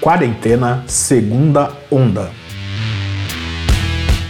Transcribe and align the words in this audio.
Quarentena 0.00 0.82
Segunda 0.86 1.76
Onda. 1.90 2.30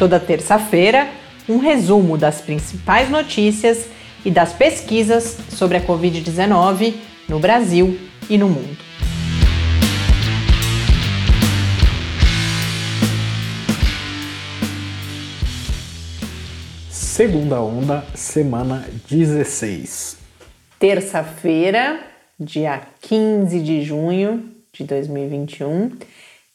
Toda 0.00 0.19
terça-feira, 0.19 1.08
um 1.49 1.58
resumo 1.58 2.19
das 2.19 2.41
principais 2.41 3.08
notícias 3.08 3.87
e 4.25 4.33
das 4.33 4.53
pesquisas 4.53 5.39
sobre 5.51 5.76
a 5.76 5.80
Covid-19 5.80 6.94
no 7.28 7.39
Brasil 7.39 7.96
e 8.29 8.37
no 8.37 8.48
mundo. 8.48 8.77
Segunda 16.91 17.61
onda, 17.61 18.05
semana 18.12 18.89
16. 19.09 20.16
Terça-feira, 20.80 22.00
dia 22.41 22.80
15 23.02 23.61
de 23.61 23.82
junho 23.82 24.60
de 24.73 24.84
2021. 24.84 25.96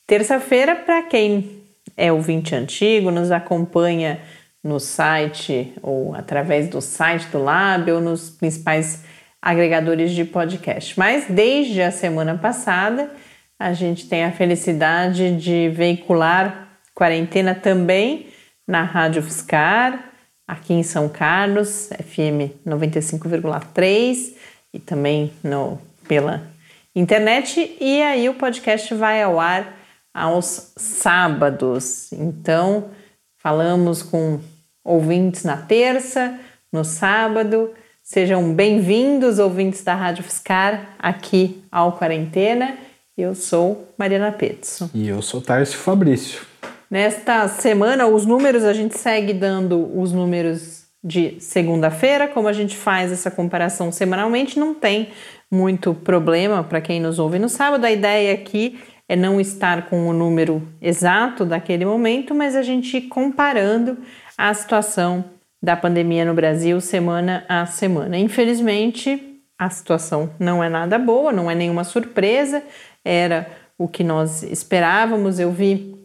Terça-feira, 0.07 0.75
para 0.75 1.03
quem 1.03 1.61
é 1.97 2.11
ouvinte 2.11 2.53
antigo, 2.55 3.11
nos 3.11 3.31
acompanha 3.31 4.19
no 4.63 4.79
site 4.79 5.73
ou 5.81 6.15
através 6.15 6.67
do 6.67 6.81
site 6.81 7.27
do 7.27 7.43
Lab 7.43 7.91
ou 7.91 8.01
nos 8.01 8.29
principais 8.29 9.03
agregadores 9.41 10.11
de 10.11 10.25
podcast. 10.25 10.97
Mas 10.97 11.25
desde 11.29 11.81
a 11.81 11.91
semana 11.91 12.37
passada, 12.37 13.11
a 13.59 13.73
gente 13.73 14.09
tem 14.09 14.23
a 14.23 14.31
felicidade 14.31 15.37
de 15.37 15.69
veicular 15.69 16.79
quarentena 16.95 17.53
também 17.53 18.27
na 18.67 18.83
Rádio 18.83 19.21
Fiscar, 19.21 20.11
aqui 20.47 20.73
em 20.73 20.81
São 20.81 21.07
Carlos, 21.09 21.89
FM 21.89 22.51
95,3 22.65 24.33
e 24.73 24.79
também 24.79 25.31
no, 25.43 25.79
pela 26.07 26.54
internet. 26.95 27.75
E 27.79 28.01
aí 28.01 28.29
o 28.29 28.35
podcast 28.35 28.93
vai 28.95 29.21
ao 29.21 29.39
ar 29.39 29.77
aos 30.13 30.71
sábados. 30.77 32.11
Então, 32.13 32.89
falamos 33.37 34.01
com 34.01 34.39
ouvintes 34.83 35.43
na 35.43 35.57
terça, 35.57 36.39
no 36.71 36.85
sábado. 36.85 37.71
Sejam 38.01 38.53
bem-vindos, 38.53 39.39
ouvintes 39.39 39.83
da 39.83 39.93
Rádio 39.93 40.23
Fiscar, 40.23 40.95
aqui 40.97 41.63
ao 41.71 41.97
Quarentena. 41.97 42.77
Eu 43.17 43.35
sou 43.35 43.89
Mariana 43.97 44.31
Petzo. 44.31 44.89
E 44.93 45.07
eu 45.07 45.21
sou 45.21 45.41
Tarcio 45.41 45.77
Fabrício. 45.77 46.41
Nesta 46.89 47.47
semana, 47.47 48.05
os 48.05 48.25
números, 48.25 48.63
a 48.63 48.73
gente 48.73 48.97
segue 48.97 49.33
dando 49.33 49.99
os 49.99 50.13
números 50.13 50.85
de 51.03 51.39
segunda-feira, 51.39 52.27
como 52.27 52.47
a 52.47 52.53
gente 52.53 52.75
faz 52.75 53.11
essa 53.11 53.29
comparação 53.29 53.91
semanalmente, 53.91 54.57
não 54.57 54.73
tem 54.73 55.09
muito 55.55 55.93
problema 55.93 56.63
para 56.63 56.81
quem 56.81 56.99
nos 56.99 57.17
ouve 57.19 57.39
no 57.39 57.49
sábado. 57.49 57.85
A 57.85 57.91
ideia 57.91 58.33
aqui 58.33 58.79
é 59.07 59.15
não 59.15 59.39
estar 59.39 59.89
com 59.89 60.07
o 60.07 60.13
número 60.13 60.61
exato 60.81 61.45
daquele 61.45 61.85
momento, 61.85 62.35
mas 62.35 62.55
a 62.55 62.61
gente 62.61 63.01
comparando 63.01 63.97
a 64.37 64.53
situação 64.53 65.25
da 65.61 65.75
pandemia 65.75 66.25
no 66.25 66.33
Brasil 66.33 66.79
semana 66.81 67.45
a 67.47 67.65
semana. 67.65 68.17
Infelizmente, 68.17 69.41
a 69.57 69.69
situação 69.69 70.29
não 70.39 70.63
é 70.63 70.69
nada 70.69 70.99
boa, 70.99 71.31
não 71.31 71.49
é 71.49 71.55
nenhuma 71.55 71.83
surpresa, 71.83 72.61
era 73.03 73.47
o 73.77 73.87
que 73.87 74.03
nós 74.03 74.43
esperávamos. 74.43 75.39
Eu 75.39 75.51
vi 75.51 75.95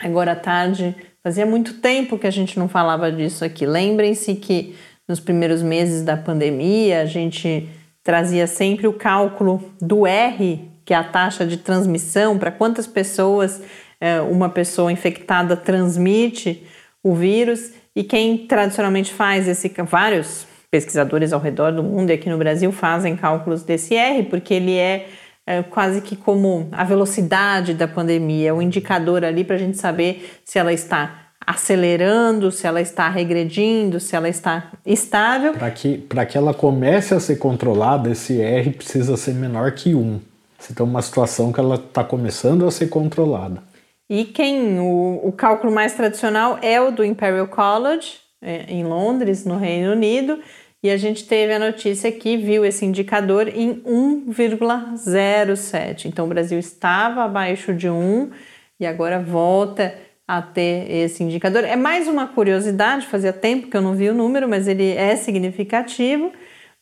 agora 0.00 0.32
à 0.32 0.36
tarde 0.36 0.94
Fazia 1.26 1.44
muito 1.44 1.80
tempo 1.80 2.16
que 2.16 2.26
a 2.28 2.30
gente 2.30 2.56
não 2.56 2.68
falava 2.68 3.10
disso 3.10 3.44
aqui. 3.44 3.66
Lembrem-se 3.66 4.36
que 4.36 4.76
nos 5.08 5.18
primeiros 5.18 5.60
meses 5.60 6.04
da 6.04 6.16
pandemia 6.16 7.00
a 7.00 7.04
gente 7.04 7.68
trazia 8.06 8.46
sempre 8.46 8.86
o 8.86 8.92
cálculo 8.92 9.60
do 9.80 10.06
R, 10.06 10.70
que 10.84 10.94
é 10.94 10.96
a 10.96 11.02
taxa 11.02 11.44
de 11.44 11.56
transmissão, 11.56 12.38
para 12.38 12.52
quantas 12.52 12.86
pessoas 12.86 13.60
é, 14.00 14.20
uma 14.20 14.48
pessoa 14.48 14.92
infectada 14.92 15.56
transmite 15.56 16.64
o 17.02 17.16
vírus. 17.16 17.72
E 17.96 18.04
quem 18.04 18.46
tradicionalmente 18.46 19.12
faz 19.12 19.48
esse, 19.48 19.74
vários 19.90 20.46
pesquisadores 20.70 21.32
ao 21.32 21.40
redor 21.40 21.72
do 21.72 21.82
mundo 21.82 22.10
e 22.10 22.12
aqui 22.12 22.30
no 22.30 22.38
Brasil 22.38 22.70
fazem 22.70 23.16
cálculos 23.16 23.64
desse 23.64 23.96
R, 23.96 24.22
porque 24.22 24.54
ele 24.54 24.76
é 24.76 25.08
é 25.48 25.62
quase 25.62 26.00
que 26.00 26.16
como 26.16 26.68
a 26.72 26.82
velocidade 26.82 27.72
da 27.72 27.86
pandemia, 27.86 28.52
o 28.52 28.58
um 28.58 28.62
indicador 28.62 29.24
ali 29.24 29.44
para 29.44 29.54
a 29.54 29.58
gente 29.58 29.76
saber 29.76 30.40
se 30.44 30.58
ela 30.58 30.72
está 30.72 31.25
acelerando, 31.46 32.50
se 32.50 32.66
ela 32.66 32.80
está 32.80 33.08
regredindo, 33.08 34.00
se 34.00 34.16
ela 34.16 34.28
está 34.28 34.72
estável. 34.84 35.52
Para 35.52 35.70
que, 35.70 36.04
que 36.28 36.36
ela 36.36 36.52
comece 36.52 37.14
a 37.14 37.20
ser 37.20 37.36
controlada, 37.36 38.10
esse 38.10 38.40
R 38.40 38.72
precisa 38.72 39.16
ser 39.16 39.34
menor 39.34 39.70
que 39.72 39.94
1. 39.94 40.20
Você 40.58 40.74
tem 40.74 40.84
uma 40.84 41.02
situação 41.02 41.52
que 41.52 41.60
ela 41.60 41.76
está 41.76 42.02
começando 42.02 42.66
a 42.66 42.70
ser 42.70 42.88
controlada. 42.88 43.62
E 44.10 44.24
quem 44.24 44.80
o, 44.80 45.20
o 45.22 45.30
cálculo 45.32 45.72
mais 45.72 45.94
tradicional 45.94 46.58
é 46.62 46.80
o 46.80 46.90
do 46.90 47.04
Imperial 47.04 47.46
College, 47.46 48.14
é, 48.42 48.64
em 48.68 48.82
Londres, 48.84 49.44
no 49.44 49.56
Reino 49.56 49.92
Unido, 49.92 50.40
e 50.82 50.90
a 50.90 50.96
gente 50.96 51.26
teve 51.26 51.52
a 51.52 51.58
notícia 51.58 52.10
que 52.12 52.36
viu 52.36 52.64
esse 52.64 52.84
indicador 52.84 53.48
em 53.48 53.80
1,07. 53.80 56.04
Então 56.06 56.26
o 56.26 56.28
Brasil 56.28 56.58
estava 56.58 57.24
abaixo 57.24 57.74
de 57.74 57.90
1 57.90 58.30
e 58.78 58.86
agora 58.86 59.18
volta 59.18 59.94
a 60.26 60.42
ter 60.42 60.90
esse 60.90 61.22
indicador. 61.22 61.64
É 61.64 61.76
mais 61.76 62.08
uma 62.08 62.26
curiosidade, 62.26 63.06
fazia 63.06 63.32
tempo 63.32 63.68
que 63.68 63.76
eu 63.76 63.82
não 63.82 63.94
vi 63.94 64.08
o 64.08 64.14
número, 64.14 64.48
mas 64.48 64.66
ele 64.66 64.90
é 64.90 65.14
significativo. 65.16 66.32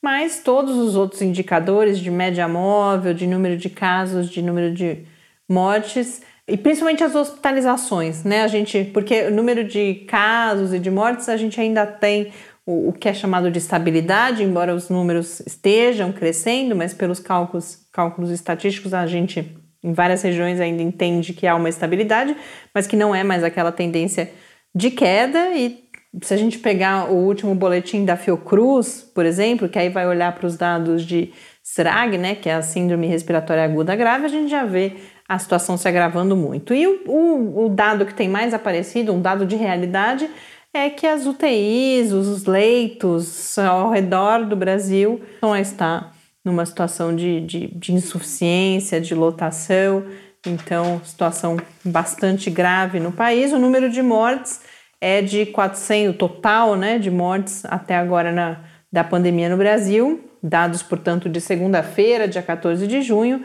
Mas 0.03 0.41
todos 0.43 0.77
os 0.77 0.97
outros 0.97 1.23
indicadores 1.23 1.99
de 1.99 2.11
média 2.11 2.47
móvel, 2.47 3.15
de 3.15 3.27
número 3.27 3.57
de 3.57 3.71
casos, 3.71 4.29
de 4.29 4.43
número 4.43 4.73
de 4.73 5.07
mortes 5.49 6.23
e 6.47 6.59
principalmente 6.59 7.03
as 7.03 7.15
hospitalizações, 7.15 8.23
né? 8.23 8.43
A 8.43 8.49
gente, 8.49 8.85
porque 8.93 9.23
o 9.23 9.31
número 9.31 9.65
de 9.65 10.05
casos 10.07 10.75
e 10.75 10.79
de 10.79 10.91
mortes 10.91 11.29
a 11.29 11.37
gente 11.39 11.59
ainda 11.59 11.87
tem 11.87 12.33
o, 12.67 12.91
o 12.91 12.93
que 12.93 13.09
é 13.09 13.15
chamado 13.15 13.51
de 13.51 13.59
estabilidade, 13.59 14.43
embora 14.43 14.75
os 14.75 14.91
números 14.91 15.41
estejam 15.41 16.13
crescendo, 16.13 16.77
mas 16.77 16.93
pelos 16.93 17.19
cálculos, 17.19 17.87
cálculos 17.91 18.31
estatísticos 18.31 18.93
a 18.93 19.07
gente 19.07 19.57
em 19.85 19.93
várias 19.93 20.23
regiões 20.23 20.59
ainda 20.61 20.83
entende 20.83 21.35
que 21.35 21.47
há 21.47 21.55
uma 21.55 21.69
estabilidade, 21.69 22.35
mas 22.75 22.87
que 22.87 22.97
não 22.97 23.15
é 23.15 23.23
mais 23.23 23.45
aquela 23.45 23.71
tendência 23.71 24.31
de 24.75 24.91
queda. 24.91 25.51
E 25.55 25.85
se 26.23 26.33
a 26.33 26.37
gente 26.39 26.59
pegar 26.59 27.11
o 27.11 27.17
último 27.17 27.55
boletim 27.55 28.05
da 28.05 28.17
Fiocruz, 28.17 29.03
por 29.15 29.27
exemplo, 29.27 29.69
que 29.69 29.79
aí 29.79 29.91
vai 29.91 30.07
olhar 30.07 30.35
para 30.35 30.47
os 30.47 30.57
dados 30.57 31.05
de 31.05 31.31
SRAG, 31.63 32.17
né, 32.17 32.35
que 32.35 32.49
é 32.49 32.55
a 32.55 32.63
Síndrome 32.63 33.07
Respiratória 33.07 33.63
Aguda 33.63 33.95
Grave, 33.95 34.25
a 34.25 34.29
gente 34.29 34.51
já 34.51 34.65
vê 34.65 34.95
a 35.29 35.39
situação 35.39 35.77
se 35.77 35.87
agravando 35.87 36.35
muito. 36.35 36.73
E 36.73 36.87
o, 36.87 37.03
o, 37.07 37.67
o 37.67 37.69
dado 37.69 38.07
que 38.07 38.15
tem 38.15 38.29
mais 38.29 38.55
aparecido, 38.55 39.13
um 39.13 39.21
dado 39.21 39.45
de 39.45 39.57
realidade, 39.57 40.29
é 40.73 40.89
que 40.89 41.07
as 41.07 41.27
UTIs, 41.27 42.11
os 42.11 42.47
leitos 42.47 43.59
ao 43.59 43.91
redor 43.91 44.45
do 44.45 44.57
Brasil 44.57 45.21
estão 45.35 45.53
a 45.53 45.61
estar 45.61 46.14
numa 46.45 46.67
situação 46.67 47.17
de, 47.17 47.41
de, 47.41 47.69
de 47.69 47.93
insuficiência, 47.93 49.01
de 49.01 49.15
lotação, 49.15 50.05
então 50.47 51.01
situação 51.03 51.57
bastante 51.85 52.51
grave 52.51 53.01
no 53.01 53.11
país. 53.11 53.51
O 53.53 53.59
número 53.59 53.89
de 53.89 54.03
mortes 54.03 54.61
é 55.01 55.23
de 55.23 55.47
400, 55.47 56.15
o 56.15 56.19
total 56.19 56.77
né, 56.77 56.99
de 56.99 57.11
mortes 57.11 57.65
até 57.65 57.97
agora 57.97 58.31
na, 58.31 58.61
da 58.93 59.03
pandemia 59.03 59.49
no 59.49 59.57
Brasil, 59.57 60.23
dados, 60.43 60.83
portanto, 60.83 61.27
de 61.29 61.41
segunda-feira, 61.41 62.29
dia 62.29 62.43
14 62.43 62.87
de 62.87 63.01
junho, 63.01 63.43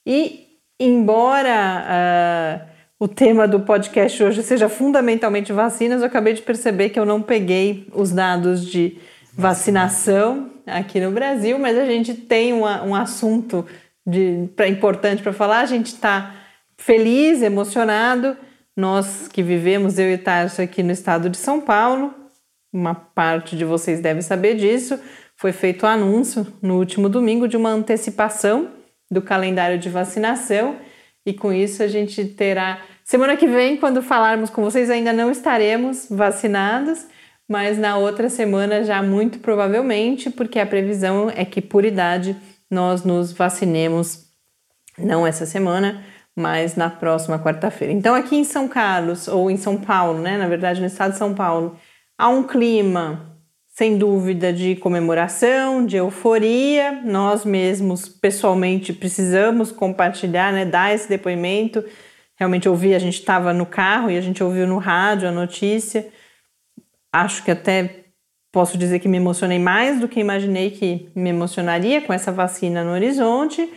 E 0.06 0.44
embora 0.78 1.86
uh, 1.88 2.60
o 2.98 3.08
tema 3.08 3.48
do 3.48 3.60
podcast 3.60 4.22
hoje 4.22 4.42
seja 4.42 4.68
fundamentalmente 4.68 5.50
vacinas, 5.52 6.00
eu 6.00 6.06
acabei 6.06 6.34
de 6.34 6.42
perceber 6.42 6.90
que 6.90 6.98
eu 6.98 7.06
não 7.06 7.22
peguei 7.22 7.88
os 7.94 8.10
dados 8.10 8.66
de 8.66 8.98
vacinação 9.32 10.50
aqui 10.66 11.00
no 11.00 11.10
Brasil, 11.10 11.58
mas 11.58 11.78
a 11.78 11.86
gente 11.86 12.12
tem 12.14 12.52
uma, 12.52 12.82
um 12.82 12.94
assunto 12.94 13.64
de, 14.06 14.48
pra, 14.54 14.68
importante 14.68 15.22
para 15.22 15.32
falar. 15.32 15.60
A 15.60 15.66
gente 15.66 15.86
está 15.86 16.34
feliz, 16.76 17.42
emocionado. 17.42 18.36
Nós 18.76 19.28
que 19.28 19.42
vivemos, 19.42 19.98
eu 19.98 20.10
e 20.12 20.18
Tarso, 20.18 20.60
aqui 20.60 20.82
no 20.82 20.92
estado 20.92 21.30
de 21.30 21.36
São 21.36 21.60
Paulo, 21.60 22.12
uma 22.72 22.94
parte 22.94 23.56
de 23.56 23.64
vocês 23.64 24.00
deve 24.00 24.20
saber 24.20 24.56
disso. 24.56 24.98
Foi 25.36 25.52
feito 25.52 25.84
o 25.84 25.86
anúncio 25.86 26.46
no 26.60 26.78
último 26.78 27.08
domingo 27.08 27.46
de 27.46 27.56
uma 27.56 27.70
antecipação 27.70 28.70
do 29.10 29.22
calendário 29.22 29.78
de 29.78 29.88
vacinação 29.88 30.76
e 31.24 31.32
com 31.32 31.52
isso 31.52 31.82
a 31.82 31.88
gente 31.88 32.24
terá. 32.24 32.82
Semana 33.04 33.36
que 33.36 33.46
vem, 33.46 33.76
quando 33.76 34.02
falarmos 34.02 34.50
com 34.50 34.62
vocês, 34.62 34.90
ainda 34.90 35.12
não 35.12 35.30
estaremos 35.30 36.06
vacinados, 36.10 37.06
mas 37.48 37.78
na 37.78 37.96
outra 37.96 38.28
semana 38.28 38.82
já 38.82 39.02
muito 39.02 39.38
provavelmente, 39.38 40.30
porque 40.30 40.58
a 40.58 40.66
previsão 40.66 41.30
é 41.34 41.44
que 41.44 41.60
por 41.60 41.84
idade 41.84 42.36
nós 42.70 43.04
nos 43.04 43.32
vacinemos, 43.32 44.26
não 44.98 45.26
essa 45.26 45.46
semana, 45.46 46.04
mas 46.36 46.74
na 46.74 46.90
próxima 46.90 47.38
quarta-feira. 47.38 47.92
Então, 47.92 48.14
aqui 48.14 48.36
em 48.36 48.44
São 48.44 48.68
Carlos, 48.68 49.28
ou 49.28 49.50
em 49.50 49.56
São 49.56 49.76
Paulo, 49.76 50.20
né, 50.20 50.36
na 50.36 50.48
verdade 50.48 50.80
no 50.80 50.86
estado 50.86 51.12
de 51.12 51.18
São 51.18 51.34
Paulo, 51.34 51.76
há 52.18 52.28
um 52.28 52.42
clima 52.42 53.34
sem 53.68 53.98
dúvida 53.98 54.52
de 54.52 54.76
comemoração, 54.76 55.84
de 55.84 55.96
euforia. 55.96 57.02
Nós 57.04 57.44
mesmos, 57.44 58.08
pessoalmente, 58.08 58.92
precisamos 58.92 59.72
compartilhar, 59.72 60.52
né, 60.52 60.64
dar 60.64 60.94
esse 60.94 61.08
depoimento. 61.08 61.84
Realmente 62.36 62.68
ouvi, 62.68 62.94
a 62.94 62.98
gente 63.00 63.18
estava 63.18 63.52
no 63.52 63.66
carro 63.66 64.10
e 64.10 64.16
a 64.16 64.20
gente 64.20 64.42
ouviu 64.42 64.66
no 64.66 64.78
rádio 64.78 65.28
a 65.28 65.32
notícia. 65.32 66.08
Acho 67.12 67.44
que 67.44 67.50
até 67.50 68.03
posso 68.54 68.78
dizer 68.78 69.00
que 69.00 69.08
me 69.08 69.16
emocionei 69.16 69.58
mais 69.58 69.98
do 69.98 70.06
que 70.06 70.20
imaginei 70.20 70.70
que 70.70 71.08
me 71.12 71.30
emocionaria 71.30 72.00
com 72.00 72.12
essa 72.12 72.30
vacina 72.30 72.84
no 72.84 72.92
horizonte. 72.92 73.68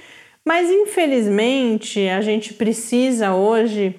Mas 0.46 0.70
infelizmente 0.70 2.08
a 2.08 2.22
gente 2.22 2.54
precisa 2.54 3.34
hoje 3.34 3.96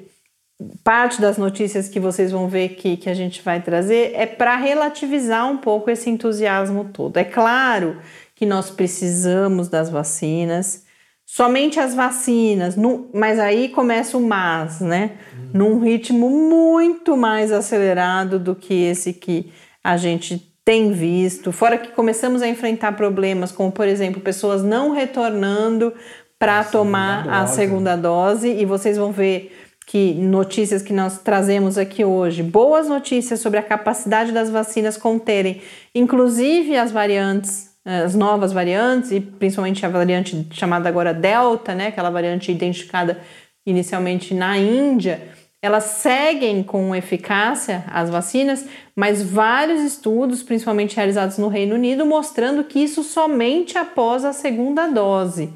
parte 0.84 1.20
das 1.20 1.36
notícias 1.36 1.88
que 1.88 1.98
vocês 1.98 2.30
vão 2.30 2.48
ver 2.48 2.70
que, 2.70 2.96
que 2.96 3.10
a 3.10 3.14
gente 3.14 3.42
vai 3.42 3.60
trazer 3.60 4.12
é 4.14 4.24
para 4.24 4.56
relativizar 4.56 5.50
um 5.50 5.56
pouco 5.56 5.90
esse 5.90 6.08
entusiasmo 6.08 6.90
todo. 6.92 7.16
É 7.16 7.24
claro 7.24 7.98
que 8.36 8.46
nós 8.46 8.70
precisamos 8.70 9.68
das 9.68 9.90
vacinas, 9.90 10.84
somente 11.26 11.80
as 11.80 11.92
vacinas, 11.92 12.76
mas 13.12 13.40
aí 13.40 13.68
começa 13.68 14.16
o 14.16 14.20
mas, 14.20 14.80
né? 14.80 15.18
Uhum. 15.34 15.50
Num 15.54 15.80
ritmo 15.80 16.30
muito 16.30 17.16
mais 17.16 17.50
acelerado 17.50 18.38
do 18.38 18.54
que 18.54 18.74
esse 18.74 19.12
que 19.12 19.52
a 19.82 19.96
gente 19.96 20.48
tem 20.68 20.92
visto. 20.92 21.50
Fora 21.50 21.78
que 21.78 21.92
começamos 21.92 22.42
a 22.42 22.46
enfrentar 22.46 22.92
problemas, 22.92 23.50
como 23.50 23.72
por 23.72 23.88
exemplo, 23.88 24.20
pessoas 24.20 24.62
não 24.62 24.90
retornando 24.90 25.94
para 26.38 26.62
tomar 26.62 27.26
a 27.26 27.46
segunda 27.46 27.96
dose, 27.96 28.50
e 28.50 28.66
vocês 28.66 28.98
vão 28.98 29.10
ver 29.10 29.50
que 29.86 30.12
notícias 30.12 30.82
que 30.82 30.92
nós 30.92 31.20
trazemos 31.20 31.78
aqui 31.78 32.04
hoje, 32.04 32.42
boas 32.42 32.86
notícias 32.86 33.40
sobre 33.40 33.58
a 33.58 33.62
capacidade 33.62 34.30
das 34.30 34.50
vacinas 34.50 34.98
conterem, 34.98 35.62
inclusive 35.94 36.76
as 36.76 36.92
variantes, 36.92 37.70
eh, 37.86 38.02
as 38.02 38.14
novas 38.14 38.52
variantes 38.52 39.10
e 39.10 39.20
principalmente 39.20 39.86
a 39.86 39.88
variante 39.88 40.48
chamada 40.50 40.86
agora 40.86 41.14
Delta, 41.14 41.74
né, 41.74 41.86
aquela 41.86 42.10
variante 42.10 42.52
identificada 42.52 43.18
inicialmente 43.64 44.34
na 44.34 44.58
Índia, 44.58 45.30
elas 45.60 45.84
seguem 45.84 46.62
com 46.62 46.94
eficácia 46.94 47.84
as 47.88 48.08
vacinas, 48.08 48.66
mas 48.94 49.22
vários 49.22 49.80
estudos, 49.80 50.42
principalmente 50.42 50.96
realizados 50.96 51.36
no 51.36 51.48
Reino 51.48 51.74
Unido, 51.74 52.06
mostrando 52.06 52.64
que 52.64 52.78
isso 52.78 53.02
somente 53.02 53.76
após 53.76 54.24
a 54.24 54.32
segunda 54.32 54.86
dose. 54.86 55.52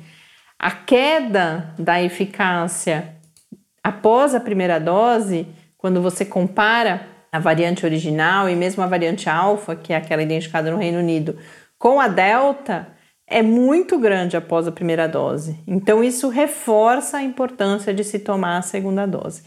A 0.59 0.71
queda 0.71 1.73
da 1.79 2.03
eficácia 2.03 3.17
após 3.83 4.35
a 4.35 4.41
primeira 4.41 4.79
dose, 4.79 5.47
quando 5.77 6.03
você 6.03 6.25
compara 6.25 7.07
a 7.31 7.39
variante 7.39 7.85
original 7.85 8.49
e 8.49 8.55
mesmo 8.55 8.83
a 8.83 8.87
variante 8.87 9.29
alfa, 9.29 9.75
que 9.75 9.93
é 9.93 9.97
aquela 9.97 10.23
identificada 10.23 10.71
no 10.71 10.77
Reino 10.77 10.99
Unido, 10.99 11.39
com 11.79 12.01
a 12.01 12.07
delta, 12.07 12.89
é 13.27 13.43
muito 13.43 13.99
grande 13.99 14.37
após 14.37 14.69
a 14.69 14.73
primeira 14.73 15.09
dose. 15.09 15.59
Então, 15.67 16.05
isso 16.05 16.29
reforça 16.29 17.17
a 17.17 17.23
importância 17.23 17.95
de 17.95 18.05
se 18.05 18.19
tomar 18.19 18.59
a 18.59 18.63
segunda 18.63 19.07
dose. 19.07 19.43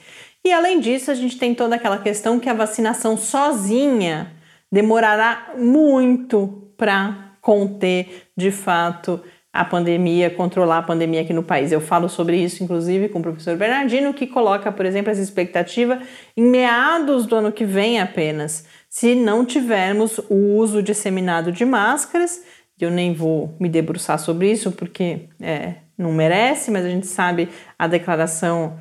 E 0.45 0.53
além 0.53 0.80
disso, 0.80 1.09
a 1.09 1.15
gente 1.15 1.39
tem 1.39 1.56
toda 1.56 1.75
aquela 1.75 1.97
questão 1.97 2.39
que 2.39 2.47
a 2.47 2.53
vacinação 2.53 3.18
sozinha 3.18 4.31
demorará 4.71 5.53
muito 5.57 6.71
para 6.77 7.31
conter 7.42 8.27
de 8.38 8.51
fato 8.51 9.19
a 9.51 9.65
pandemia, 9.65 10.30
controlar 10.30 10.80
a 10.80 10.83
pandemia 10.83 11.21
aqui 11.21 11.33
no 11.33 11.42
país. 11.42 11.71
Eu 11.71 11.81
falo 11.81 12.07
sobre 12.07 12.38
isso, 12.38 12.63
inclusive, 12.63 13.09
com 13.09 13.18
o 13.19 13.21
professor 13.24 13.57
Bernardino, 13.57 14.13
que 14.13 14.27
coloca, 14.27 14.71
por 14.71 14.86
exemplo, 14.86 15.09
essa 15.09 15.21
expectativa 15.21 16.00
em 16.38 16.44
meados 16.44 17.25
do 17.25 17.38
ano 17.38 17.51
que 17.51 17.65
vem 17.65 18.00
apenas, 18.00 18.65
se 18.88 19.15
não 19.15 19.45
tivermos 19.45 20.19
o 20.30 20.36
uso 20.57 20.83
disseminado 20.83 21.51
de 21.51 21.65
máscaras. 21.65 22.44
Eu 22.80 22.91
nem 22.91 23.13
vou 23.13 23.56
me 23.59 23.69
debruçar 23.69 24.19
sobre 24.19 24.51
isso, 24.51 24.71
porque 24.74 25.30
é, 25.41 25.75
não 25.98 26.12
merece, 26.12 26.69
mas 26.69 26.86
a 26.86 26.89
gente 26.89 27.07
sabe 27.07 27.50
a 27.80 27.88
declaração 27.88 28.77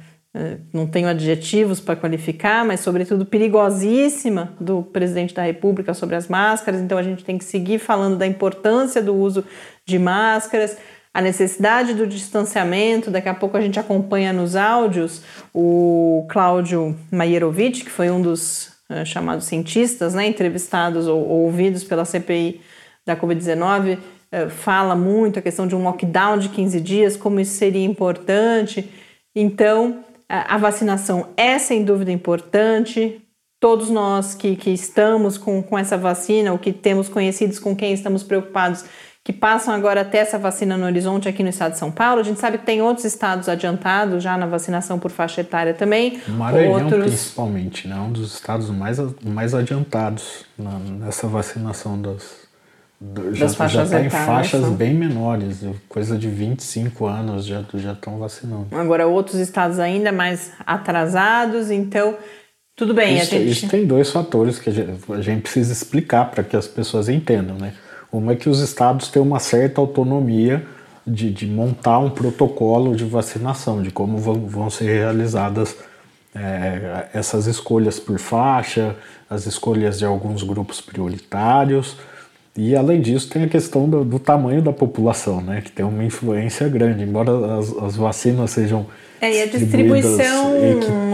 não 0.72 0.84
tenho 0.84 1.06
adjetivos 1.06 1.78
para 1.78 1.94
qualificar, 1.94 2.64
mas 2.64 2.81
sobretudo 2.81 3.25
perigosíssima 3.25 4.52
do 4.58 4.82
presidente 4.82 5.32
da 5.32 5.42
República 5.42 5.94
sobre 5.94 6.16
as 6.16 6.26
máscaras. 6.26 6.81
Então 6.81 6.98
a 6.98 7.02
gente 7.02 7.22
tem 7.22 7.38
que 7.38 7.44
seguir 7.44 7.78
falando 7.78 8.16
da 8.16 8.26
importância 8.26 9.00
do 9.00 9.14
uso 9.14 9.44
de 9.86 9.96
máscaras, 9.96 10.76
a 11.12 11.22
necessidade 11.22 11.94
do 11.94 12.04
distanciamento. 12.04 13.12
Daqui 13.12 13.28
a 13.28 13.34
pouco 13.34 13.56
a 13.56 13.60
gente 13.60 13.78
acompanha 13.78 14.32
nos 14.32 14.56
áudios 14.56 15.22
o 15.54 16.26
Cláudio 16.28 16.96
Maierovic, 17.12 17.84
que 17.84 17.90
foi 17.90 18.10
um 18.10 18.20
dos 18.20 18.72
uh, 18.90 19.06
chamados 19.06 19.44
cientistas, 19.44 20.14
né, 20.14 20.26
entrevistados 20.26 21.06
ou, 21.06 21.20
ou 21.20 21.42
ouvidos 21.42 21.84
pela 21.84 22.04
CPI 22.04 22.60
da 23.06 23.14
Covid-19, 23.14 23.98
uh, 23.98 24.50
fala 24.50 24.96
muito 24.96 25.38
a 25.38 25.42
questão 25.42 25.69
de 25.69 25.76
um 25.76 25.84
lockdown 25.84 26.38
de 26.38 26.48
15 26.48 26.81
dias, 26.81 27.16
como 27.16 27.38
isso 27.38 27.56
seria 27.56 27.84
importante. 27.84 28.90
Então, 29.36 30.04
a 30.28 30.58
vacinação 30.58 31.28
é 31.36 31.58
sem 31.58 31.84
dúvida 31.84 32.10
importante. 32.10 33.20
Todos 33.60 33.88
nós 33.90 34.34
que, 34.34 34.56
que 34.56 34.70
estamos 34.70 35.38
com, 35.38 35.62
com 35.62 35.78
essa 35.78 35.96
vacina, 35.96 36.52
ou 36.52 36.58
que 36.58 36.72
temos 36.72 37.08
conhecidos 37.08 37.58
com 37.58 37.74
quem 37.74 37.93
estamos 37.93 38.22
preocupados, 38.22 38.84
que 39.24 39.32
passam 39.32 39.72
agora 39.72 40.02
até 40.02 40.19
essa 40.19 40.38
vacina 40.38 40.76
no 40.76 40.84
horizonte 40.84 41.26
aqui 41.26 41.43
no 41.43 41.48
estado 41.48 41.72
de 41.72 41.78
São 41.78 41.90
Paulo. 41.90 42.20
A 42.20 42.22
gente 42.22 42.38
sabe 42.38 42.58
que 42.58 42.66
tem 42.66 42.82
outros 42.82 43.06
estados 43.06 43.48
adiantados 43.48 44.22
já 44.22 44.36
na 44.36 44.44
vacinação 44.44 44.98
por 44.98 45.10
faixa 45.10 45.40
etária 45.40 45.72
também. 45.72 46.20
Maranhão, 46.28 46.72
outros... 46.72 47.06
principalmente, 47.06 47.88
né? 47.88 47.96
um 47.96 48.12
dos 48.12 48.34
estados 48.34 48.69
mais, 48.69 48.98
mais 49.24 49.54
adiantados 49.54 50.44
na, 50.58 50.78
nessa 50.78 51.26
vacinação 51.26 51.98
das, 52.00 52.44
já, 53.32 53.48
faixas 53.48 53.91
já 53.91 53.98
tá 53.98 54.05
em 54.05 54.10
faixas 54.10 54.60
são... 54.63 54.74
bem 54.74 54.94
menores, 54.94 55.65
coisa 55.89 56.17
de 56.17 56.29
25 56.29 57.06
anos 57.06 57.44
já 57.44 57.65
já 57.74 57.93
estão 57.93 58.19
vacinando. 58.19 58.69
Agora 58.72 59.06
outros 59.06 59.36
estados 59.36 59.79
ainda 59.79 60.13
mais 60.13 60.53
atrasados, 60.67 61.70
então 61.70 62.17
tudo 62.77 62.94
bem. 62.94 63.19
Isso, 63.19 63.31
gente... 63.31 63.51
isso 63.51 63.69
tem 63.69 63.86
dois 63.86 64.10
fatores 64.10 64.58
que 64.58 64.70
a 64.70 64.72
gente, 64.72 65.13
a 65.13 65.20
gente 65.20 65.43
precisa 65.43 65.72
explicar 65.72 66.31
para 66.31 66.43
que 66.43 66.56
as 66.56 66.67
pessoas 66.67 67.08
entendam, 67.08 67.56
né? 67.56 67.74
Uma 68.10 68.32
é 68.32 68.36
que 68.36 68.48
os 68.48 68.60
estados 68.60 69.08
têm 69.08 69.20
uma 69.20 69.41
certa 69.41 69.81
autonomia 69.81 70.65
de, 71.06 71.32
de 71.32 71.46
montar 71.46 71.98
um 71.98 72.10
protocolo 72.10 72.94
de 72.94 73.05
vacinação, 73.05 73.82
de 73.82 73.91
como 73.91 74.19
vão, 74.19 74.46
vão 74.46 74.70
ser 74.70 74.84
realizadas 74.84 75.77
é, 76.34 77.08
essas 77.13 77.46
escolhas 77.46 78.01
por 78.01 78.19
faixa, 78.19 78.96
as 79.29 79.46
escolhas 79.46 79.98
de 79.98 80.05
alguns 80.05 80.43
grupos 80.43 80.81
prioritários. 80.81 81.96
E 82.56 82.77
além 82.77 83.01
disso, 83.01 83.29
tem 83.29 83.43
a 83.43 83.49
questão 83.49 83.89
do, 83.89 84.05
do, 84.05 84.19
tamanho 84.20 84.63
da 84.63 84.73
população, 84.73 85.41
né? 85.41 85.61
Que 85.61 85.73
tem 85.73 85.84
uma 85.84 86.05
influência 86.05 86.69
grande, 86.69 87.03
embora 87.03 87.58
as, 87.58 87.77
as 87.77 87.96
vacinas 87.96 88.53
sejam. 88.53 88.87
É, 89.20 89.39
e 89.39 89.43
a 89.43 89.46
distribuição 89.46 90.53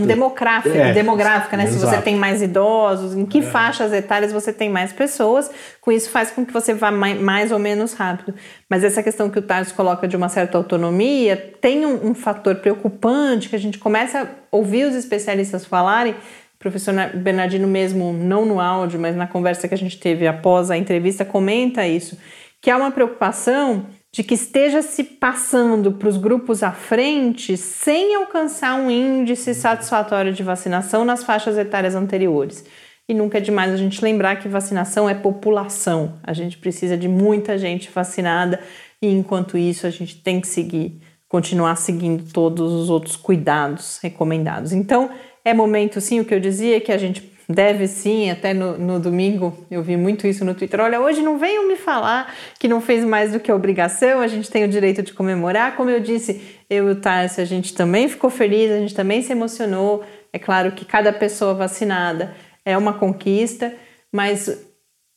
demográfica, 0.06 0.76
é, 0.76 0.92
demográfica, 0.92 1.56
né? 1.56 1.64
Exato. 1.64 1.80
Se 1.80 1.86
você 1.86 2.02
tem 2.02 2.14
mais 2.16 2.42
idosos, 2.42 3.16
em 3.16 3.24
que 3.24 3.38
é. 3.38 3.42
faixas 3.42 3.90
etárias 3.90 4.32
você 4.32 4.52
tem 4.52 4.68
mais 4.68 4.92
pessoas, 4.92 5.50
com 5.80 5.90
isso 5.90 6.10
faz 6.10 6.30
com 6.30 6.44
que 6.44 6.52
você 6.52 6.74
vá 6.74 6.90
mais, 6.90 7.18
mais 7.18 7.52
ou 7.52 7.58
menos 7.58 7.94
rápido. 7.94 8.34
Mas 8.68 8.84
essa 8.84 9.02
questão 9.02 9.30
que 9.30 9.38
o 9.38 9.42
Tarso 9.42 9.72
coloca 9.74 10.06
de 10.06 10.16
uma 10.16 10.28
certa 10.28 10.58
autonomia 10.58 11.36
tem 11.60 11.86
um, 11.86 12.10
um 12.10 12.14
fator 12.14 12.56
preocupante 12.56 13.48
que 13.48 13.56
a 13.56 13.60
gente 13.60 13.78
começa 13.78 14.22
a 14.22 14.26
ouvir 14.50 14.84
os 14.84 14.94
especialistas 14.94 15.64
falarem 15.64 16.14
professor 16.60 16.94
Bernardino 17.16 17.66
mesmo, 17.66 18.12
não 18.12 18.44
no 18.44 18.60
áudio, 18.60 19.00
mas 19.00 19.16
na 19.16 19.26
conversa 19.26 19.66
que 19.66 19.74
a 19.74 19.78
gente 19.78 19.98
teve 19.98 20.26
após 20.26 20.70
a 20.70 20.76
entrevista, 20.76 21.24
comenta 21.24 21.88
isso, 21.88 22.18
que 22.60 22.70
há 22.70 22.76
uma 22.76 22.90
preocupação 22.90 23.86
de 24.12 24.22
que 24.22 24.34
esteja 24.34 24.82
se 24.82 25.02
passando 25.02 25.92
para 25.92 26.08
os 26.08 26.18
grupos 26.18 26.62
à 26.62 26.70
frente 26.70 27.56
sem 27.56 28.14
alcançar 28.14 28.74
um 28.74 28.90
índice 28.90 29.54
satisfatório 29.54 30.32
de 30.34 30.42
vacinação 30.42 31.04
nas 31.04 31.24
faixas 31.24 31.56
etárias 31.56 31.94
anteriores. 31.94 32.64
E 33.08 33.14
nunca 33.14 33.38
é 33.38 33.40
demais 33.40 33.72
a 33.72 33.76
gente 33.76 34.02
lembrar 34.04 34.36
que 34.36 34.48
vacinação 34.48 35.08
é 35.08 35.14
população. 35.14 36.18
A 36.22 36.32
gente 36.32 36.58
precisa 36.58 36.96
de 36.96 37.08
muita 37.08 37.56
gente 37.56 37.90
vacinada 37.90 38.60
e 39.00 39.08
enquanto 39.08 39.56
isso 39.56 39.86
a 39.86 39.90
gente 39.90 40.16
tem 40.16 40.40
que 40.40 40.48
seguir, 40.48 41.00
continuar 41.26 41.76
seguindo 41.76 42.30
todos 42.32 42.72
os 42.72 42.90
outros 42.90 43.16
cuidados 43.16 43.98
recomendados. 44.02 44.72
Então, 44.72 45.10
é 45.44 45.54
momento 45.54 46.00
sim, 46.00 46.20
o 46.20 46.24
que 46.24 46.34
eu 46.34 46.40
dizia 46.40 46.80
que 46.80 46.92
a 46.92 46.98
gente 46.98 47.30
deve 47.48 47.88
sim, 47.88 48.30
até 48.30 48.54
no, 48.54 48.78
no, 48.78 49.00
domingo 49.00 49.56
eu 49.70 49.82
vi 49.82 49.96
muito 49.96 50.26
isso 50.26 50.44
no 50.44 50.54
Twitter. 50.54 50.80
Olha, 50.80 51.00
hoje 51.00 51.20
não 51.20 51.36
venham 51.36 51.66
me 51.66 51.76
falar 51.76 52.32
que 52.58 52.68
não 52.68 52.80
fez 52.80 53.04
mais 53.04 53.32
do 53.32 53.40
que 53.40 53.50
obrigação, 53.50 54.20
a 54.20 54.28
gente 54.28 54.50
tem 54.50 54.64
o 54.64 54.68
direito 54.68 55.02
de 55.02 55.12
comemorar. 55.12 55.76
Como 55.76 55.90
eu 55.90 56.00
disse, 56.00 56.58
eu 56.68 56.88
e 56.88 56.92
o 56.92 56.96
Tarso, 56.96 57.40
a 57.40 57.44
gente 57.44 57.74
também 57.74 58.08
ficou 58.08 58.30
feliz, 58.30 58.70
a 58.70 58.78
gente 58.78 58.94
também 58.94 59.20
se 59.22 59.32
emocionou. 59.32 60.04
É 60.32 60.38
claro 60.38 60.72
que 60.72 60.84
cada 60.84 61.12
pessoa 61.12 61.52
vacinada 61.52 62.32
é 62.64 62.78
uma 62.78 62.92
conquista, 62.92 63.74
mas 64.12 64.69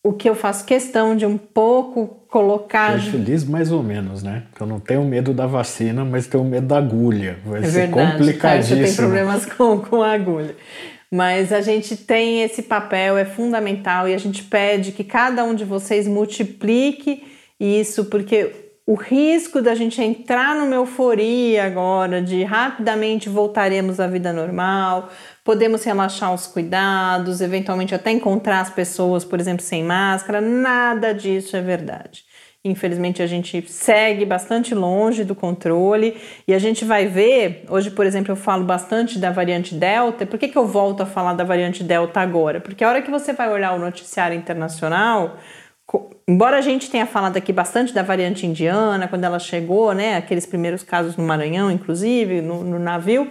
o 0.03 0.12
que 0.12 0.29
eu 0.29 0.36
faço 0.36 0.65
questão 0.65 1.15
de 1.15 1.25
um 1.25 1.38
pouco 1.38 2.24
colocar. 2.29 2.95
Eu 2.95 3.00
feliz 3.00 3.45
mais 3.45 3.72
ou 3.72 3.81
menos, 3.81 4.22
né? 4.22 4.43
Porque 4.50 4.62
eu 4.62 4.67
não 4.67 4.79
tenho 4.79 5.03
medo 5.05 5.33
da 5.33 5.48
vacina, 5.48 6.03
mas 6.03 6.27
tenho 6.27 6.43
medo 6.43 6.67
da 6.67 6.77
agulha. 6.77 7.39
Vai 7.45 7.62
é 7.62 7.63
ser 7.63 7.88
verdade, 7.88 8.12
complicadíssimo. 8.17 8.79
Você 8.79 8.86
tem 8.86 8.95
problemas 8.95 9.45
com, 9.55 9.79
com 9.79 10.03
a 10.03 10.12
agulha. 10.12 10.55
Mas 11.10 11.53
a 11.53 11.62
gente 11.62 11.95
tem 11.95 12.41
esse 12.41 12.63
papel, 12.63 13.17
é 13.17 13.24
fundamental, 13.24 14.10
e 14.10 14.13
a 14.13 14.17
gente 14.17 14.43
pede 14.43 14.91
que 14.91 15.03
cada 15.03 15.43
um 15.43 15.53
de 15.55 15.63
vocês 15.63 16.07
multiplique 16.07 17.24
isso, 17.60 18.05
porque 18.05 18.51
o 18.86 18.95
risco 18.95 19.62
da 19.62 19.75
gente 19.75 20.01
entrar 20.01 20.55
numa 20.55 20.75
euforia 20.75 21.65
agora, 21.65 22.22
de 22.22 22.43
rapidamente 22.43 23.29
voltaremos 23.29 24.00
à 24.00 24.07
vida 24.07 24.33
normal, 24.33 25.10
podemos 25.43 25.83
relaxar 25.83 26.33
os 26.33 26.47
cuidados, 26.47 27.41
eventualmente 27.41 27.93
até 27.93 28.12
encontrar 28.12 28.62
as 28.62 28.69
pessoas, 28.69 29.25
por 29.25 29.39
exemplo, 29.39 29.63
sem 29.63 29.83
máscara, 29.83 30.39
nada 30.39 31.13
disso 31.13 31.57
é 31.57 31.62
verdade. 31.62 32.23
Infelizmente, 32.65 33.21
a 33.21 33.27
gente 33.27 33.69
segue 33.69 34.23
bastante 34.23 34.73
longe 34.73 35.25
do 35.25 35.35
controle 35.35 36.15
e 36.47 36.53
a 36.53 36.59
gente 36.59 36.85
vai 36.85 37.05
ver. 37.05 37.65
Hoje, 37.69 37.91
por 37.91 38.05
exemplo, 38.05 38.31
eu 38.31 38.38
falo 38.38 38.63
bastante 38.63 39.19
da 39.19 39.31
variante 39.31 39.75
Delta. 39.75 40.25
Por 40.25 40.39
que, 40.39 40.47
que 40.47 40.57
eu 40.57 40.65
volto 40.65 41.03
a 41.03 41.05
falar 41.05 41.33
da 41.33 41.43
variante 41.43 41.83
Delta 41.83 42.21
agora? 42.21 42.62
Porque 42.62 42.81
a 42.81 42.88
hora 42.88 43.01
que 43.01 43.12
você 43.12 43.33
vai 43.33 43.51
olhar 43.51 43.73
o 43.73 43.79
noticiário 43.79 44.38
internacional, 44.38 45.38
embora 46.25 46.57
a 46.57 46.62
gente 46.62 46.89
tenha 46.89 47.05
falado 47.05 47.35
aqui 47.35 47.51
bastante 47.51 47.93
da 47.93 48.01
variante 48.01 48.47
indiana, 48.47 49.09
quando 49.09 49.25
ela 49.25 49.39
chegou, 49.39 49.93
né, 49.93 50.15
aqueles 50.15 50.45
primeiros 50.45 50.83
casos 50.83 51.17
no 51.17 51.23
Maranhão, 51.25 51.69
inclusive, 51.69 52.41
no, 52.41 52.63
no 52.63 52.79
navio, 52.79 53.29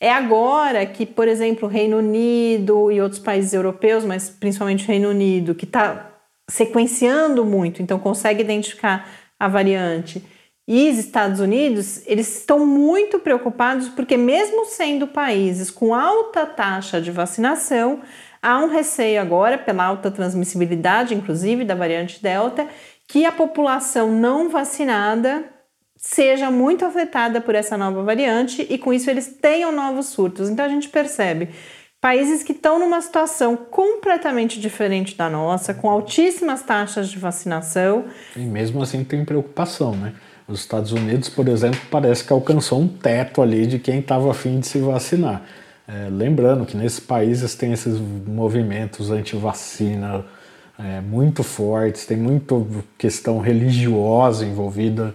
é 0.00 0.10
agora 0.10 0.84
que, 0.84 1.06
por 1.06 1.26
exemplo, 1.26 1.68
o 1.68 1.70
Reino 1.70 1.98
Unido 1.98 2.90
e 2.90 3.00
outros 3.00 3.20
países 3.20 3.52
europeus, 3.52 4.04
mas 4.04 4.28
principalmente 4.28 4.84
o 4.84 4.88
Reino 4.88 5.08
Unido, 5.08 5.54
que 5.54 5.64
está 5.64 6.12
sequenciando 6.48 7.44
muito, 7.44 7.82
então 7.82 7.98
consegue 7.98 8.42
identificar 8.42 9.08
a 9.38 9.48
variante. 9.48 10.24
E 10.68 10.90
os 10.90 10.98
Estados 10.98 11.40
Unidos, 11.40 12.02
eles 12.06 12.38
estão 12.38 12.66
muito 12.66 13.18
preocupados 13.20 13.88
porque, 13.88 14.16
mesmo 14.16 14.66
sendo 14.66 15.06
países 15.06 15.70
com 15.70 15.94
alta 15.94 16.44
taxa 16.44 17.00
de 17.00 17.10
vacinação, 17.10 18.00
há 18.42 18.58
um 18.58 18.68
receio 18.68 19.20
agora, 19.20 19.56
pela 19.56 19.84
alta 19.84 20.10
transmissibilidade, 20.10 21.14
inclusive 21.14 21.64
da 21.64 21.74
variante 21.74 22.20
Delta, 22.20 22.68
que 23.08 23.24
a 23.24 23.32
população 23.32 24.10
não 24.10 24.48
vacinada 24.48 25.44
seja 25.96 26.50
muito 26.50 26.84
afetada 26.84 27.40
por 27.40 27.54
essa 27.54 27.76
nova 27.76 28.02
variante 28.02 28.66
e 28.68 28.78
com 28.78 28.92
isso 28.92 29.10
eles 29.10 29.38
tenham 29.40 29.72
novos 29.72 30.06
surtos. 30.06 30.48
Então 30.48 30.64
a 30.64 30.68
gente 30.68 30.88
percebe 30.88 31.48
Países 32.00 32.42
que 32.42 32.52
estão 32.52 32.78
numa 32.78 33.00
situação 33.00 33.56
completamente 33.56 34.60
diferente 34.60 35.16
da 35.16 35.30
nossa, 35.30 35.72
com 35.74 35.90
altíssimas 35.90 36.62
taxas 36.62 37.08
de 37.08 37.18
vacinação. 37.18 38.04
E 38.36 38.40
mesmo 38.40 38.82
assim 38.82 39.02
tem 39.02 39.24
preocupação, 39.24 39.96
né? 39.96 40.12
Os 40.46 40.60
Estados 40.60 40.92
Unidos, 40.92 41.28
por 41.28 41.48
exemplo, 41.48 41.80
parece 41.90 42.22
que 42.22 42.32
alcançou 42.32 42.80
um 42.80 42.86
teto 42.86 43.42
ali 43.42 43.66
de 43.66 43.78
quem 43.78 43.98
estava 43.98 44.30
afim 44.30 44.60
de 44.60 44.68
se 44.68 44.78
vacinar. 44.78 45.42
É, 45.88 46.08
lembrando 46.08 46.64
que 46.64 46.76
nesses 46.76 47.00
países 47.00 47.56
tem 47.56 47.72
esses 47.72 47.98
movimentos 47.98 49.10
anti-vacina 49.10 50.24
é, 50.78 51.00
muito 51.00 51.42
fortes, 51.42 52.06
tem 52.06 52.16
muita 52.16 52.54
questão 52.96 53.40
religiosa 53.40 54.44
envolvida. 54.44 55.12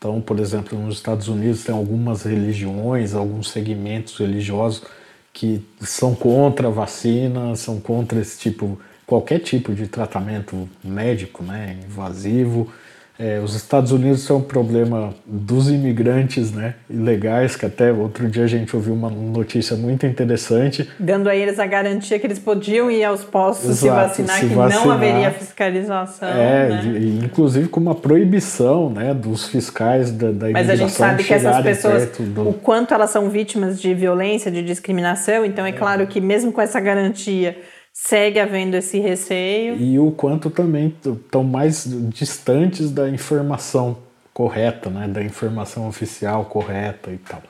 Então, 0.00 0.18
por 0.18 0.40
exemplo, 0.40 0.78
nos 0.78 0.96
Estados 0.96 1.28
Unidos 1.28 1.62
tem 1.62 1.74
algumas 1.74 2.22
religiões, 2.22 3.14
alguns 3.14 3.50
segmentos 3.50 4.16
religiosos 4.16 4.82
que 5.30 5.62
são 5.78 6.14
contra 6.14 6.68
a 6.68 6.70
vacina, 6.70 7.54
são 7.54 7.78
contra 7.78 8.18
esse 8.18 8.38
tipo, 8.38 8.80
qualquer 9.06 9.40
tipo 9.40 9.74
de 9.74 9.86
tratamento 9.86 10.66
médico, 10.82 11.42
né, 11.42 11.78
invasivo. 11.86 12.72
É, 13.20 13.38
os 13.38 13.54
Estados 13.54 13.92
Unidos 13.92 14.22
são 14.22 14.38
um 14.38 14.42
problema 14.42 15.12
dos 15.26 15.68
imigrantes 15.68 16.50
né, 16.52 16.76
ilegais, 16.88 17.54
que 17.54 17.66
até 17.66 17.92
outro 17.92 18.26
dia 18.30 18.44
a 18.44 18.46
gente 18.46 18.74
ouviu 18.74 18.94
uma 18.94 19.10
notícia 19.10 19.76
muito 19.76 20.06
interessante. 20.06 20.88
Dando 20.98 21.28
a 21.28 21.36
eles 21.36 21.58
a 21.58 21.66
garantia 21.66 22.18
que 22.18 22.26
eles 22.26 22.38
podiam 22.38 22.90
ir 22.90 23.04
aos 23.04 23.22
postos 23.22 23.68
Exato, 23.68 24.14
se 24.14 24.22
vacinar, 24.22 24.40
se 24.40 24.48
que 24.48 24.54
vacinar, 24.54 24.86
não 24.86 24.92
haveria 24.92 25.30
fiscalização. 25.32 26.28
É, 26.28 26.68
né? 26.70 26.80
de, 26.80 27.24
inclusive 27.26 27.68
com 27.68 27.78
uma 27.78 27.94
proibição 27.94 28.88
né, 28.88 29.12
dos 29.12 29.46
fiscais 29.48 30.10
da, 30.10 30.30
da 30.30 30.48
Mas 30.48 30.70
a 30.70 30.74
gente 30.74 30.92
sabe 30.92 31.22
que 31.22 31.34
essas 31.34 31.62
pessoas, 31.62 32.08
do... 32.18 32.48
o 32.48 32.54
quanto 32.54 32.94
elas 32.94 33.10
são 33.10 33.28
vítimas 33.28 33.78
de 33.78 33.92
violência, 33.92 34.50
de 34.50 34.62
discriminação, 34.62 35.44
então 35.44 35.66
é, 35.66 35.68
é 35.68 35.72
claro 35.72 36.06
que 36.06 36.22
mesmo 36.22 36.50
com 36.52 36.62
essa 36.62 36.80
garantia 36.80 37.54
segue 38.02 38.40
havendo 38.40 38.76
esse 38.76 38.98
receio. 38.98 39.76
E 39.76 39.98
o 39.98 40.10
quanto 40.10 40.48
também 40.48 40.94
estão 41.04 41.44
mais 41.44 41.84
distantes 42.08 42.90
da 42.90 43.08
informação 43.08 43.98
correta, 44.32 44.88
né, 44.88 45.06
da 45.06 45.22
informação 45.22 45.86
oficial 45.86 46.46
correta 46.46 47.10
e 47.10 47.18
tal. 47.18 47.42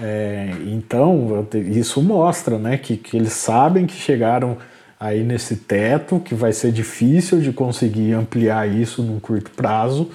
É, 0.00 0.50
então, 0.66 1.46
isso 1.54 2.02
mostra 2.02 2.58
né, 2.58 2.76
que, 2.76 2.96
que 2.96 3.16
eles 3.16 3.32
sabem 3.32 3.86
que 3.86 3.94
chegaram 3.94 4.58
aí 5.00 5.24
nesse 5.24 5.56
teto, 5.56 6.20
que 6.20 6.34
vai 6.34 6.52
ser 6.52 6.70
difícil 6.70 7.40
de 7.40 7.52
conseguir 7.52 8.12
ampliar 8.12 8.68
isso 8.68 9.02
num 9.02 9.18
curto 9.18 9.50
prazo, 9.52 10.10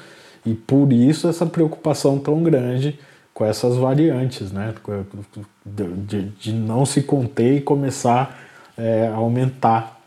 e 0.46 0.54
por 0.54 0.94
isso 0.94 1.28
essa 1.28 1.46
preocupação 1.46 2.20
tão 2.20 2.44
grande 2.44 3.00
com 3.34 3.44
essas 3.44 3.76
variantes, 3.76 4.52
né, 4.52 4.74
de, 5.66 6.22
de, 6.30 6.54
não 6.54 6.86
se 6.86 7.02
conter 7.02 7.58
e 7.58 7.62
começar 7.62 8.43
é, 8.78 9.08
aumentar 9.08 10.02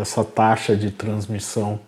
essa 0.00 0.24
taxa 0.24 0.76
de 0.76 0.90
transmissão 0.90 1.80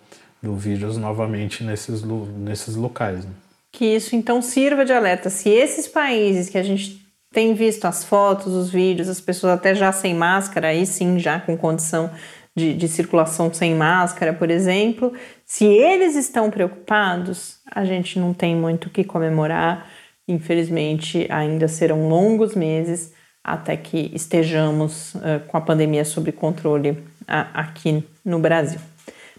do 0.42 0.54
vírus 0.54 0.96
novamente 0.96 1.62
nesses, 1.62 2.02
nesses 2.02 2.76
locais. 2.76 3.24
Né? 3.24 3.32
Que 3.72 3.84
isso 3.84 4.16
então 4.16 4.40
sirva 4.40 4.84
de 4.84 4.92
alerta. 4.92 5.30
Se 5.30 5.48
esses 5.48 5.86
países 5.86 6.48
que 6.48 6.58
a 6.58 6.62
gente 6.62 7.00
tem 7.32 7.54
visto 7.54 7.84
as 7.84 8.04
fotos, 8.04 8.52
os 8.52 8.70
vídeos, 8.70 9.08
as 9.08 9.20
pessoas 9.20 9.52
até 9.52 9.74
já 9.74 9.92
sem 9.92 10.14
máscara, 10.14 10.68
aí 10.68 10.84
sim, 10.84 11.18
já 11.18 11.38
com 11.38 11.56
condição 11.56 12.10
de, 12.56 12.74
de 12.74 12.88
circulação 12.88 13.52
sem 13.52 13.74
máscara, 13.74 14.32
por 14.32 14.50
exemplo, 14.50 15.12
se 15.46 15.64
eles 15.64 16.16
estão 16.16 16.50
preocupados, 16.50 17.58
a 17.70 17.84
gente 17.84 18.18
não 18.18 18.34
tem 18.34 18.56
muito 18.56 18.86
o 18.86 18.90
que 18.90 19.04
comemorar. 19.04 19.88
Infelizmente, 20.26 21.26
ainda 21.30 21.68
serão 21.68 22.08
longos 22.08 22.54
meses 22.54 23.12
até 23.42 23.76
que 23.76 24.11
estejamos 24.14 25.14
uh, 25.14 25.40
com 25.49 25.56
a 25.56 25.61
pandemia 25.61 26.04
sob 26.04 26.30
controle 26.32 26.90
uh, 26.90 27.47
aqui 27.54 28.04
no 28.25 28.38
Brasil. 28.38 28.80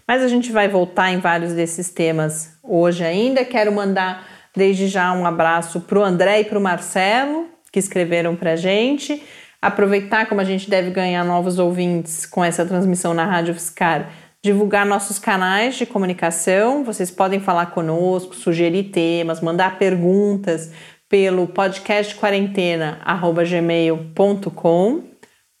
Mas 0.06 0.22
a 0.22 0.28
gente 0.28 0.50
vai 0.50 0.68
voltar 0.68 1.12
em 1.12 1.18
vários 1.18 1.52
desses 1.52 1.90
temas 1.90 2.56
hoje 2.62 3.04
ainda. 3.04 3.44
Quero 3.44 3.72
mandar 3.72 4.26
desde 4.54 4.88
já 4.88 5.12
um 5.12 5.24
abraço 5.24 5.80
para 5.80 5.98
o 5.98 6.02
André 6.02 6.40
e 6.40 6.44
para 6.44 6.58
o 6.58 6.62
Marcelo, 6.62 7.48
que 7.70 7.78
escreveram 7.78 8.36
para 8.36 8.52
a 8.52 8.56
gente. 8.56 9.22
Aproveitar 9.60 10.26
como 10.26 10.40
a 10.40 10.44
gente 10.44 10.68
deve 10.68 10.90
ganhar 10.90 11.24
novos 11.24 11.58
ouvintes 11.58 12.26
com 12.26 12.44
essa 12.44 12.66
transmissão 12.66 13.14
na 13.14 13.24
Rádio 13.24 13.54
Fiscar, 13.54 14.10
divulgar 14.42 14.84
nossos 14.84 15.20
canais 15.20 15.76
de 15.76 15.86
comunicação. 15.86 16.82
Vocês 16.82 17.10
podem 17.10 17.38
falar 17.38 17.66
conosco, 17.66 18.34
sugerir 18.34 18.84
temas, 18.90 19.40
mandar 19.40 19.78
perguntas 19.78 20.72
pelo 21.12 21.46
podcast 21.46 22.14
quarentena@gmail.com 22.14 25.02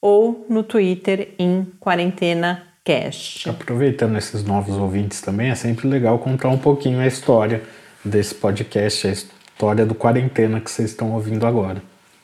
ou 0.00 0.46
no 0.48 0.62
Twitter 0.62 1.34
em 1.38 1.66
quarentenacast. 1.78 3.50
Aproveitando 3.50 4.16
esses 4.16 4.42
novos 4.42 4.78
ouvintes 4.78 5.20
também, 5.20 5.50
é 5.50 5.54
sempre 5.54 5.86
legal 5.86 6.18
contar 6.20 6.48
um 6.48 6.56
pouquinho 6.56 7.00
a 7.00 7.06
história 7.06 7.62
desse 8.02 8.34
podcast, 8.34 9.06
a 9.06 9.10
história 9.10 9.84
do 9.84 9.94
Quarentena 9.94 10.58
que 10.58 10.70
vocês 10.70 10.88
estão 10.88 11.12
ouvindo 11.12 11.46
agora. 11.46 11.82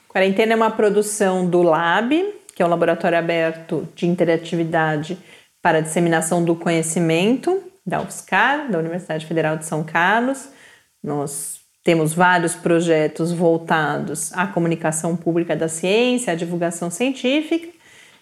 Quarentena 0.09 0.55
é 0.55 0.57
uma 0.57 0.71
produção 0.71 1.47
do 1.47 1.61
Lab, 1.61 2.35
que 2.57 2.63
é 2.63 2.65
um 2.65 2.71
laboratório 2.71 3.19
aberto 3.19 3.87
de 3.95 4.07
interatividade 4.07 5.19
para 5.61 5.77
a 5.79 5.83
disseminação 5.83 6.43
do 6.43 6.57
conhecimento 6.57 7.63
da 7.87 8.01
UFSCar, 8.01 8.71
da 8.71 8.79
Universidade 8.79 9.27
Federal 9.27 9.59
de 9.59 9.67
São 9.67 9.85
Carlos 9.85 10.49
Nós 11.03 11.59
temos 11.89 12.13
vários 12.13 12.55
projetos 12.55 13.33
voltados 13.33 14.31
à 14.35 14.47
comunicação 14.47 15.17
pública 15.17 15.57
da 15.57 15.69
ciência, 15.69 16.35
à 16.35 16.37
divulgação 16.37 16.91
científica. 16.91 17.67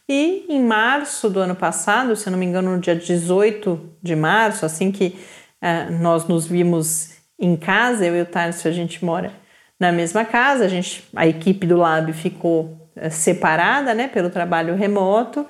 E 0.08 0.46
em 0.48 0.62
março 0.62 1.28
do 1.28 1.40
ano 1.40 1.56
passado, 1.56 2.14
se 2.14 2.30
não 2.30 2.38
me 2.38 2.46
engano, 2.46 2.70
no 2.70 2.78
dia 2.78 2.94
18 2.94 3.96
de 4.00 4.14
março, 4.14 4.64
assim 4.64 4.92
que 4.92 5.18
uh, 5.60 5.92
nós 6.00 6.28
nos 6.28 6.46
vimos 6.46 7.14
em 7.36 7.56
casa, 7.56 8.06
eu 8.06 8.14
e 8.14 8.22
o 8.22 8.26
Tarso, 8.26 8.68
a 8.68 8.70
gente 8.70 9.04
mora 9.04 9.32
na 9.80 9.90
mesma 9.90 10.24
casa, 10.24 10.64
a, 10.64 10.68
gente, 10.68 11.02
a 11.16 11.26
equipe 11.26 11.66
do 11.66 11.76
Lab 11.76 12.12
ficou 12.12 12.88
uh, 12.94 13.10
separada 13.10 13.92
né, 13.94 14.06
pelo 14.06 14.30
trabalho 14.30 14.76
remoto. 14.76 15.44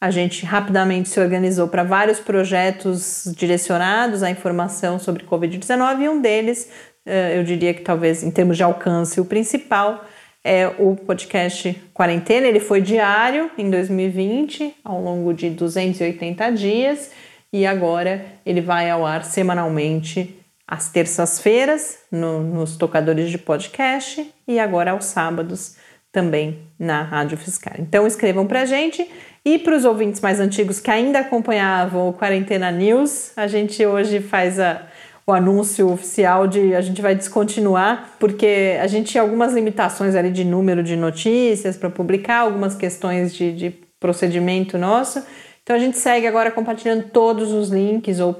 A 0.00 0.10
gente 0.10 0.44
rapidamente 0.44 1.08
se 1.08 1.20
organizou 1.20 1.68
para 1.68 1.84
vários 1.84 2.18
projetos 2.18 3.32
direcionados 3.36 4.24
à 4.24 4.30
informação 4.32 4.98
sobre 4.98 5.24
Covid-19 5.24 6.00
e 6.00 6.08
um 6.08 6.20
deles 6.20 6.68
eh, 6.68 6.91
eu 7.06 7.44
diria 7.44 7.74
que 7.74 7.82
talvez 7.82 8.22
em 8.22 8.30
termos 8.30 8.56
de 8.56 8.62
alcance, 8.62 9.20
o 9.20 9.24
principal 9.24 10.04
é 10.44 10.68
o 10.78 10.96
podcast 10.96 11.80
Quarentena. 11.92 12.46
Ele 12.46 12.60
foi 12.60 12.80
diário 12.80 13.50
em 13.56 13.70
2020, 13.70 14.76
ao 14.84 15.00
longo 15.00 15.32
de 15.32 15.50
280 15.50 16.50
dias, 16.50 17.10
e 17.52 17.66
agora 17.66 18.24
ele 18.44 18.60
vai 18.60 18.90
ao 18.90 19.04
ar 19.04 19.24
semanalmente 19.24 20.38
às 20.66 20.88
terças-feiras 20.88 21.98
no, 22.10 22.40
nos 22.42 22.76
tocadores 22.76 23.30
de 23.30 23.38
podcast 23.38 24.26
e 24.48 24.58
agora 24.58 24.92
aos 24.92 25.04
sábados 25.04 25.76
também 26.10 26.58
na 26.78 27.02
Rádio 27.02 27.36
Fiscal. 27.36 27.74
Então 27.78 28.06
escrevam 28.06 28.46
para 28.46 28.62
a 28.62 28.66
gente 28.66 29.08
e 29.44 29.58
para 29.58 29.76
os 29.76 29.84
ouvintes 29.84 30.20
mais 30.20 30.40
antigos 30.40 30.78
que 30.78 30.90
ainda 30.90 31.20
acompanhavam 31.20 32.08
o 32.08 32.12
Quarentena 32.12 32.70
News, 32.70 33.32
a 33.36 33.46
gente 33.46 33.84
hoje 33.84 34.20
faz 34.20 34.58
a 34.60 34.86
o 35.26 35.32
anúncio 35.32 35.90
oficial 35.90 36.46
de 36.46 36.74
a 36.74 36.80
gente 36.80 37.00
vai 37.00 37.14
descontinuar, 37.14 38.10
porque 38.18 38.76
a 38.80 38.86
gente 38.86 39.12
tinha 39.12 39.22
algumas 39.22 39.52
limitações 39.52 40.14
ali 40.14 40.30
de 40.30 40.44
número 40.44 40.82
de 40.82 40.96
notícias 40.96 41.76
para 41.76 41.88
publicar, 41.88 42.40
algumas 42.40 42.74
questões 42.74 43.32
de, 43.34 43.52
de 43.52 43.70
procedimento 44.00 44.76
nosso. 44.76 45.22
Então 45.62 45.76
a 45.76 45.78
gente 45.78 45.96
segue 45.96 46.26
agora 46.26 46.50
compartilhando 46.50 47.04
todos 47.04 47.52
os 47.52 47.68
links, 47.68 48.18
ou 48.18 48.36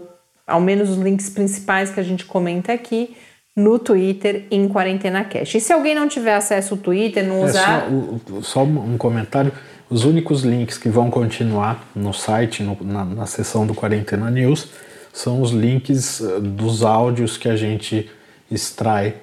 ao 0.46 0.60
menos 0.60 0.90
os 0.90 0.98
links 0.98 1.30
principais 1.30 1.90
que 1.90 2.00
a 2.00 2.02
gente 2.02 2.24
comenta 2.24 2.72
aqui, 2.72 3.16
no 3.54 3.78
Twitter 3.78 4.46
em 4.50 4.66
Quarentena 4.66 5.22
Cash. 5.24 5.54
E 5.54 5.60
se 5.60 5.72
alguém 5.72 5.94
não 5.94 6.08
tiver 6.08 6.34
acesso 6.34 6.74
ao 6.74 6.80
Twitter, 6.80 7.24
não 7.24 7.42
usar. 7.42 7.86
É 7.86 8.40
só, 8.40 8.42
só, 8.42 8.62
um 8.64 8.96
comentário. 8.96 9.52
Os 9.90 10.04
únicos 10.04 10.42
links 10.42 10.78
que 10.78 10.88
vão 10.88 11.10
continuar 11.10 11.86
no 11.94 12.14
site, 12.14 12.62
no, 12.62 12.78
na, 12.80 13.04
na 13.04 13.26
seção 13.26 13.66
do 13.66 13.74
Quarentena 13.74 14.30
News, 14.30 14.70
são 15.12 15.42
os 15.42 15.50
links 15.50 16.20
eh, 16.20 16.40
dos 16.40 16.82
áudios 16.82 17.36
que 17.36 17.48
a 17.48 17.56
gente 17.56 18.10
extrai 18.50 19.14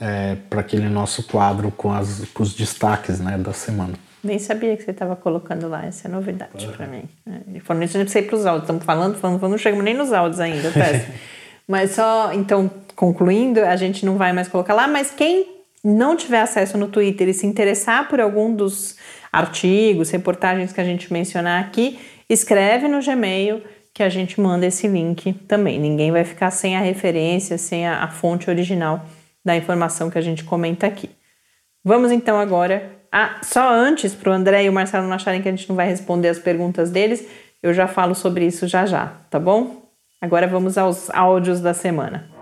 é, 0.00 0.36
para 0.48 0.60
aquele 0.60 0.88
nosso 0.88 1.22
quadro 1.24 1.70
com, 1.70 1.92
as, 1.92 2.24
com 2.32 2.42
os 2.42 2.54
destaques 2.54 3.20
né, 3.20 3.36
da 3.36 3.52
semana. 3.52 3.94
Nem 4.22 4.38
sabia 4.38 4.76
que 4.76 4.82
você 4.82 4.90
estava 4.90 5.14
colocando 5.16 5.68
lá, 5.68 5.86
essa 5.86 6.08
é 6.08 6.10
novidade 6.10 6.66
para 6.76 6.86
mim. 6.86 7.04
É, 7.26 7.60
falando 7.60 7.84
isso, 7.84 7.98
precisa 7.98 8.18
ir 8.18 8.22
para 8.22 8.36
os 8.36 8.46
áudios, 8.46 8.64
estamos 8.64 8.84
falando, 8.84 9.16
falando, 9.16 9.38
falando, 9.38 9.52
não 9.52 9.58
chegamos 9.58 9.84
nem 9.84 9.94
nos 9.94 10.12
áudios 10.12 10.40
ainda, 10.40 10.72
Mas 11.66 11.90
só, 11.90 12.32
então, 12.32 12.70
concluindo, 12.96 13.60
a 13.60 13.76
gente 13.76 14.06
não 14.06 14.16
vai 14.16 14.32
mais 14.32 14.48
colocar 14.48 14.72
lá, 14.72 14.88
mas 14.88 15.10
quem 15.10 15.46
não 15.84 16.16
tiver 16.16 16.40
acesso 16.40 16.78
no 16.78 16.88
Twitter 16.88 17.28
e 17.28 17.34
se 17.34 17.46
interessar 17.46 18.08
por 18.08 18.20
algum 18.20 18.54
dos 18.54 18.96
artigos, 19.30 20.10
reportagens 20.10 20.72
que 20.72 20.80
a 20.80 20.84
gente 20.84 21.12
mencionar 21.12 21.62
aqui, 21.62 21.98
escreve 22.26 22.88
no 22.88 23.02
Gmail 23.02 23.62
que 23.98 24.02
a 24.04 24.08
gente 24.08 24.40
manda 24.40 24.64
esse 24.64 24.86
link 24.86 25.32
também. 25.48 25.76
Ninguém 25.76 26.12
vai 26.12 26.22
ficar 26.22 26.52
sem 26.52 26.76
a 26.76 26.80
referência, 26.80 27.58
sem 27.58 27.84
a, 27.84 28.04
a 28.04 28.08
fonte 28.08 28.48
original 28.48 29.04
da 29.44 29.56
informação 29.56 30.08
que 30.08 30.16
a 30.16 30.20
gente 30.20 30.44
comenta 30.44 30.86
aqui. 30.86 31.10
Vamos 31.84 32.12
então 32.12 32.38
agora. 32.38 32.92
A, 33.10 33.40
só 33.42 33.68
antes, 33.68 34.14
para 34.14 34.30
o 34.30 34.32
André 34.32 34.62
e 34.62 34.68
o 34.68 34.72
Marcelo 34.72 35.08
não 35.08 35.14
acharem 35.14 35.42
que 35.42 35.48
a 35.48 35.50
gente 35.50 35.68
não 35.68 35.74
vai 35.74 35.88
responder 35.88 36.28
as 36.28 36.38
perguntas 36.38 36.92
deles, 36.92 37.26
eu 37.60 37.74
já 37.74 37.88
falo 37.88 38.14
sobre 38.14 38.46
isso 38.46 38.68
já 38.68 38.86
já, 38.86 39.06
tá 39.28 39.40
bom? 39.40 39.82
Agora 40.20 40.46
vamos 40.46 40.78
aos 40.78 41.10
áudios 41.10 41.60
da 41.60 41.74
semana. 41.74 42.37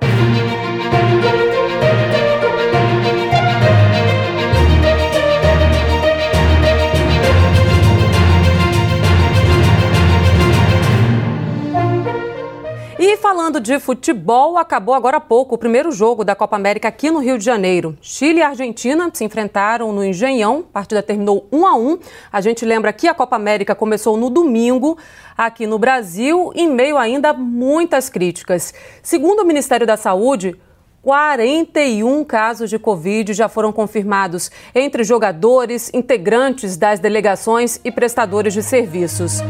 E 13.16 13.18
falando 13.18 13.58
de 13.58 13.80
futebol, 13.80 14.58
acabou 14.58 14.94
agora 14.94 15.16
há 15.16 15.20
pouco 15.20 15.54
o 15.54 15.58
primeiro 15.58 15.90
jogo 15.90 16.22
da 16.22 16.34
Copa 16.34 16.54
América 16.54 16.88
aqui 16.88 17.10
no 17.10 17.18
Rio 17.18 17.38
de 17.38 17.44
Janeiro. 17.46 17.96
Chile 18.02 18.40
e 18.40 18.42
Argentina 18.42 19.10
se 19.10 19.24
enfrentaram 19.24 19.90
no 19.90 20.04
Engenhão, 20.04 20.66
a 20.68 20.72
partida 20.74 21.02
terminou 21.02 21.48
1 21.50 21.66
a 21.66 21.74
1. 21.78 21.98
A 22.30 22.40
gente 22.42 22.66
lembra 22.66 22.92
que 22.92 23.08
a 23.08 23.14
Copa 23.14 23.34
América 23.34 23.74
começou 23.74 24.18
no 24.18 24.28
domingo 24.28 24.98
aqui 25.34 25.66
no 25.66 25.78
Brasil, 25.78 26.52
em 26.54 26.68
meio 26.68 26.98
ainda 26.98 27.30
a 27.30 27.32
muitas 27.32 28.10
críticas. 28.10 28.74
Segundo 29.02 29.40
o 29.40 29.46
Ministério 29.46 29.86
da 29.86 29.96
Saúde, 29.96 30.54
41 31.00 32.22
casos 32.22 32.68
de 32.68 32.78
Covid 32.78 33.32
já 33.32 33.48
foram 33.48 33.72
confirmados 33.72 34.50
entre 34.74 35.02
jogadores, 35.04 35.90
integrantes 35.94 36.76
das 36.76 37.00
delegações 37.00 37.80
e 37.82 37.90
prestadores 37.90 38.52
de 38.52 38.62
serviços. 38.62 39.40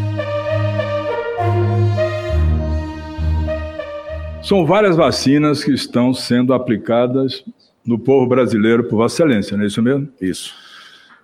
São 4.46 4.64
várias 4.64 4.96
vacinas 4.96 5.64
que 5.64 5.72
estão 5.72 6.14
sendo 6.14 6.54
aplicadas 6.54 7.44
no 7.84 7.98
povo 7.98 8.28
brasileiro 8.28 8.84
por 8.84 8.98
Vossa 8.98 9.24
Excelência, 9.24 9.56
não 9.56 9.64
é 9.64 9.66
isso 9.66 9.82
mesmo? 9.82 10.08
Isso. 10.20 10.54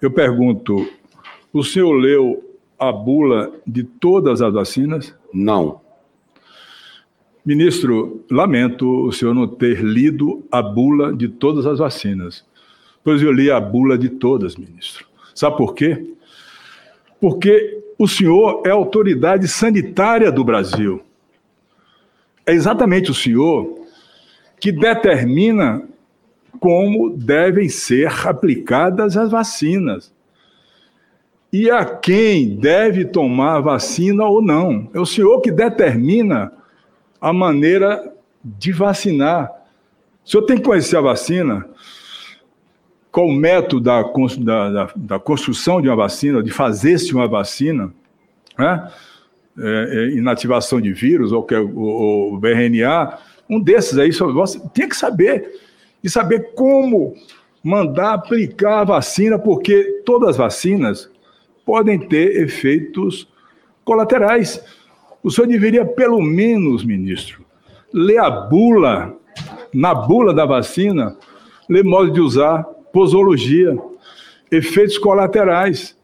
Eu 0.00 0.10
pergunto: 0.10 0.88
o 1.52 1.62
senhor 1.62 1.92
leu 1.92 2.42
a 2.76 2.90
bula 2.90 3.52
de 3.64 3.84
todas 3.84 4.42
as 4.42 4.52
vacinas? 4.52 5.14
Não. 5.32 5.80
Ministro, 7.46 8.24
lamento 8.28 9.06
o 9.06 9.12
senhor 9.12 9.32
não 9.32 9.46
ter 9.46 9.80
lido 9.84 10.44
a 10.50 10.60
bula 10.60 11.14
de 11.14 11.28
todas 11.28 11.64
as 11.64 11.78
vacinas, 11.78 12.44
pois 13.04 13.22
eu 13.22 13.30
li 13.30 13.52
a 13.52 13.60
bula 13.60 13.96
de 13.96 14.08
todas, 14.08 14.56
ministro. 14.56 15.06
Sabe 15.32 15.56
por 15.56 15.76
quê? 15.76 16.12
Porque 17.20 17.84
o 17.96 18.08
senhor 18.08 18.64
é 18.66 18.70
autoridade 18.70 19.46
sanitária 19.46 20.32
do 20.32 20.42
Brasil 20.42 21.04
é 22.46 22.52
exatamente 22.52 23.10
o 23.10 23.14
senhor 23.14 23.80
que 24.60 24.72
determina 24.72 25.82
como 26.60 27.10
devem 27.10 27.68
ser 27.68 28.10
aplicadas 28.26 29.16
as 29.16 29.30
vacinas 29.30 30.12
e 31.52 31.70
a 31.70 31.84
quem 31.84 32.56
deve 32.56 33.04
tomar 33.04 33.56
a 33.56 33.60
vacina 33.60 34.24
ou 34.24 34.40
não. 34.40 34.88
É 34.94 35.00
o 35.00 35.04
senhor 35.04 35.40
que 35.40 35.50
determina 35.50 36.52
a 37.20 37.32
maneira 37.32 38.12
de 38.42 38.72
vacinar. 38.72 39.50
O 40.24 40.30
senhor 40.30 40.44
tem 40.44 40.56
que 40.56 40.62
conhecer 40.62 40.96
a 40.96 41.02
vacina, 41.02 41.66
qual 43.10 43.26
o 43.26 43.32
método 43.32 43.80
da, 43.80 44.70
da, 44.70 44.92
da 44.96 45.18
construção 45.18 45.82
de 45.82 45.88
uma 45.88 45.96
vacina, 45.96 46.42
de 46.42 46.50
fazer-se 46.50 47.12
uma 47.12 47.28
vacina, 47.28 47.92
né? 48.58 48.90
É, 49.58 49.64
é, 49.64 50.16
inativação 50.16 50.80
de 50.80 50.94
vírus, 50.94 51.30
ou, 51.30 51.42
que, 51.42 51.54
o 51.54 52.40
RNA, 52.42 53.18
um 53.50 53.60
desses 53.60 53.98
aí, 53.98 54.10
você 54.10 54.58
tem 54.72 54.88
que 54.88 54.96
saber, 54.96 55.60
e 56.02 56.08
saber 56.08 56.54
como 56.54 57.14
mandar 57.62 58.14
aplicar 58.14 58.80
a 58.80 58.84
vacina, 58.84 59.38
porque 59.38 60.02
todas 60.06 60.30
as 60.30 60.36
vacinas 60.36 61.10
podem 61.66 61.98
ter 61.98 62.42
efeitos 62.42 63.28
colaterais. 63.84 64.64
O 65.22 65.30
senhor 65.30 65.46
deveria, 65.46 65.84
pelo 65.84 66.20
menos, 66.20 66.82
ministro, 66.82 67.44
ler 67.92 68.18
a 68.18 68.30
bula, 68.30 69.14
na 69.72 69.94
bula 69.94 70.32
da 70.34 70.46
vacina, 70.46 71.16
ler 71.68 71.84
modo 71.84 72.10
de 72.10 72.20
usar, 72.20 72.64
posologia, 72.92 73.76
efeitos 74.50 74.98
colaterais. 74.98 75.96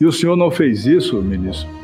E 0.00 0.06
o 0.06 0.12
senhor 0.12 0.36
não 0.36 0.50
fez 0.50 0.86
isso, 0.86 1.20
ministro? 1.20 1.81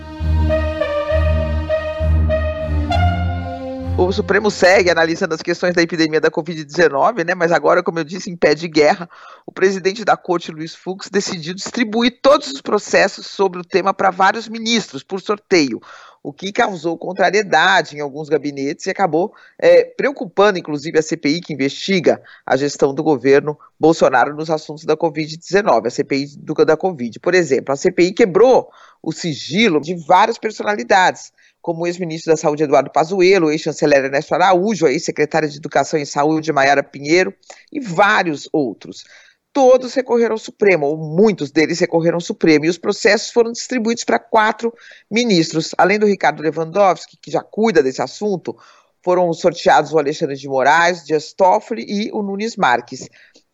O 4.07 4.13
Supremo 4.13 4.49
segue 4.49 4.91
analisando 4.91 5.35
as 5.35 5.43
questões 5.43 5.75
da 5.75 5.83
epidemia 5.83 6.21
da 6.21 6.31
Covid-19, 6.31 7.27
né? 7.27 7.35
Mas 7.35 7.51
agora, 7.51 7.83
como 7.83 7.99
eu 7.99 8.05
disse, 8.05 8.31
em 8.31 8.37
pé 8.37 8.55
de 8.55 8.69
guerra, 8.69 9.11
o 9.45 9.51
presidente 9.51 10.05
da 10.05 10.17
corte, 10.17 10.53
Luiz 10.53 10.73
Fux, 10.73 11.09
decidiu 11.11 11.53
distribuir 11.53 12.21
todos 12.23 12.49
os 12.53 12.61
processos 12.61 13.27
sobre 13.27 13.59
o 13.59 13.65
tema 13.65 13.93
para 13.93 14.11
vários 14.11 14.49
ministros 14.49 15.03
por 15.03 15.21
sorteio, 15.21 15.81
o 16.23 16.33
que 16.33 16.53
causou 16.53 16.97
contrariedade 16.97 17.97
em 17.97 18.01
alguns 18.01 18.29
gabinetes 18.29 18.87
e 18.87 18.91
acabou 18.91 19.33
é, 19.59 19.85
preocupando, 19.85 20.61
inclusive, 20.61 20.97
a 20.97 21.03
CPI 21.03 21.41
que 21.41 21.53
investiga 21.53 22.23
a 22.47 22.57
gestão 22.57 22.95
do 22.95 23.03
governo 23.03 23.59
Bolsonaro 23.81 24.35
nos 24.35 24.49
assuntos 24.49 24.85
da 24.85 24.97
Covid-19, 24.97 25.87
a 25.87 25.91
CPI 25.91 26.37
do, 26.39 26.55
da 26.65 26.77
Covid. 26.77 27.19
Por 27.19 27.35
exemplo, 27.35 27.73
a 27.73 27.77
CPI 27.77 28.13
quebrou 28.13 28.71
o 29.03 29.13
sigilo 29.13 29.81
de 29.81 29.95
várias 30.07 30.39
personalidades 30.39 31.33
como 31.69 31.83
o 31.83 31.87
ex-ministro 31.87 32.33
da 32.33 32.37
Saúde 32.39 32.63
Eduardo 32.63 32.91
Pazuello, 32.91 33.51
ex-chanceler 33.51 34.07
Ernesto 34.07 34.35
Araújo, 34.35 34.87
a 34.87 34.91
ex-secretária 34.91 35.47
de 35.47 35.59
Educação 35.59 36.01
e 36.01 36.07
Saúde 36.07 36.51
Maiara 36.51 36.83
Pinheiro 36.83 37.35
e 37.71 37.79
vários 37.79 38.49
outros. 38.51 39.05
Todos 39.53 39.93
recorreram 39.93 40.33
ao 40.33 40.39
Supremo, 40.39 40.87
ou 40.87 40.97
muitos 40.97 41.51
deles 41.51 41.79
recorreram 41.79 42.17
ao 42.17 42.23
Supremo, 42.23 42.65
e 42.65 42.71
os 42.71 42.79
processos 42.79 43.29
foram 43.29 43.53
distribuídos 43.53 44.03
para 44.03 44.19
quatro 44.19 44.73
ministros. 45.11 45.75
Além 45.77 45.99
do 45.99 46.07
Ricardo 46.07 46.43
Lewandowski, 46.43 47.19
que 47.21 47.31
já 47.31 47.43
cuida 47.43 47.83
desse 47.83 48.01
assunto, 48.01 48.57
foram 49.05 49.31
sorteados 49.35 49.93
o 49.93 49.99
Alexandre 49.99 50.37
de 50.37 50.49
Moraes, 50.49 51.05
Dias 51.05 51.35
Toffoli 51.35 51.85
e 51.87 52.11
o 52.13 52.23
Nunes 52.23 52.57
Marques. 52.57 53.11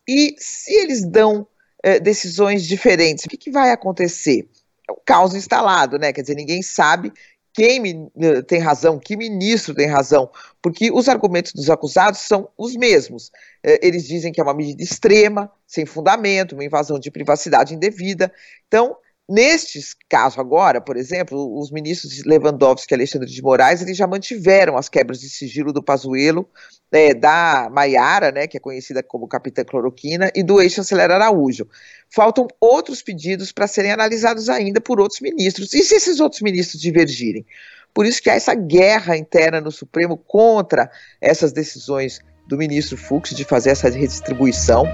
E 0.09 0.37
se 0.39 0.73
eles 0.73 1.05
dão 1.05 1.49
eh, 1.83 1.99
decisões 1.99 2.65
diferentes, 2.65 3.25
o 3.25 3.29
que, 3.29 3.37
que 3.37 3.51
vai 3.51 3.73
acontecer? 3.73 4.49
É 4.89 4.93
um 4.93 4.99
caos 5.05 5.35
instalado, 5.35 5.99
né? 5.99 6.13
Quer 6.13 6.21
dizer, 6.21 6.37
ninguém 6.37 6.63
sabe 6.63 7.13
quem 7.55 8.11
eh, 8.21 8.43
tem 8.43 8.59
razão, 8.59 8.99
que 8.99 9.17
ministro 9.17 9.75
tem 9.75 9.87
razão, 9.87 10.29
porque 10.61 10.91
os 10.91 11.09
argumentos 11.09 11.53
dos 11.53 11.71
acusados 11.71 12.21
são 12.21 12.49
os 12.59 12.75
mesmos. 12.75 13.31
Eh, 13.63 13.79
eles 13.81 14.09
dizem 14.09 14.33
que 14.33 14.41
é 14.41 14.45
uma 14.45 14.53
medida 14.53 14.83
extrema, 14.83 15.51
sem 15.65 15.87
fundamento, 15.87 16.55
uma 16.55 16.65
invasão 16.65 16.99
de 16.99 17.13
privacidade 17.13 17.73
indevida. 17.73 18.33
Então, 18.67 18.97
Nestes 19.27 19.97
casos 20.07 20.39
agora, 20.39 20.83
por 20.83 20.99
exemplo, 20.99 21.59
os 21.59 21.71
ministros 21.71 22.23
Lewandowski 22.27 22.93
e 22.93 22.95
Alexandre 22.95 23.31
de 23.31 23.43
Moraes, 23.43 23.81
eles 23.81 23.97
já 23.97 24.07
mantiveram 24.07 24.77
as 24.77 24.91
quebras 24.91 25.19
de 25.19 25.31
sigilo 25.31 25.73
do 25.73 25.83
Pazuello, 25.83 26.47
é, 26.93 27.15
da 27.15 27.71
Maiara, 27.73 28.31
né, 28.31 28.47
que 28.47 28.59
é 28.59 28.61
conhecida 28.61 29.03
como 29.03 29.27
Capitã 29.27 29.65
Cloroquina, 29.65 30.31
e 30.35 30.43
do 30.43 30.61
ex-chanceler 30.61 31.11
Araújo. 31.11 31.67
Faltam 32.11 32.47
outros 32.61 33.01
pedidos 33.01 33.51
para 33.51 33.67
serem 33.67 33.93
analisados 33.93 34.51
ainda 34.51 34.79
por 34.79 35.01
outros 35.01 35.23
ministros. 35.23 35.73
E 35.73 35.83
se 35.83 35.95
esses 35.95 36.21
outros 36.21 36.43
ministros 36.43 36.81
divergirem? 36.83 37.47
Por 37.95 38.05
isso 38.05 38.21
que 38.21 38.29
há 38.29 38.35
essa 38.35 38.55
guerra 38.55 39.17
interna 39.17 39.59
no 39.59 39.73
Supremo 39.73 40.19
contra 40.19 40.91
essas 41.19 41.51
decisões 41.51 42.21
do 42.47 42.59
ministro 42.59 42.99
Fux 42.99 43.31
de 43.31 43.45
fazer 43.45 43.71
essa 43.71 43.89
redistribuição. 43.89 44.85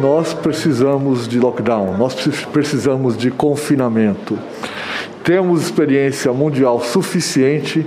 Nós 0.00 0.32
precisamos 0.32 1.28
de 1.28 1.38
lockdown, 1.38 1.96
nós 1.98 2.14
precisamos 2.52 3.16
de 3.16 3.30
confinamento. 3.30 4.38
Temos 5.22 5.62
experiência 5.62 6.32
mundial 6.32 6.80
suficiente 6.80 7.86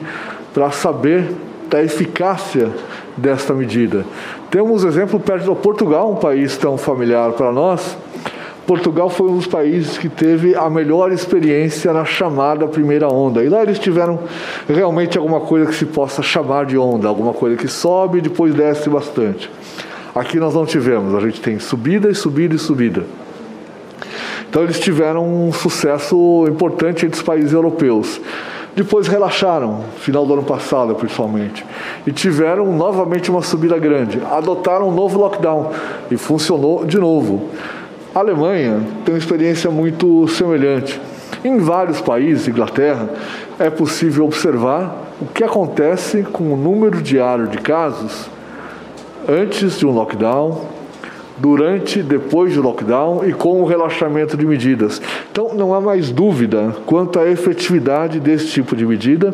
para 0.54 0.69
saber 0.69 1.32
da 1.69 1.84
eficácia 1.84 2.69
desta 3.17 3.54
medida. 3.54 4.06
Temos 4.52 4.84
exemplo 4.84 5.19
perto 5.19 5.52
de 5.52 5.62
Portugal, 5.62 6.12
um 6.12 6.15
país 6.15 6.56
tão 6.56 6.78
familiar 6.78 7.32
para 7.32 7.52
nós. 7.52 7.97
Portugal 8.67 9.10
foi 9.10 9.30
um 9.30 9.38
dos 9.38 9.47
países 9.47 9.97
que 9.97 10.08
teve 10.08 10.56
a 10.56 10.69
melhor 10.69 11.12
experiência 11.12 11.91
na 11.91 12.06
chamada 12.06 12.67
primeira 12.67 13.10
onda. 13.10 13.43
E 13.43 13.49
lá 13.49 13.63
eles 13.63 13.80
tiveram 13.80 14.19
realmente 14.69 15.17
alguma 15.17 15.41
coisa 15.41 15.65
que 15.65 15.76
se 15.76 15.86
possa 15.86 16.21
chamar 16.21 16.67
de 16.67 16.78
onda, 16.78 17.08
alguma 17.08 17.34
coisa 17.34 17.58
que 17.58 17.67
sobe 17.67 18.19
e 18.19 18.21
depois 18.21 18.54
desce 18.54 18.89
bastante. 18.89 19.49
Aqui 20.15 20.39
nós 20.39 20.54
não 20.54 20.63
tivemos, 20.63 21.15
a 21.15 21.19
gente 21.19 21.41
tem 21.41 21.58
subida 21.58 22.08
e 22.08 22.13
subida 22.13 22.54
e 22.54 22.60
subida. 22.60 23.04
Então 24.47 24.62
eles 24.62 24.80
tiveram 24.80 25.26
um 25.26 25.52
sucesso 25.52 26.45
importante 26.47 27.04
entre 27.04 27.17
os 27.17 27.23
países 27.23 27.52
europeus. 27.52 28.21
Depois 28.76 29.08
relaxaram, 29.08 29.82
final 29.97 30.23
do 30.23 30.34
ano 30.34 30.43
passado 30.43 30.93
principalmente, 30.93 31.65
e 32.06 32.12
tiveram 32.12 32.71
novamente 32.78 33.32
uma 33.32 33.41
subida 33.41 33.80
grande. 33.80 34.21
Adotaram 34.32 34.89
um 34.89 34.93
novo 34.93 35.19
lockdown 35.19 35.71
e 36.12 36.17
funcionou 36.17 36.86
de 36.86 36.99
novo. 36.99 37.49
A 38.13 38.19
Alemanha 38.19 38.82
tem 39.04 39.15
uma 39.15 39.19
experiência 39.19 39.71
muito 39.71 40.28
semelhante. 40.28 41.02
Em 41.43 41.58
vários 41.58 41.99
países, 42.02 42.47
Inglaterra, 42.47 43.10
é 43.58 43.71
possível 43.71 44.26
observar 44.26 44.95
o 45.19 45.26
que 45.26 45.43
acontece 45.43 46.21
com 46.32 46.54
o 46.54 46.56
número 46.56 47.02
diário 47.02 47.47
de 47.47 47.58
casos 47.58 48.30
antes 49.28 49.80
de 49.80 49.86
um 49.86 49.92
lockdown, 49.92 50.66
durante, 51.38 52.02
depois 52.02 52.54
do 52.54 52.62
lockdown 52.62 53.26
e 53.26 53.34
com 53.34 53.62
o 53.62 53.66
relaxamento 53.66 54.38
de 54.38 54.46
medidas. 54.46 55.02
Então, 55.32 55.54
não 55.54 55.74
há 55.74 55.82
mais 55.82 56.12
dúvida 56.12 56.76
quanto 56.86 57.20
à 57.20 57.28
efetividade 57.28 58.20
desse 58.20 58.48
tipo 58.48 58.76
de 58.76 58.86
medida 58.86 59.34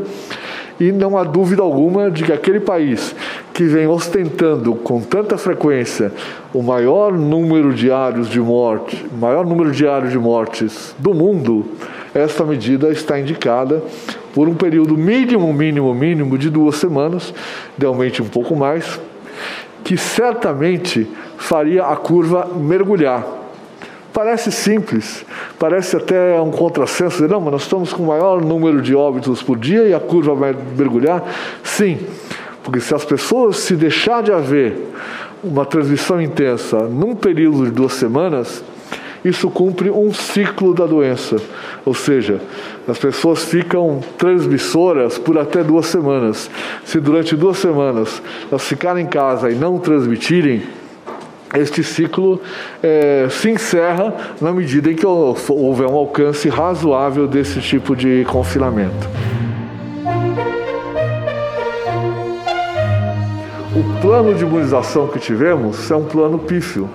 e 0.80 0.92
não 0.92 1.18
há 1.18 1.24
dúvida 1.24 1.62
alguma 1.62 2.10
de 2.10 2.24
que 2.24 2.32
aquele 2.32 2.62
país 2.62 3.14
que 3.54 3.66
vem 3.66 3.86
ostentando 3.86 4.74
com 4.76 5.02
tanta 5.02 5.38
frequência 5.38 6.14
o 6.54 6.64
maior 6.64 7.12
número 7.12 7.74
diários 7.74 8.30
de 8.30 8.40
morte, 8.40 9.06
maior 9.20 9.46
número 9.46 9.72
diário 9.72 10.10
de 10.10 10.18
mortes 10.18 10.96
do 10.98 11.14
mundo, 11.14 11.66
esta 12.14 12.46
medida 12.46 12.90
está 12.90 13.20
indicada 13.20 13.84
por 14.34 14.48
um 14.48 14.56
período 14.56 14.98
mínimo, 14.98 15.52
mínimo, 15.52 15.94
mínimo 15.94 16.38
de 16.38 16.50
duas 16.50 16.76
semanas, 16.76 17.34
idealmente 17.78 18.22
um 18.22 18.28
pouco 18.28 18.56
mais, 18.56 19.00
que 19.90 19.98
certamente 19.98 21.10
faria 21.36 21.84
a 21.84 21.96
curva 21.96 22.48
mergulhar. 22.56 23.26
Parece 24.14 24.52
simples, 24.52 25.26
parece 25.58 25.98
até 25.98 26.40
um 26.40 26.52
contrassenso, 26.52 27.28
não, 27.28 27.42
mas 27.42 27.54
nós 27.54 27.62
estamos 27.64 27.92
com 27.92 28.04
o 28.04 28.06
maior 28.06 28.40
número 28.40 28.84
de 28.84 28.94
óbitos 28.94 29.42
por 29.42 29.58
dia 29.58 29.88
e 29.88 29.94
a 29.96 30.00
curva 30.00 30.36
vai 30.36 30.56
mergulhar. 30.78 31.24
Sim, 31.64 31.98
porque 32.64 32.80
se 32.80 32.94
as 32.94 33.04
pessoas 33.04 33.58
se 33.58 33.76
deixar 33.76 34.22
de 34.22 34.32
haver 34.32 34.78
uma 35.44 35.66
transmissão 35.66 36.22
intensa 36.22 36.78
num 36.84 37.16
período 37.16 37.66
de 37.66 37.72
duas 37.72 37.94
semanas, 37.94 38.64
isso 39.24 39.50
cumpre 39.50 39.90
um 39.90 40.14
ciclo 40.14 40.74
da 40.74 40.86
doença. 40.86 41.38
Ou 41.86 41.94
seja, 41.94 42.40
as 42.88 42.98
pessoas 42.98 43.44
ficam 43.44 44.00
transmissoras 44.18 45.18
por 45.18 45.38
até 45.38 45.64
duas 45.64 45.88
semanas. 45.88 46.50
Se 46.86 47.00
durante 47.00 47.36
duas 47.36 47.58
semanas 47.58 48.22
elas 48.50 48.68
ficarem 48.68 49.06
em 49.06 49.08
casa 49.08 49.50
e 49.52 49.56
não 49.56 49.78
transmitirem, 49.78 50.64
este 51.54 51.84
ciclo 51.84 52.40
é, 52.82 53.28
se 53.30 53.50
encerra 53.50 54.14
na 54.40 54.52
medida 54.52 54.92
em 54.92 54.96
que 54.96 55.06
houver 55.06 55.88
um 55.88 55.96
alcance 55.96 56.48
razoável 56.48 57.28
desse 57.28 57.60
tipo 57.60 57.96
de 57.96 58.24
confinamento. 58.26 59.10
O 63.76 64.02
plano 64.02 64.34
de 64.34 64.44
imunização 64.44 65.08
que 65.08 65.20
tivemos 65.20 65.90
é 65.90 65.96
um 65.96 66.04
plano 66.04 66.38
pífio. 66.38 66.90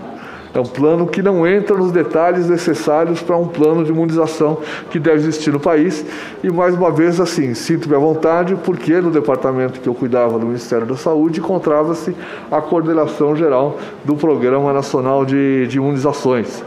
É 0.55 0.61
um 0.61 0.65
plano 0.65 1.05
que 1.09 1.21
não 1.21 1.45
entra 1.45 1.77
nos 1.77 1.91
detalhes 1.91 2.49
necessários 2.49 3.21
para 3.21 3.37
um 3.37 3.49
plano 3.49 3.83
de 3.83 3.91
imunização 3.91 4.59
que 4.89 5.01
deve 5.01 5.17
existir 5.17 5.53
no 5.53 5.59
país. 5.59 6.07
E 6.45 6.51
mais 6.51 6.77
uma 6.77 6.93
vez, 6.93 7.19
assim, 7.19 7.55
sinto-me 7.55 7.97
à 7.97 7.99
vontade, 7.99 8.55
porque 8.65 9.01
no 9.01 9.11
departamento 9.11 9.81
que 9.81 9.89
eu 9.89 9.95
cuidava 9.95 10.39
do 10.39 10.47
Ministério 10.47 10.87
da 10.87 10.97
Saúde 10.97 11.41
encontrava-se 11.41 12.15
a 12.53 12.61
coordenação 12.61 13.35
geral 13.35 13.77
do 14.05 14.15
Programa 14.15 14.73
Nacional 14.73 15.25
de, 15.25 15.67
de 15.67 15.79
Imunizações. 15.79 16.63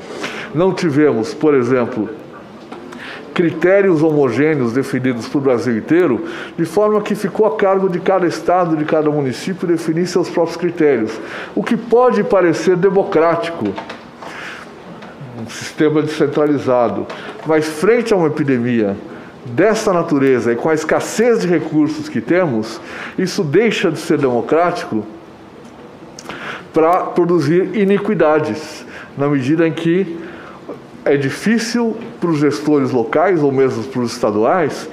Não 0.54 0.74
tivemos, 0.74 1.34
por 1.34 1.54
exemplo, 1.54 2.10
critérios 3.38 4.02
homogêneos 4.02 4.74
definidos 4.74 5.28
para 5.28 5.38
o 5.38 5.42
Brasil 5.42 5.78
inteiro, 5.78 6.26
de 6.58 6.66
forma 6.66 7.00
que 7.04 7.14
ficou 7.14 7.46
a 7.46 7.56
cargo 7.56 7.88
de 7.88 8.00
cada 8.00 8.26
estado, 8.26 8.76
de 8.76 8.84
cada 8.84 9.12
município 9.12 9.68
definir 9.68 10.08
seus 10.08 10.28
próprios 10.28 10.58
critérios. 10.58 11.12
O 11.54 11.62
que 11.62 11.78
pode 11.78 12.24
parecer 12.24 12.76
democrático, 12.76 13.68
um 15.40 15.48
sistema 15.52 16.02
descentralizado, 16.02 17.06
mas 17.46 17.68
frente 17.68 18.12
a 18.12 18.18
uma 18.18 18.26
epidemia 18.26 18.98
dessa 19.46 19.94
natureza 19.94 20.52
e 20.52 20.56
com 20.56 20.70
a 20.70 20.74
escassez 20.74 21.42
de 21.42 21.48
recursos 21.48 22.10
que 22.10 22.20
temos, 22.20 22.82
isso 23.20 23.44
deixa 23.44 23.92
de 23.92 24.00
ser 24.00 24.18
democrático 24.18 25.06
para 26.74 27.02
produzir 27.02 27.76
iniquidades, 27.76 28.84
na 29.16 29.28
medida 29.28 29.68
em 29.68 29.72
que 29.72 30.26
é 31.12 31.18
difícil 31.18 31.98
para 32.20 32.30
os 32.30 32.40
gestores 32.40 32.92
locais 32.92 33.42
ou 33.42 33.52
mesmo 33.52 33.84
para 33.84 34.02
os 34.02 34.14
estaduais 34.14 34.88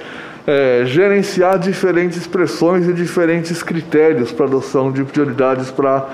é, 0.47 0.83
gerenciar 0.85 1.57
diferentes 1.57 2.27
pressões 2.27 2.87
e 2.87 2.93
diferentes 2.93 3.63
critérios 3.63 4.31
para 4.31 4.45
adoção 4.45 4.91
de 4.91 5.03
prioridades 5.03 5.71
para, 5.71 6.07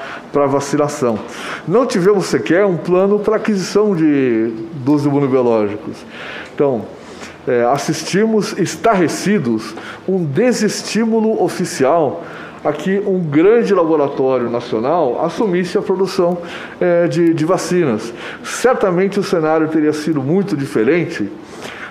vacinação. 0.48 1.20
Não 1.68 1.86
tivemos 1.86 2.28
sequer 2.28 2.66
um 2.66 2.78
plano 2.78 3.20
para 3.20 3.36
aquisição 3.36 3.96
de, 3.96 4.54
dos 4.74 5.06
imunobiológicos. 5.06 5.98
Então, 6.54 6.86
é, 7.48 7.64
assistimos 7.64 8.58
estarrecidos 8.58 9.74
um 10.08 10.24
desestímulo 10.24 11.44
oficial 11.44 12.24
a 12.64 12.72
que 12.72 13.00
um 13.00 13.20
grande 13.20 13.74
laboratório 13.74 14.50
nacional 14.50 15.24
assumisse 15.24 15.78
a 15.78 15.82
produção 15.82 16.38
é, 16.80 17.08
de, 17.08 17.34
de 17.34 17.46
vacinas. 17.46 18.14
Certamente 18.44 19.20
o 19.20 19.24
cenário 19.24 19.68
teria 19.68 19.94
sido 19.94 20.22
muito 20.22 20.56
diferente 20.56 21.30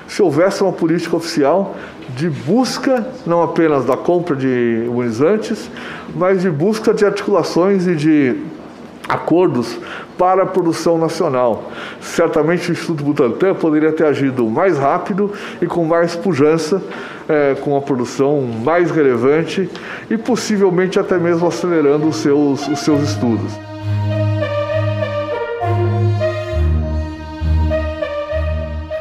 se 0.07 0.23
houvesse 0.23 0.63
uma 0.63 0.73
política 0.73 1.17
oficial 1.17 1.77
de 2.17 2.29
busca 2.29 3.07
não 3.25 3.43
apenas 3.43 3.85
da 3.85 3.97
compra 3.97 4.35
de 4.35 4.83
imunizantes, 4.87 5.71
mas 6.15 6.43
de 6.43 6.51
busca 6.51 6.93
de 6.93 7.05
articulações 7.05 7.87
e 7.87 7.95
de 7.95 8.37
acordos 9.09 9.79
para 10.21 10.43
a 10.43 10.47
produção 10.47 10.99
nacional. 10.99 11.71
Certamente 11.99 12.69
o 12.69 12.73
Instituto 12.73 13.03
Butantan 13.03 13.55
poderia 13.55 13.91
ter 13.91 14.05
agido 14.05 14.47
mais 14.51 14.77
rápido 14.77 15.33
e 15.63 15.67
com 15.67 15.83
mais 15.83 16.15
pujança, 16.15 16.83
é, 17.27 17.57
com 17.63 17.75
a 17.75 17.81
produção 17.81 18.43
mais 18.43 18.91
relevante 18.91 19.71
e 20.11 20.19
possivelmente 20.19 21.01
até 21.01 21.17
mesmo 21.17 21.49
acelerando 21.49 22.07
os 22.07 22.17
seus, 22.17 22.69
os 22.69 22.81
seus 22.81 23.01
estudos. 23.01 23.70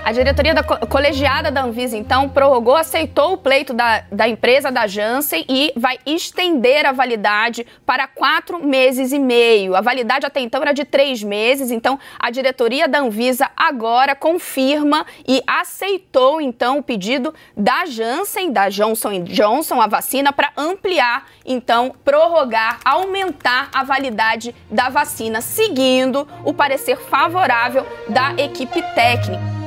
A 0.09 0.11
diretoria 0.11 0.55
da 0.55 0.63
colegiada 0.63 1.51
da 1.51 1.61
Anvisa, 1.61 1.95
então, 1.95 2.27
prorrogou, 2.27 2.75
aceitou 2.75 3.33
o 3.33 3.37
pleito 3.37 3.75
da, 3.75 4.03
da 4.11 4.27
empresa 4.27 4.71
da 4.71 4.87
Janssen 4.87 5.45
e 5.47 5.71
vai 5.75 5.99
estender 6.03 6.83
a 6.83 6.91
validade 6.91 7.63
para 7.85 8.07
quatro 8.07 8.57
meses 8.65 9.11
e 9.11 9.19
meio. 9.19 9.75
A 9.75 9.81
validade 9.81 10.25
até 10.25 10.39
então 10.39 10.63
era 10.63 10.73
de 10.73 10.83
três 10.83 11.21
meses, 11.21 11.69
então 11.69 11.99
a 12.17 12.31
diretoria 12.31 12.87
da 12.87 13.01
Anvisa 13.01 13.51
agora 13.55 14.15
confirma 14.15 15.05
e 15.27 15.43
aceitou, 15.45 16.41
então, 16.41 16.79
o 16.79 16.83
pedido 16.83 17.31
da 17.55 17.85
Janssen, 17.85 18.51
da 18.51 18.67
Johnson 18.67 19.21
Johnson, 19.25 19.79
a 19.79 19.85
vacina, 19.85 20.33
para 20.33 20.51
ampliar, 20.57 21.27
então, 21.45 21.93
prorrogar, 22.03 22.79
aumentar 22.83 23.69
a 23.71 23.83
validade 23.83 24.55
da 24.71 24.89
vacina, 24.89 25.39
seguindo 25.39 26.27
o 26.43 26.51
parecer 26.51 26.97
favorável 26.97 27.85
da 28.09 28.33
equipe 28.39 28.81
técnica. 28.95 29.58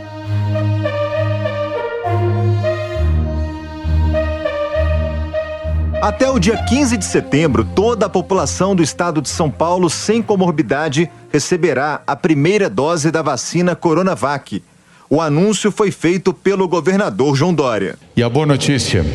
Até 6.02 6.28
o 6.28 6.36
dia 6.36 6.56
15 6.56 6.96
de 6.96 7.04
setembro, 7.04 7.64
toda 7.64 8.06
a 8.06 8.08
população 8.08 8.74
do 8.74 8.82
estado 8.82 9.22
de 9.22 9.28
São 9.28 9.48
Paulo 9.48 9.88
sem 9.88 10.20
comorbidade 10.20 11.08
receberá 11.32 12.02
a 12.04 12.16
primeira 12.16 12.68
dose 12.68 13.12
da 13.12 13.22
vacina 13.22 13.76
Coronavac. 13.76 14.60
O 15.08 15.20
anúncio 15.20 15.70
foi 15.70 15.92
feito 15.92 16.34
pelo 16.34 16.66
governador 16.66 17.36
João 17.36 17.54
Dória. 17.54 17.94
E 18.16 18.22
a 18.22 18.28
boa 18.28 18.44
notícia: 18.44 19.06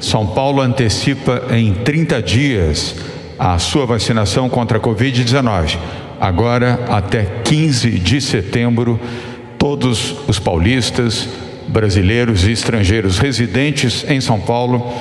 São 0.00 0.26
Paulo 0.26 0.60
antecipa 0.60 1.40
em 1.50 1.72
30 1.72 2.20
dias 2.20 2.96
a 3.38 3.56
sua 3.60 3.86
vacinação 3.86 4.48
contra 4.48 4.78
a 4.78 4.80
Covid-19. 4.80 5.78
Agora, 6.20 6.80
até 6.90 7.26
15 7.44 7.90
de 7.90 8.20
setembro, 8.20 8.98
todos 9.56 10.16
os 10.26 10.40
paulistas, 10.40 11.28
brasileiros 11.68 12.44
e 12.44 12.50
estrangeiros 12.50 13.18
residentes 13.18 14.04
em 14.08 14.20
São 14.20 14.40
Paulo 14.40 14.92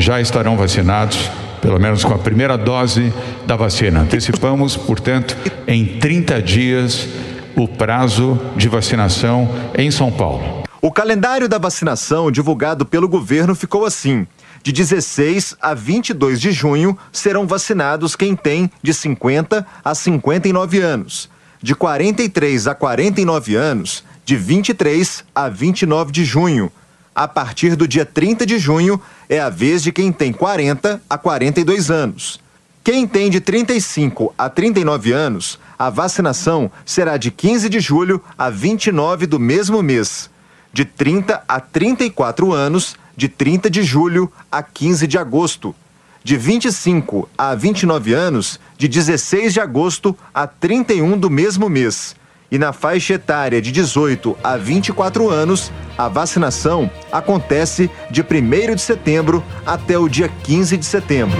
já 0.00 0.20
estarão 0.20 0.56
vacinados, 0.56 1.30
pelo 1.60 1.78
menos 1.78 2.02
com 2.02 2.14
a 2.14 2.18
primeira 2.18 2.56
dose 2.56 3.12
da 3.46 3.54
vacina. 3.54 4.00
Antecipamos, 4.00 4.76
portanto, 4.76 5.36
em 5.68 5.98
30 5.98 6.40
dias 6.40 7.06
o 7.54 7.68
prazo 7.68 8.40
de 8.56 8.68
vacinação 8.68 9.48
em 9.76 9.90
São 9.90 10.10
Paulo. 10.10 10.64
O 10.80 10.90
calendário 10.90 11.46
da 11.46 11.58
vacinação 11.58 12.30
divulgado 12.30 12.86
pelo 12.86 13.06
governo 13.06 13.54
ficou 13.54 13.84
assim. 13.84 14.26
De 14.62 14.72
16 14.72 15.56
a 15.60 15.74
22 15.74 16.40
de 16.40 16.52
junho 16.52 16.96
serão 17.12 17.46
vacinados 17.46 18.16
quem 18.16 18.34
tem 18.34 18.70
de 18.82 18.94
50 18.94 19.66
a 19.84 19.94
59 19.94 20.80
anos. 20.80 21.28
De 21.62 21.74
43 21.74 22.66
a 22.66 22.74
49 22.74 23.54
anos, 23.54 24.02
de 24.24 24.36
23 24.36 25.24
a 25.34 25.50
29 25.50 26.10
de 26.10 26.24
junho. 26.24 26.72
A 27.20 27.28
partir 27.28 27.76
do 27.76 27.86
dia 27.86 28.06
30 28.06 28.46
de 28.46 28.58
junho, 28.58 28.98
é 29.28 29.38
a 29.38 29.50
vez 29.50 29.82
de 29.82 29.92
quem 29.92 30.10
tem 30.10 30.32
40 30.32 31.02
a 31.10 31.18
42 31.18 31.90
anos. 31.90 32.40
Quem 32.82 33.06
tem 33.06 33.28
de 33.28 33.42
35 33.42 34.34
a 34.38 34.48
39 34.48 35.12
anos, 35.12 35.58
a 35.78 35.90
vacinação 35.90 36.72
será 36.82 37.18
de 37.18 37.30
15 37.30 37.68
de 37.68 37.78
julho 37.78 38.24
a 38.38 38.48
29 38.48 39.26
do 39.26 39.38
mesmo 39.38 39.82
mês. 39.82 40.30
De 40.72 40.86
30 40.86 41.44
a 41.46 41.60
34 41.60 42.54
anos, 42.54 42.96
de 43.14 43.28
30 43.28 43.68
de 43.68 43.82
julho 43.82 44.32
a 44.50 44.62
15 44.62 45.06
de 45.06 45.18
agosto. 45.18 45.76
De 46.24 46.38
25 46.38 47.28
a 47.36 47.54
29 47.54 48.14
anos, 48.14 48.58
de 48.78 48.88
16 48.88 49.52
de 49.52 49.60
agosto 49.60 50.16
a 50.32 50.46
31 50.46 51.18
do 51.18 51.28
mesmo 51.28 51.68
mês 51.68 52.16
e 52.50 52.58
na 52.58 52.72
faixa 52.72 53.14
etária 53.14 53.62
de 53.62 53.70
18 53.70 54.36
a 54.42 54.56
24 54.56 55.30
anos, 55.30 55.70
a 55.96 56.08
vacinação 56.08 56.90
acontece 57.12 57.90
de 58.10 58.22
1 58.22 58.74
de 58.74 58.80
setembro 58.80 59.44
até 59.64 59.96
o 59.96 60.08
dia 60.08 60.28
15 60.28 60.76
de 60.76 60.84
setembro. 60.84 61.38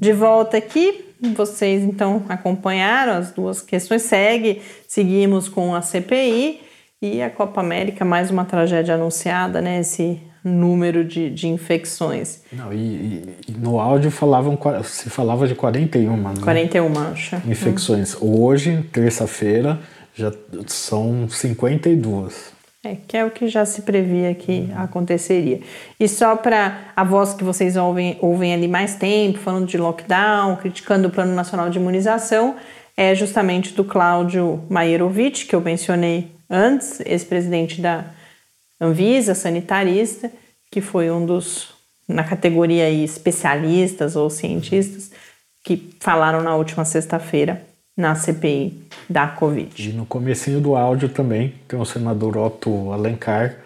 De 0.00 0.12
volta 0.12 0.56
aqui, 0.56 1.12
vocês 1.34 1.82
então 1.82 2.24
acompanharam 2.28 3.14
as 3.14 3.32
duas 3.32 3.60
questões. 3.60 4.02
Segue, 4.02 4.62
seguimos 4.86 5.48
com 5.48 5.74
a 5.74 5.82
CPI 5.82 6.60
e 7.02 7.20
a 7.20 7.28
Copa 7.28 7.60
América, 7.60 8.04
mais 8.04 8.30
uma 8.30 8.44
tragédia 8.44 8.94
anunciada, 8.94 9.60
né? 9.60 9.80
Esse 9.80 10.20
número 10.42 11.04
de, 11.04 11.30
de 11.30 11.48
infecções. 11.48 12.42
Não, 12.52 12.72
e, 12.72 13.36
e, 13.48 13.52
no 13.58 13.78
áudio 13.78 14.10
falavam, 14.10 14.58
se 14.84 15.10
falava 15.10 15.46
de 15.46 15.54
41, 15.54 16.16
né? 16.16 16.34
41, 16.42 16.98
acho. 17.12 17.36
Infecções. 17.46 18.14
Hum. 18.16 18.40
Hoje, 18.40 18.84
terça-feira, 18.92 19.78
já 20.14 20.32
são 20.66 21.28
52. 21.28 22.58
É, 22.84 22.96
que 23.08 23.16
é 23.16 23.24
o 23.24 23.30
que 23.30 23.48
já 23.48 23.64
se 23.64 23.82
previa 23.82 24.34
que 24.34 24.68
uhum. 24.70 24.78
aconteceria. 24.78 25.60
E 25.98 26.08
só 26.08 26.36
para 26.36 26.92
a 26.94 27.02
voz 27.02 27.34
que 27.34 27.42
vocês 27.42 27.76
ouvem, 27.76 28.16
ouvem 28.20 28.54
ali 28.54 28.68
mais 28.68 28.94
tempo, 28.94 29.38
falando 29.38 29.66
de 29.66 29.76
lockdown, 29.76 30.56
criticando 30.56 31.08
o 31.08 31.10
Plano 31.10 31.34
Nacional 31.34 31.70
de 31.70 31.78
Imunização, 31.78 32.54
é 32.96 33.14
justamente 33.14 33.74
do 33.74 33.84
Cláudio 33.84 34.64
Maierovic, 34.68 35.46
que 35.46 35.54
eu 35.54 35.60
mencionei 35.60 36.32
antes, 36.48 37.00
ex-presidente 37.00 37.80
da 37.80 38.06
Anvisa, 38.80 39.34
sanitarista, 39.34 40.30
que 40.70 40.80
foi 40.80 41.10
um 41.10 41.24
dos, 41.24 41.68
na 42.06 42.24
categoria 42.24 42.84
aí, 42.84 43.02
especialistas 43.02 44.16
ou 44.16 44.30
cientistas, 44.30 45.10
que 45.64 45.90
falaram 46.00 46.42
na 46.42 46.54
última 46.54 46.84
sexta-feira 46.84 47.62
na 47.96 48.14
CPI 48.14 48.80
da 49.10 49.26
Covid. 49.26 49.90
E 49.90 49.92
no 49.92 50.06
comecinho 50.06 50.60
do 50.60 50.76
áudio 50.76 51.08
também 51.08 51.54
tem 51.66 51.78
o 51.78 51.84
senador 51.84 52.36
Otto 52.36 52.92
Alencar 52.92 53.56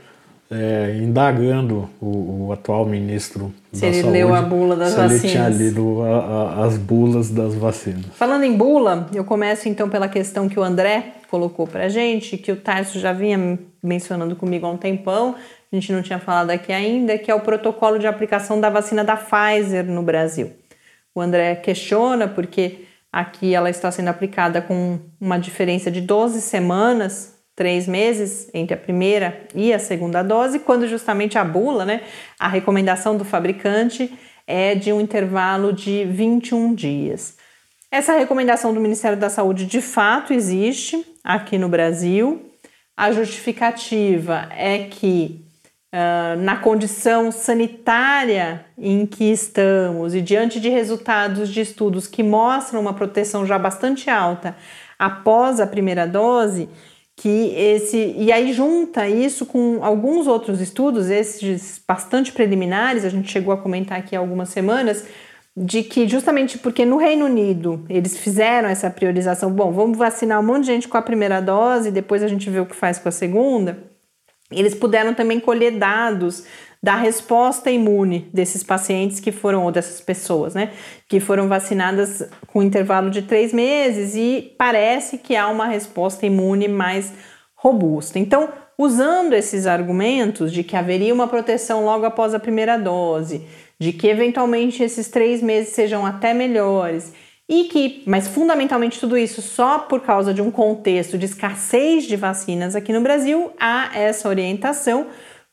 é, 0.53 0.99
indagando 0.99 1.89
o, 2.01 2.47
o, 2.47 2.53
atual 2.53 2.85
ministro 2.85 3.53
se 3.73 3.81
da 3.81 3.87
ele 3.87 4.01
Saúde, 4.03 4.13
leu 4.13 4.35
a 4.35 4.43
bula 4.43 4.77
das 4.77 4.91
se 4.91 4.97
vacinas. 4.97 5.25
ele 5.25 5.33
tinha 5.33 5.49
lido 5.49 6.03
a, 6.03 6.19
a, 6.19 6.65
as 6.67 6.77
bulas 6.77 7.31
das 7.31 7.55
vacinas. 7.55 8.05
Falando 8.15 8.45
em 8.45 8.55
bula, 8.55 9.09
eu 9.15 9.25
começo 9.25 9.69
então 9.69 9.89
pela 9.89 10.09
questão 10.09 10.49
que 10.49 10.61
o 10.61 10.63
André 10.63 11.15
colocou 11.31 11.67
para 11.67 11.89
gente, 11.89 12.37
que 12.37 12.53
o 12.53 12.57
Tarso 12.57 12.99
já 12.99 13.15
vinha 13.15 13.59
mencionando 13.83 14.37
comigo 14.37 14.67
há 14.67 14.71
um 14.71 14.77
tempão, 14.77 15.35
a 15.73 15.75
gente 15.75 15.91
não 15.91 16.03
tinha 16.03 16.19
falado 16.19 16.51
aqui 16.51 16.71
ainda, 16.71 17.17
que 17.17 17.31
é 17.31 17.35
o 17.35 17.41
protocolo 17.41 17.99
de 17.99 18.07
aplicação 18.07 18.61
da 18.61 18.69
vacina 18.69 19.03
da 19.03 19.17
Pfizer 19.17 19.87
no 19.87 20.03
Brasil. 20.03 20.53
O 21.15 21.21
André 21.21 21.55
questiona 21.57 22.29
porque 22.29 22.85
aqui 23.11 23.55
ela 23.55 23.71
está 23.71 23.91
sendo 23.91 24.09
aplicada 24.09 24.61
com 24.61 24.99
uma 25.19 25.39
diferença 25.39 25.91
de 25.91 26.03
12 26.03 26.43
semanas 26.43 27.33
três 27.63 27.87
meses 27.87 28.51
entre 28.53 28.75
a 28.75 28.77
primeira 28.77 29.47
e 29.55 29.73
a 29.73 29.79
segunda 29.79 30.21
dose, 30.21 30.59
quando 30.59 30.89
justamente 30.89 31.39
a 31.39 31.45
bula, 31.45 31.85
né, 31.85 32.01
a 32.37 32.49
recomendação 32.49 33.17
do 33.17 33.25
fabricante 33.25 34.13
é 34.49 34.75
de 34.75 34.93
um 34.93 35.01
intervalo 35.01 35.73
de 35.73 36.05
21 36.05 36.75
dias. 36.75 37.37
Essa 37.89 38.19
recomendação 38.19 38.75
do 38.75 38.81
Ministério 38.81 39.17
da 39.17 39.31
Saúde 39.31 39.65
de 39.65 39.81
fato 39.81 40.33
existe 40.33 41.07
aqui 41.23 41.57
no 41.57 41.69
Brasil. 41.69 42.51
A 42.97 43.13
justificativa 43.13 44.49
é 44.51 44.81
que, 44.81 45.45
uh, 45.95 46.37
na 46.41 46.57
condição 46.57 47.31
sanitária 47.31 48.67
em 48.77 49.07
que 49.07 49.31
estamos 49.31 50.17
e 50.17 50.21
diante 50.21 50.59
de 50.59 50.69
resultados 50.69 51.49
de 51.49 51.61
estudos 51.61 52.09
que 52.09 52.25
mostram 52.25 52.81
uma 52.81 52.93
proteção 52.93 53.47
já 53.47 53.57
bastante 53.57 54.11
alta 54.11 54.57
após 54.99 55.61
a 55.61 55.67
primeira 55.67 56.07
dose, 56.09 56.69
que 57.23 57.55
esse 57.55 58.17
e 58.19 58.33
aí 58.33 58.53
junta 58.53 59.09
isso 59.09 59.47
com 59.47 59.79
alguns 59.81 60.27
outros 60.27 60.61
estudos, 60.61 61.09
esses 61.09 61.81
bastante 61.87 62.33
preliminares, 62.33 63.05
a 63.05 63.09
gente 63.09 63.31
chegou 63.31 63.55
a 63.55 63.57
comentar 63.57 63.97
aqui 63.97 64.17
há 64.17 64.19
algumas 64.19 64.49
semanas, 64.49 65.07
de 65.57 65.85
que 65.85 66.09
justamente 66.09 66.59
porque 66.59 66.85
no 66.85 66.97
Reino 66.97 67.27
Unido 67.27 67.87
eles 67.89 68.19
fizeram 68.19 68.69
essa 68.69 68.91
priorização, 68.91 69.53
bom, 69.53 69.71
vamos 69.71 69.97
vacinar 69.97 70.41
um 70.41 70.43
monte 70.43 70.63
de 70.63 70.67
gente 70.67 70.89
com 70.89 70.97
a 70.97 71.03
primeira 71.03 71.41
dose, 71.41 71.93
depois 71.93 72.25
a 72.25 72.27
gente 72.27 72.51
vê 72.51 72.59
o 72.59 72.67
que 72.67 72.75
faz 72.75 72.99
com 72.99 73.09
a 73.09 73.13
segunda. 73.13 73.79
Eles 74.51 74.75
puderam 74.75 75.15
também 75.15 75.39
colher 75.39 75.79
dados 75.79 76.45
da 76.83 76.97
resposta 76.97 77.71
imune 77.71 78.29
desses 78.35 78.65
pacientes 78.65 79.21
que 79.21 79.31
foram, 79.31 79.65
ou 79.65 79.71
dessas 79.71 80.01
pessoas, 80.01 80.55
né, 80.55 80.73
que 81.09 81.21
foram 81.21 81.47
vacinadas 81.49 82.29
com 82.49 82.63
intervalo 82.63 83.09
de 83.09 83.23
três 83.23 83.53
meses 83.53 84.17
e 84.17 84.53
parece 84.59 85.19
que 85.19 85.37
há 85.37 85.49
uma 85.49 85.67
resposta 85.67 86.27
imune 86.27 86.67
mais 86.67 87.13
robusta. 87.55 88.19
Então, 88.19 88.49
usando 88.77 89.33
esses 89.33 89.67
argumentos 89.67 90.53
de 90.53 90.65
que 90.65 90.77
haveria 90.77 91.15
uma 91.15 91.29
proteção 91.29 91.85
logo 91.85 92.05
após 92.05 92.35
a 92.35 92.41
primeira 92.41 92.77
dose, 92.77 93.47
de 93.79 93.93
que 93.93 94.09
eventualmente 94.09 94.83
esses 94.83 95.09
três 95.09 95.41
meses 95.41 95.73
sejam 95.73 96.05
até 96.05 96.35
melhores 96.35 97.13
e 97.49 97.65
que, 97.65 98.03
mas 98.07 98.27
fundamentalmente 98.27 98.99
tudo 98.99 99.17
isso 99.17 99.43
só 99.43 99.81
por 99.81 100.01
causa 100.01 100.33
de 100.33 100.41
um 100.41 100.51
contexto 100.51 101.19
de 101.19 101.27
escassez 101.27 102.05
de 102.05 102.17
vacinas 102.17 102.75
aqui 102.75 102.93
no 102.93 103.01
Brasil, 103.01 103.53
há 103.59 103.91
essa 103.95 104.29
orientação. 104.29 105.07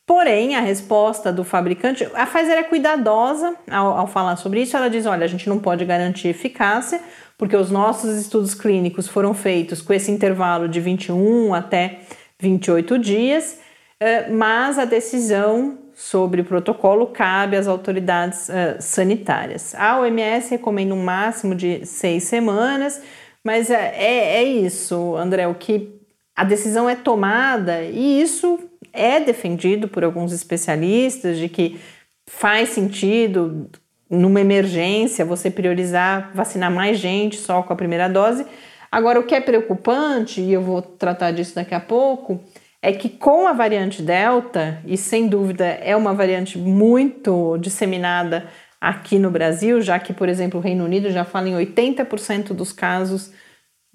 Porém, 0.10 0.56
a 0.56 0.60
resposta 0.60 1.32
do 1.32 1.44
fabricante, 1.44 2.04
a 2.16 2.26
Pfizer 2.26 2.58
é 2.58 2.64
cuidadosa 2.64 3.54
ao, 3.70 3.96
ao 3.96 4.08
falar 4.08 4.38
sobre 4.38 4.60
isso. 4.60 4.76
Ela 4.76 4.90
diz: 4.90 5.06
olha, 5.06 5.24
a 5.24 5.28
gente 5.28 5.48
não 5.48 5.60
pode 5.60 5.86
garantir 5.86 6.30
eficácia, 6.30 7.00
porque 7.38 7.56
os 7.56 7.70
nossos 7.70 8.18
estudos 8.18 8.56
clínicos 8.56 9.08
foram 9.08 9.36
feitos 9.36 9.84
com 9.84 9.94
esse 9.94 10.10
intervalo 10.10 10.68
de 10.68 10.82
21 10.82 11.54
até 11.54 12.00
28 12.40 12.98
dias, 12.98 13.60
eh, 14.00 14.28
mas 14.32 14.80
a 14.80 14.86
decisão 14.86 15.78
sobre 15.94 16.42
o 16.42 16.46
protocolo 16.46 17.06
cabe 17.06 17.56
às 17.56 17.68
autoridades 17.68 18.50
uh, 18.50 18.78
sanitárias. 18.80 19.76
A 19.76 20.00
OMS 20.00 20.50
recomenda 20.50 20.92
um 20.96 21.04
máximo 21.04 21.54
de 21.54 21.86
seis 21.86 22.24
semanas, 22.24 23.00
mas 23.44 23.70
é, 23.70 23.94
é, 23.96 24.38
é 24.38 24.44
isso, 24.44 25.16
André, 25.16 25.48
o 25.48 25.54
que 25.54 26.02
a 26.36 26.44
decisão 26.44 26.90
é 26.90 26.96
tomada 26.96 27.84
e 27.84 28.20
isso 28.20 28.69
é 28.94 29.20
defendido 29.20 29.88
por 29.88 30.04
alguns 30.04 30.32
especialistas 30.32 31.38
de 31.38 31.50
que 31.50 31.80
faz 32.28 32.70
sentido 32.70 33.70
numa 34.10 34.42
emergência 34.42 35.26
você 35.26 35.52
priorizar 35.52 36.32
vacinar 36.34 36.72
mais 36.72 36.98
gente 36.98 37.38
só 37.38 37.62
com 37.62 37.74
a 37.74 37.76
primeira 37.76 38.08
dose. 38.08 38.46
Agora, 38.92 39.20
o 39.20 39.24
que 39.24 39.36
é 39.36 39.42
preocupante, 39.42 40.42
e 40.42 40.52
eu 40.52 40.62
vou 40.62 40.82
tratar 40.82 41.32
disso 41.32 41.54
daqui 41.54 41.76
a 41.76 41.80
pouco, 41.80 42.44
é 42.82 42.92
que 42.92 43.10
com 43.10 43.48
a 43.48 43.54
variante 43.54 44.02
Delta, 44.02 44.82
e 44.86 44.98
sem 44.98 45.28
dúvida 45.28 45.66
é 45.66 45.96
uma 45.96 46.14
variante 46.14 46.58
muito 46.58 47.58
disseminada 47.58 48.48
aqui 48.80 49.20
no 49.20 49.30
Brasil, 49.30 49.82
já 49.82 50.00
que, 50.00 50.14
por 50.14 50.30
exemplo, 50.30 50.60
o 50.60 50.64
Reino 50.64 50.86
Unido 50.86 51.12
já 51.12 51.26
fala 51.26 51.50
em 51.50 51.54
80% 51.54 52.54
dos 52.54 52.72
casos. 52.72 53.32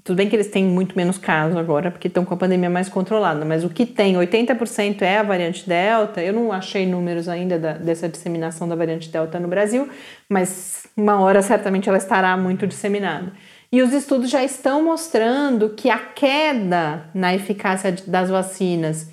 Tudo 0.05 0.17
bem 0.17 0.29
que 0.29 0.37
eles 0.37 0.49
têm 0.49 0.67
muito 0.67 0.95
menos 0.95 1.17
casos 1.17 1.57
agora, 1.57 1.91
porque 1.91 2.09
estão 2.09 2.27
com 2.27 2.35
a 2.35 2.37
pandemia 2.37 2.69
mais 2.69 2.91
controlada, 2.91 3.43
mas 3.43 3.65
o 3.65 3.71
que 3.71 3.87
tem 3.87 4.17
80% 4.17 5.01
é 5.01 5.17
a 5.17 5.23
variante 5.23 5.67
Delta. 5.67 6.23
Eu 6.23 6.35
não 6.35 6.53
achei 6.53 6.85
números 6.85 7.27
ainda 7.27 7.59
da, 7.59 7.73
dessa 7.73 8.07
disseminação 8.07 8.69
da 8.69 8.77
variante 8.77 9.09
Delta 9.09 9.41
no 9.41 9.49
Brasil, 9.49 9.89
mas 10.29 10.87
uma 10.95 11.19
hora 11.21 11.41
certamente 11.41 11.89
ela 11.89 11.97
estará 11.97 12.37
muito 12.37 12.67
disseminada. 12.67 13.33
E 13.73 13.83
os 13.83 13.95
estudos 13.95 14.29
já 14.29 14.45
estão 14.45 14.85
mostrando 14.85 15.71
que 15.71 15.89
a 15.89 15.99
queda 15.99 17.09
na 17.15 17.35
eficácia 17.35 17.97
das 18.07 18.29
vacinas 18.29 19.09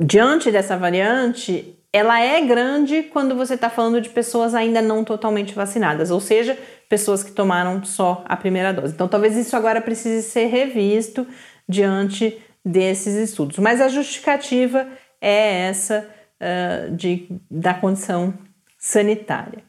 diante 0.00 0.52
dessa 0.52 0.76
variante, 0.76 1.76
ela 1.92 2.20
é 2.20 2.40
grande 2.40 3.02
quando 3.02 3.34
você 3.34 3.54
está 3.54 3.68
falando 3.68 4.00
de 4.00 4.08
pessoas 4.08 4.54
ainda 4.54 4.80
não 4.80 5.02
totalmente 5.04 5.54
vacinadas, 5.54 6.10
ou 6.10 6.20
seja, 6.20 6.56
pessoas 6.88 7.24
que 7.24 7.32
tomaram 7.32 7.84
só 7.84 8.24
a 8.26 8.36
primeira 8.36 8.72
dose. 8.72 8.94
Então, 8.94 9.08
talvez 9.08 9.36
isso 9.36 9.56
agora 9.56 9.80
precise 9.80 10.22
ser 10.22 10.46
revisto 10.46 11.26
diante 11.68 12.40
desses 12.64 13.14
estudos. 13.14 13.58
Mas 13.58 13.80
a 13.80 13.88
justificativa 13.88 14.86
é 15.20 15.68
essa 15.68 16.08
uh, 16.40 16.94
de, 16.94 17.28
da 17.50 17.74
condição 17.74 18.34
sanitária. 18.78 19.64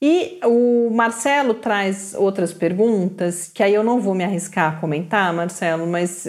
E 0.00 0.38
o 0.44 0.90
Marcelo 0.90 1.54
traz 1.54 2.14
outras 2.14 2.52
perguntas, 2.52 3.50
que 3.52 3.62
aí 3.62 3.74
eu 3.74 3.82
não 3.82 4.00
vou 4.00 4.14
me 4.14 4.24
arriscar 4.24 4.74
a 4.76 4.80
comentar, 4.80 5.34
Marcelo, 5.34 5.86
mas 5.88 6.24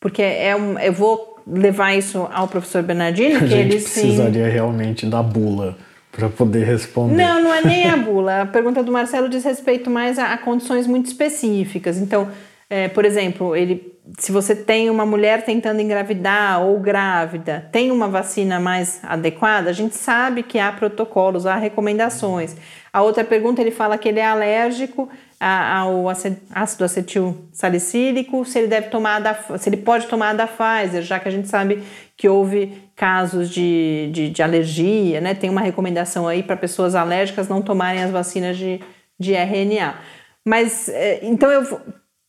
porque 0.00 0.22
é 0.22 0.56
um, 0.56 0.78
eu 0.78 0.92
vou 0.92 1.33
levar 1.46 1.94
isso 1.94 2.28
ao 2.32 2.48
professor 2.48 2.82
Bernardino, 2.82 3.40
que 3.40 3.44
a 3.44 3.48
gente 3.48 3.74
ele 3.74 3.80
precisaria 3.80 4.44
sim... 4.44 4.50
realmente 4.50 5.06
da 5.06 5.22
bula 5.22 5.76
para 6.10 6.28
poder 6.28 6.64
responder. 6.64 7.16
Não, 7.16 7.42
não 7.42 7.54
é 7.54 7.62
nem 7.62 7.90
a 7.90 7.96
bula. 7.98 8.42
A 8.42 8.46
pergunta 8.46 8.82
do 8.82 8.92
Marcelo 8.92 9.28
diz 9.28 9.44
respeito 9.44 9.90
mais 9.90 10.18
a, 10.18 10.32
a 10.32 10.38
condições 10.38 10.86
muito 10.86 11.06
específicas. 11.06 11.98
Então, 11.98 12.28
é, 12.70 12.88
por 12.88 13.04
exemplo, 13.04 13.54
ele, 13.54 13.92
se 14.18 14.30
você 14.30 14.54
tem 14.54 14.88
uma 14.88 15.04
mulher 15.04 15.44
tentando 15.44 15.80
engravidar 15.80 16.62
ou 16.62 16.78
grávida, 16.78 17.68
tem 17.72 17.90
uma 17.90 18.08
vacina 18.08 18.60
mais 18.60 19.00
adequada, 19.02 19.70
a 19.70 19.72
gente 19.72 19.96
sabe 19.96 20.42
que 20.42 20.58
há 20.58 20.70
protocolos, 20.72 21.46
há 21.46 21.56
recomendações. 21.56 22.56
A 22.92 23.02
outra 23.02 23.24
pergunta, 23.24 23.60
ele 23.60 23.72
fala 23.72 23.98
que 23.98 24.08
ele 24.08 24.20
é 24.20 24.26
alérgico 24.26 25.08
ao 25.40 26.08
ácido 26.08 26.84
acetil 26.84 27.48
salicílico, 27.52 28.44
se 28.44 28.58
ele 28.58 28.68
deve 28.68 28.88
tomar 28.88 29.20
da, 29.20 29.34
se 29.34 29.68
ele 29.68 29.76
pode 29.76 30.06
tomar 30.06 30.34
da 30.34 30.46
Pfizer, 30.46 31.02
já 31.02 31.18
que 31.18 31.28
a 31.28 31.30
gente 31.30 31.48
sabe 31.48 31.82
que 32.16 32.28
houve 32.28 32.82
casos 32.96 33.50
de, 33.50 34.10
de, 34.12 34.30
de 34.30 34.42
alergia, 34.42 35.20
né? 35.20 35.34
Tem 35.34 35.50
uma 35.50 35.60
recomendação 35.60 36.26
aí 36.26 36.42
para 36.42 36.56
pessoas 36.56 36.94
alérgicas 36.94 37.48
não 37.48 37.60
tomarem 37.60 38.02
as 38.02 38.10
vacinas 38.10 38.56
de, 38.56 38.80
de 39.18 39.34
RNA. 39.34 39.94
Mas 40.44 40.88
é, 40.88 41.20
então 41.22 41.50
eu 41.50 41.80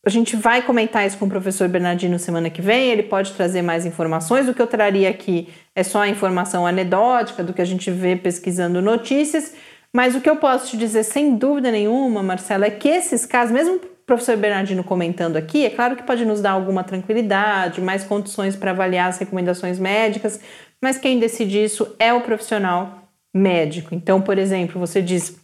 a 0.06 0.08
gente 0.08 0.36
vai 0.36 0.62
comentar 0.62 1.04
isso 1.04 1.18
com 1.18 1.26
o 1.26 1.28
professor 1.28 1.68
Bernardino 1.68 2.16
semana 2.16 2.48
que 2.48 2.62
vem, 2.62 2.92
ele 2.92 3.02
pode 3.02 3.32
trazer 3.32 3.60
mais 3.60 3.84
informações. 3.84 4.48
O 4.48 4.54
que 4.54 4.62
eu 4.62 4.66
traria 4.68 5.10
aqui 5.10 5.48
é 5.74 5.82
só 5.82 6.02
a 6.02 6.08
informação 6.08 6.64
anedótica 6.64 7.42
do 7.42 7.52
que 7.52 7.60
a 7.60 7.64
gente 7.64 7.90
vê 7.90 8.14
pesquisando 8.14 8.80
notícias 8.80 9.52
mas 9.96 10.14
o 10.14 10.20
que 10.20 10.28
eu 10.28 10.36
posso 10.36 10.68
te 10.68 10.76
dizer, 10.76 11.04
sem 11.04 11.36
dúvida 11.36 11.70
nenhuma, 11.70 12.22
Marcela, 12.22 12.66
é 12.66 12.70
que 12.70 12.86
esses 12.86 13.24
casos, 13.24 13.50
mesmo 13.50 13.76
o 13.76 13.80
professor 14.04 14.36
Bernardino 14.36 14.84
comentando 14.84 15.38
aqui, 15.38 15.64
é 15.64 15.70
claro 15.70 15.96
que 15.96 16.02
pode 16.02 16.22
nos 16.26 16.42
dar 16.42 16.50
alguma 16.50 16.84
tranquilidade, 16.84 17.80
mais 17.80 18.04
condições 18.04 18.54
para 18.54 18.72
avaliar 18.72 19.08
as 19.08 19.16
recomendações 19.16 19.78
médicas, 19.78 20.38
mas 20.82 20.98
quem 20.98 21.18
decide 21.18 21.64
isso 21.64 21.96
é 21.98 22.12
o 22.12 22.20
profissional 22.20 23.08
médico. 23.34 23.94
Então, 23.94 24.20
por 24.20 24.36
exemplo, 24.36 24.78
você 24.78 25.00
diz 25.00 25.34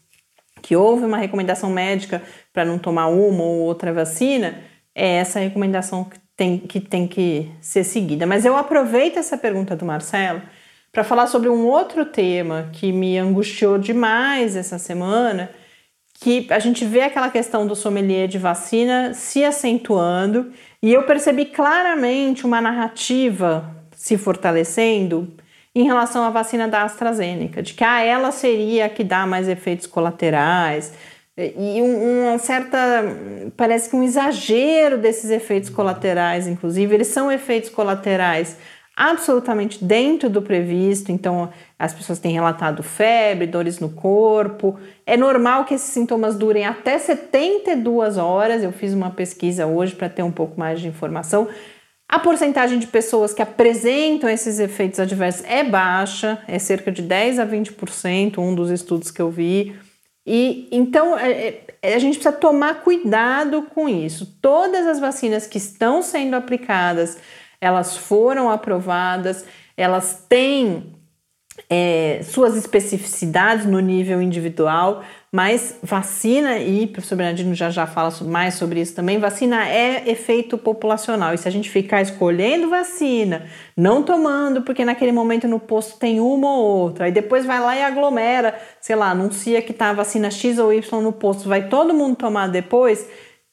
que 0.61 0.77
houve 0.77 1.07
uma 1.07 1.17
recomendação 1.17 1.71
médica 1.71 2.23
para 2.53 2.63
não 2.63 2.79
tomar 2.79 3.07
uma 3.07 3.43
ou 3.43 3.61
outra 3.61 3.91
vacina, 3.91 4.59
é 4.95 5.15
essa 5.15 5.41
recomendação 5.41 6.05
que 6.05 6.19
tem, 6.37 6.59
que 6.59 6.79
tem 6.79 7.09
que 7.09 7.51
ser 7.59 7.85
seguida. 7.85 8.27
Mas 8.27 8.45
eu 8.45 8.55
aproveito 8.55 9.17
essa 9.17 9.39
pergunta 9.39 9.75
do 9.75 9.87
Marcelo 9.87 10.43
para 10.93 11.03
falar 11.03 11.27
sobre 11.27 11.49
um 11.49 11.67
outro 11.67 12.05
tema 12.05 12.69
que 12.73 12.93
me 12.93 13.19
angustiou 13.19 13.79
demais 13.79 14.55
essa 14.55 14.79
semana, 14.79 15.51
que 16.21 16.47
a 16.51 16.59
gente 16.59 16.85
vê 16.85 17.01
aquela 17.01 17.31
questão 17.31 17.67
do 17.67 17.75
sommelier 17.75 18.29
de 18.29 18.39
vacina 18.39 19.15
se 19.15 19.43
acentuando 19.43 20.53
e 20.83 20.93
eu 20.93 21.05
percebi 21.05 21.47
claramente 21.47 22.45
uma 22.45 22.61
narrativa 22.61 23.75
se 23.97 24.19
fortalecendo 24.19 25.33
em 25.75 25.85
relação 25.85 26.23
à 26.23 26.31
vacina 26.31 26.69
da 26.69 26.83
AstraZeneca, 26.83 27.63
de 27.63 27.73
que 27.73 27.83
ah, 27.83 28.03
ela 28.03 28.31
seria 28.31 28.85
a 28.85 28.89
que 28.91 29.03
dá 29.03 29.27
mais 29.27 29.49
efeitos 29.49 29.87
colaterais, 29.87 30.93
e 31.35 31.81
um, 31.81 32.29
uma 32.29 32.39
certa, 32.39 32.79
parece 33.57 33.89
que 33.89 33.97
um 33.97 34.03
exagero 34.03 34.99
desses 34.99 35.31
efeitos 35.31 35.71
colaterais, 35.71 36.47
inclusive, 36.47 36.95
eles 36.95 37.07
são 37.07 37.33
efeitos 37.33 37.71
colaterais 37.71 38.59
absolutamente 38.97 39.83
dentro 39.83 40.29
do 40.29 40.43
previsto, 40.43 41.11
então 41.11 41.51
as 41.79 41.95
pessoas 41.95 42.19
têm 42.19 42.33
relatado 42.33 42.83
febre, 42.83 43.47
dores 43.47 43.81
no 43.81 43.91
corpo. 43.91 44.79
É 45.07 45.17
normal 45.17 45.65
que 45.65 45.75
esses 45.75 45.91
sintomas 45.93 46.37
durem 46.37 46.67
até 46.67 46.99
72 46.99 48.19
horas. 48.19 48.63
Eu 48.63 48.73
fiz 48.73 48.93
uma 48.93 49.11
pesquisa 49.11 49.67
hoje 49.67 49.95
para 49.95 50.09
ter 50.09 50.23
um 50.23 50.31
pouco 50.31 50.59
mais 50.59 50.81
de 50.81 50.89
informação. 50.89 51.49
A 52.09 52.19
porcentagem 52.19 52.79
de 52.79 52.87
pessoas 52.87 53.33
que 53.33 53.41
apresentam 53.41 54.29
esses 54.29 54.59
efeitos 54.59 55.01
adversos 55.01 55.43
é 55.47 55.65
baixa, 55.65 56.43
é 56.47 56.59
cerca 56.59 56.93
de 56.93 57.01
10 57.01 57.39
a 57.39 57.47
20%, 57.47 58.37
um 58.37 58.55
dos 58.55 58.71
estudos 58.71 59.11
que 59.11 59.23
eu 59.23 59.31
vi. 59.31 59.75
E 60.27 60.69
então 60.71 61.19
é, 61.19 61.61
é, 61.83 61.95
a 61.95 61.99
gente 61.99 62.19
precisa 62.19 62.37
tomar 62.37 62.83
cuidado 62.83 63.63
com 63.75 63.89
isso. 63.89 64.39
Todas 64.43 64.87
as 64.87 65.01
vacinas 65.01 65.47
que 65.47 65.57
estão 65.57 66.03
sendo 66.03 66.37
aplicadas 66.37 67.17
elas 67.63 67.97
foram 67.97 68.51
aprovadas, 68.51 69.45
elas 69.77 70.27
têm 70.29 70.93
é, 71.71 72.21
suas 72.25 72.57
especificidades 72.57 73.67
no 73.67 73.79
nível 73.79 74.21
individual, 74.21 75.05
mas 75.31 75.79
vacina, 75.81 76.59
e 76.59 76.85
o 76.85 76.89
professor 76.89 77.15
Bernardino 77.15 77.55
já 77.55 77.71
já 77.71 77.87
fala 77.87 78.13
mais 78.23 78.55
sobre 78.55 78.81
isso 78.81 78.97
também, 78.97 79.21
vacina 79.21 79.69
é 79.69 80.11
efeito 80.11 80.59
populacional. 80.59 81.33
E 81.33 81.39
se 81.39 81.47
a 81.47 81.53
gente 81.53 81.71
ficar 81.71 82.03
escolhendo 82.03 82.69
vacina, 82.69 83.47
não 83.77 84.03
tomando, 84.03 84.63
porque 84.63 84.85
naquele 84.85 85.13
momento 85.13 85.47
no 85.47 85.61
posto 85.61 86.01
tem 86.01 86.19
uma 86.19 86.51
ou 86.57 86.65
outra, 86.65 87.09
e 87.09 87.13
depois 87.13 87.47
vai 87.47 87.61
lá 87.61 87.77
e 87.77 87.83
aglomera, 87.85 88.59
sei 88.81 88.97
lá, 88.97 89.11
anuncia 89.11 89.63
que 89.63 89.73
tá 89.73 89.91
a 89.91 89.95
vacina 89.95 90.33
X 90.33 90.59
ou 90.59 90.73
Y 90.73 91.01
no 91.01 91.13
posto, 91.13 91.49
vai 91.49 91.69
todo 91.69 91.95
mundo 91.95 92.17
tomar 92.17 92.49
depois, 92.49 93.09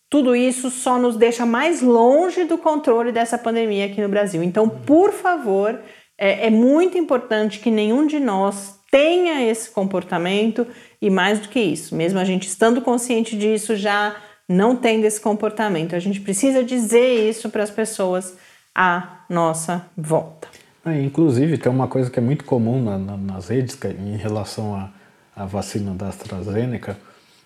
tudo 0.09 0.35
isso 0.35 0.71
só 0.71 0.97
nos 0.97 1.15
deixa 1.15 1.45
mais 1.45 1.81
longe 1.81 2.43
do 2.45 2.57
controle 2.57 3.11
dessa 3.11 3.37
pandemia 3.37 3.85
aqui 3.85 4.01
no 4.01 4.09
Brasil. 4.09 4.41
Então, 4.41 4.67
por 4.67 5.11
favor, 5.11 5.79
é, 6.17 6.47
é 6.47 6.49
muito 6.49 6.97
importante 6.97 7.59
que 7.59 7.69
nenhum 7.69 8.07
de 8.07 8.19
nós 8.19 8.79
tenha 8.91 9.47
esse 9.47 9.69
comportamento 9.69 10.65
e 11.01 11.09
mais 11.09 11.39
do 11.39 11.47
que 11.47 11.59
isso, 11.59 11.95
mesmo 11.95 12.19
a 12.19 12.25
gente 12.25 12.47
estando 12.47 12.81
consciente 12.81 13.37
disso, 13.37 13.75
já 13.75 14.15
não 14.47 14.75
tendo 14.75 15.05
esse 15.05 15.21
comportamento. 15.21 15.95
A 15.95 15.99
gente 15.99 16.19
precisa 16.19 16.63
dizer 16.63 17.29
isso 17.29 17.49
para 17.49 17.61
as 17.61 17.69
pessoas 17.69 18.35
à 18.73 19.19
nossa 19.29 19.85
volta. 19.95 20.47
É, 20.83 20.99
inclusive, 21.01 21.57
tem 21.57 21.71
uma 21.71 21.87
coisa 21.87 22.09
que 22.09 22.17
é 22.17 22.21
muito 22.21 22.43
comum 22.45 22.81
na, 22.81 22.97
na, 22.97 23.15
nas 23.15 23.49
redes 23.49 23.77
em 23.83 24.17
relação 24.17 24.75
à, 24.75 24.89
à 25.35 25.45
vacina 25.45 25.93
da 25.93 26.07
AstraZeneca, 26.07 26.97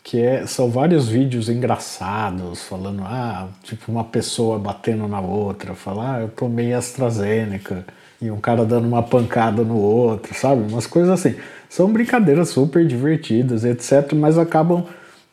que 0.04 0.22
é, 0.22 0.46
são 0.46 0.70
vários 0.70 1.08
vídeos 1.08 1.48
engraçados, 1.48 2.62
falando, 2.64 3.04
ah, 3.06 3.48
tipo 3.64 3.90
uma 3.90 4.04
pessoa 4.04 4.60
batendo 4.60 5.08
na 5.08 5.22
outra, 5.22 5.74
falar, 5.74 6.18
ah, 6.18 6.22
eu 6.22 6.28
tomei 6.28 6.74
AstraZeneca, 6.74 7.86
e 8.22 8.30
um 8.30 8.40
cara 8.40 8.66
dando 8.66 8.86
uma 8.86 9.02
pancada 9.02 9.64
no 9.64 9.78
outro, 9.78 10.34
sabe? 10.34 10.62
Umas 10.72 10.88
coisas 10.88 11.10
assim. 11.10 11.36
São 11.70 11.92
brincadeiras 11.92 12.50
super 12.50 12.86
divertidas, 12.86 13.66
etc., 13.66 14.14
mas 14.14 14.38
acabam 14.38 14.86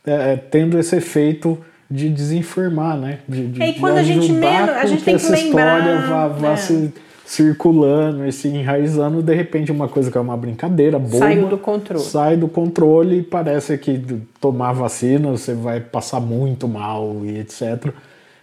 é, 0.04 0.32
é, 0.32 0.36
tendo 0.36 0.78
esse 0.78 0.96
efeito 0.96 1.58
de 1.90 2.08
desinformar, 2.08 2.96
né? 2.96 3.18
De, 3.28 3.48
de, 3.48 3.62
e 3.62 3.74
quando 3.74 3.98
a 3.98 4.02
gente 4.02 4.32
menos, 4.32 4.70
a 4.70 4.86
gente 4.86 5.04
tem 5.04 5.16
que 5.16 5.22
essa 5.22 5.32
lembrar, 5.32 5.80
história 5.80 6.06
vá, 6.06 6.28
vá 6.28 6.50
né? 6.50 6.56
se 6.56 6.92
circulando 7.30 8.26
e 8.26 8.32
se 8.32 8.48
enraizando, 8.48 9.22
de 9.22 9.32
repente 9.32 9.70
uma 9.70 9.86
coisa 9.86 10.10
que 10.10 10.18
é 10.18 10.20
uma 10.20 10.36
brincadeira 10.36 10.98
boa 10.98 11.20
Saiu 11.20 11.46
do 11.46 11.56
controle. 11.56 12.02
sai 12.02 12.36
do 12.36 12.48
controle 12.48 13.18
e 13.20 13.22
parece 13.22 13.78
que 13.78 14.02
tomar 14.40 14.72
vacina 14.72 15.30
você 15.30 15.54
vai 15.54 15.78
passar 15.78 16.18
muito 16.18 16.66
mal 16.66 17.20
e 17.24 17.38
etc. 17.38 17.92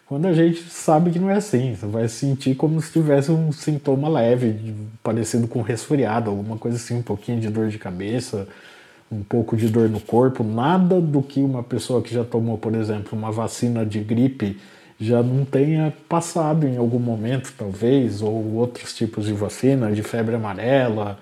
Quando 0.06 0.26
a 0.28 0.32
gente 0.32 0.64
sabe 0.70 1.12
que 1.12 1.20
não 1.20 1.30
é 1.30 1.34
assim, 1.36 1.76
você 1.76 1.86
vai 1.86 2.08
sentir 2.08 2.56
como 2.56 2.82
se 2.82 2.94
tivesse 2.94 3.30
um 3.30 3.52
sintoma 3.52 4.08
leve, 4.08 4.74
parecido 5.04 5.50
com 5.50 5.62
resfriado, 5.62 6.30
alguma 6.30 6.58
coisa 6.58 6.78
assim, 6.78 6.96
um 6.96 7.02
pouquinho 7.02 7.42
de 7.42 7.50
dor 7.50 7.68
de 7.68 7.78
cabeça, 7.78 8.48
um 9.12 9.22
pouco 9.22 9.58
de 9.58 9.68
dor 9.68 9.90
no 9.90 10.00
corpo, 10.00 10.46
nada 10.46 11.02
do 11.02 11.22
que 11.22 11.42
uma 11.42 11.62
pessoa 11.62 12.02
que 12.02 12.14
já 12.14 12.24
tomou, 12.24 12.58
por 12.58 12.74
exemplo, 12.74 13.20
uma 13.20 13.34
vacina 13.34 13.86
de 13.86 14.00
gripe 14.00 14.58
já 15.00 15.22
não 15.22 15.46
tenha 15.46 15.94
passado 16.10 16.68
em 16.68 16.78
algum 16.78 17.00
momento, 17.00 17.54
talvez, 17.58 18.22
ou 18.22 18.56
outros 18.56 18.96
tipos 18.96 19.26
de 19.26 19.34
vacina, 19.34 19.92
de 19.92 20.02
febre 20.02 20.36
amarela, 20.36 21.20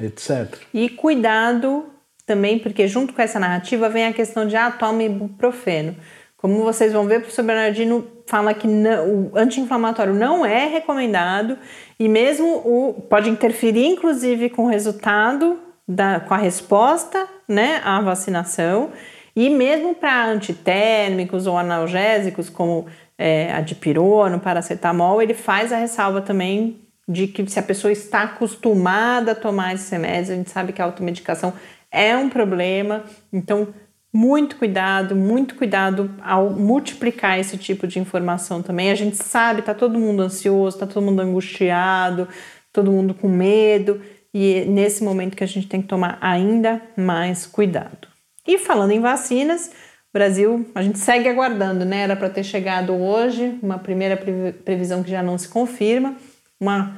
etc. 0.00 0.54
E 0.72 0.88
cuidado 0.88 1.84
também, 2.24 2.58
porque 2.58 2.86
junto 2.88 3.12
com 3.12 3.22
essa 3.22 3.38
narrativa 3.38 3.88
vem 3.88 4.06
a 4.06 4.12
questão 4.12 4.46
de 4.46 4.56
ah, 4.56 4.70
tome 4.70 5.06
ibuprofeno. 5.06 5.94
Como 6.36 6.62
vocês 6.62 6.92
vão 6.92 7.06
ver, 7.06 7.16
o 7.16 7.20
professor 7.20 7.44
Bernardino 7.44 8.06
fala 8.26 8.54
que 8.54 8.68
não- 8.68 9.08
o 9.08 9.32
anti-inflamatório 9.34 10.14
não 10.14 10.46
é 10.46 10.66
recomendado 10.66 11.58
e 11.98 12.08
mesmo 12.08 12.46
o 12.64 12.94
pode 13.10 13.28
interferir, 13.28 13.86
inclusive, 13.86 14.48
com 14.50 14.64
o 14.64 14.68
resultado 14.68 15.58
da, 15.86 16.20
com 16.20 16.34
a 16.34 16.36
resposta, 16.36 17.26
né, 17.48 17.80
à 17.82 18.00
vacinação 18.00 18.90
e 19.34 19.48
mesmo 19.48 19.94
para 19.94 20.26
antitérmicos 20.26 21.46
ou 21.46 21.56
analgésicos 21.56 22.50
como 22.50 22.86
é, 23.18 23.52
a 23.52 23.60
dipirona, 23.60 24.38
paracetamol, 24.38 25.20
ele 25.20 25.34
faz 25.34 25.72
a 25.72 25.76
ressalva 25.76 26.22
também 26.22 26.78
de 27.08 27.26
que 27.26 27.44
se 27.50 27.58
a 27.58 27.62
pessoa 27.62 27.90
está 27.90 28.22
acostumada 28.22 29.32
a 29.32 29.34
tomar 29.34 29.74
esses 29.74 29.90
remédios, 29.90 30.30
a 30.30 30.34
gente 30.34 30.50
sabe 30.50 30.72
que 30.72 30.80
a 30.80 30.84
automedicação 30.84 31.52
é 31.90 32.16
um 32.16 32.28
problema, 32.28 33.02
então 33.32 33.68
muito 34.12 34.56
cuidado, 34.56 35.16
muito 35.16 35.54
cuidado 35.54 36.10
ao 36.22 36.50
multiplicar 36.50 37.38
esse 37.38 37.56
tipo 37.56 37.86
de 37.86 37.98
informação 37.98 38.62
também. 38.62 38.90
A 38.90 38.94
gente 38.94 39.16
sabe, 39.16 39.62
tá 39.62 39.74
todo 39.74 39.98
mundo 39.98 40.22
ansioso, 40.22 40.78
tá 40.78 40.86
todo 40.86 41.04
mundo 41.04 41.20
angustiado, 41.20 42.28
todo 42.72 42.92
mundo 42.92 43.14
com 43.14 43.28
medo, 43.28 44.00
e 44.32 44.54
é 44.54 44.64
nesse 44.64 45.02
momento 45.02 45.36
que 45.36 45.44
a 45.44 45.48
gente 45.48 45.66
tem 45.66 45.80
que 45.80 45.88
tomar 45.88 46.18
ainda 46.20 46.82
mais 46.96 47.46
cuidado. 47.46 48.08
E 48.46 48.58
falando 48.58 48.92
em 48.92 49.00
vacinas, 49.00 49.70
Brasil, 50.12 50.66
a 50.74 50.82
gente 50.82 50.98
segue 50.98 51.28
aguardando, 51.28 51.84
né? 51.84 51.98
Era 52.02 52.16
para 52.16 52.30
ter 52.30 52.42
chegado 52.42 52.94
hoje, 52.94 53.58
uma 53.62 53.78
primeira 53.78 54.16
previ- 54.16 54.52
previsão 54.52 55.02
que 55.02 55.10
já 55.10 55.22
não 55.22 55.36
se 55.36 55.48
confirma, 55.48 56.16
uma 56.58 56.96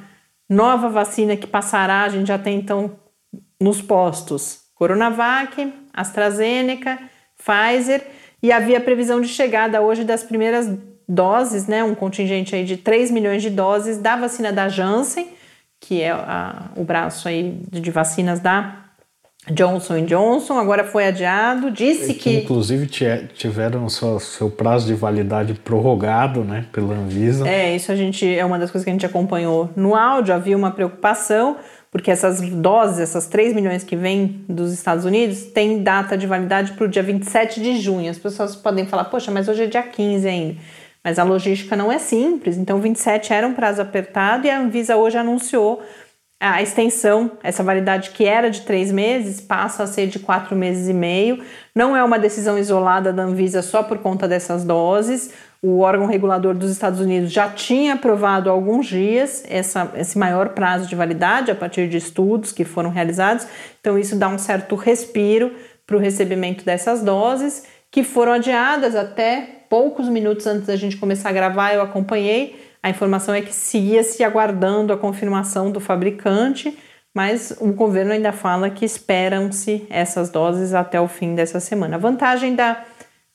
nova 0.48 0.88
vacina 0.88 1.36
que 1.36 1.46
passará, 1.46 2.02
a 2.04 2.08
gente 2.08 2.28
já 2.28 2.38
tem 2.38 2.56
então 2.58 2.92
nos 3.60 3.82
postos 3.82 4.60
Coronavac, 4.74 5.72
AstraZeneca, 5.92 6.98
Pfizer, 7.36 8.02
e 8.42 8.50
havia 8.50 8.80
previsão 8.80 9.20
de 9.20 9.28
chegada 9.28 9.80
hoje 9.82 10.04
das 10.04 10.22
primeiras 10.22 10.72
doses, 11.06 11.66
né? 11.66 11.84
Um 11.84 11.94
contingente 11.94 12.54
aí 12.54 12.64
de 12.64 12.76
3 12.78 13.10
milhões 13.10 13.42
de 13.42 13.50
doses 13.50 13.98
da 13.98 14.16
vacina 14.16 14.50
da 14.52 14.68
Janssen, 14.68 15.28
que 15.78 16.00
é 16.00 16.10
a- 16.10 16.70
o 16.76 16.84
braço 16.84 17.28
aí 17.28 17.60
de 17.70 17.90
vacinas 17.90 18.40
da 18.40 18.84
Johnson 19.48 20.04
Johnson, 20.04 20.58
agora 20.58 20.84
foi 20.84 21.06
adiado, 21.06 21.70
disse 21.70 22.12
que, 22.12 22.20
que 22.20 22.36
inclusive 22.40 22.86
tiveram 23.34 23.88
seu, 23.88 24.20
seu 24.20 24.50
prazo 24.50 24.86
de 24.86 24.94
validade 24.94 25.54
prorrogado 25.54 26.44
né, 26.44 26.66
pela 26.70 26.94
Anvisa. 26.94 27.48
É, 27.48 27.74
isso 27.74 27.90
a 27.90 27.96
gente 27.96 28.26
é 28.28 28.44
uma 28.44 28.58
das 28.58 28.70
coisas 28.70 28.84
que 28.84 28.90
a 28.90 28.92
gente 28.92 29.06
acompanhou 29.06 29.70
no 29.74 29.94
áudio. 29.94 30.34
Havia 30.34 30.56
uma 30.56 30.70
preocupação, 30.70 31.56
porque 31.90 32.10
essas 32.10 32.40
doses, 32.40 33.00
essas 33.00 33.26
3 33.28 33.54
milhões 33.54 33.82
que 33.82 33.96
vêm 33.96 34.44
dos 34.46 34.72
Estados 34.72 35.06
Unidos, 35.06 35.44
têm 35.44 35.82
data 35.82 36.18
de 36.18 36.26
validade 36.26 36.72
para 36.72 36.84
o 36.84 36.88
dia 36.88 37.02
27 37.02 37.62
de 37.62 37.80
junho. 37.80 38.10
As 38.10 38.18
pessoas 38.18 38.54
podem 38.54 38.86
falar, 38.86 39.04
poxa, 39.04 39.30
mas 39.30 39.48
hoje 39.48 39.64
é 39.64 39.66
dia 39.66 39.82
15 39.82 40.28
ainda. 40.28 40.56
Mas 41.02 41.18
a 41.18 41.24
logística 41.24 41.74
não 41.74 41.90
é 41.90 41.98
simples, 41.98 42.58
então 42.58 42.78
27 42.78 43.32
era 43.32 43.46
um 43.46 43.54
prazo 43.54 43.80
apertado 43.80 44.46
e 44.46 44.50
a 44.50 44.60
Anvisa 44.60 44.96
hoje 44.96 45.16
anunciou 45.16 45.82
a 46.40 46.62
extensão, 46.62 47.32
essa 47.42 47.62
validade 47.62 48.10
que 48.10 48.24
era 48.24 48.50
de 48.50 48.62
três 48.62 48.90
meses, 48.90 49.42
passa 49.42 49.82
a 49.82 49.86
ser 49.86 50.06
de 50.06 50.18
quatro 50.18 50.56
meses 50.56 50.88
e 50.88 50.94
meio. 50.94 51.44
Não 51.74 51.94
é 51.94 52.02
uma 52.02 52.18
decisão 52.18 52.58
isolada 52.58 53.12
da 53.12 53.24
Anvisa 53.24 53.60
só 53.60 53.82
por 53.82 53.98
conta 53.98 54.26
dessas 54.26 54.64
doses. 54.64 55.34
O 55.62 55.80
órgão 55.80 56.06
regulador 56.06 56.54
dos 56.54 56.70
Estados 56.70 56.98
Unidos 56.98 57.30
já 57.30 57.50
tinha 57.50 57.92
aprovado 57.92 58.48
há 58.48 58.52
alguns 58.52 58.86
dias 58.86 59.44
essa, 59.46 59.92
esse 59.94 60.16
maior 60.18 60.50
prazo 60.50 60.88
de 60.88 60.96
validade 60.96 61.50
a 61.50 61.54
partir 61.54 61.86
de 61.86 61.98
estudos 61.98 62.52
que 62.52 62.64
foram 62.64 62.88
realizados. 62.88 63.46
Então, 63.78 63.98
isso 63.98 64.16
dá 64.16 64.26
um 64.26 64.38
certo 64.38 64.74
respiro 64.74 65.52
para 65.86 65.98
o 65.98 66.00
recebimento 66.00 66.64
dessas 66.64 67.02
doses, 67.02 67.66
que 67.90 68.02
foram 68.02 68.32
adiadas 68.32 68.96
até 68.96 69.66
poucos 69.68 70.08
minutos 70.08 70.46
antes 70.46 70.68
da 70.68 70.76
gente 70.76 70.96
começar 70.96 71.28
a 71.28 71.32
gravar. 71.32 71.74
Eu 71.74 71.82
acompanhei. 71.82 72.69
A 72.82 72.88
informação 72.88 73.34
é 73.34 73.42
que 73.42 73.54
seguia 73.54 74.02
se 74.02 74.24
aguardando 74.24 74.92
a 74.92 74.96
confirmação 74.96 75.70
do 75.70 75.80
fabricante, 75.80 76.76
mas 77.14 77.56
o 77.60 77.72
governo 77.72 78.12
ainda 78.12 78.32
fala 78.32 78.70
que 78.70 78.84
esperam-se 78.84 79.86
essas 79.90 80.30
doses 80.30 80.72
até 80.72 81.00
o 81.00 81.08
fim 81.08 81.34
dessa 81.34 81.60
semana. 81.60 81.96
A 81.96 81.98
vantagem 81.98 82.54
da 82.54 82.84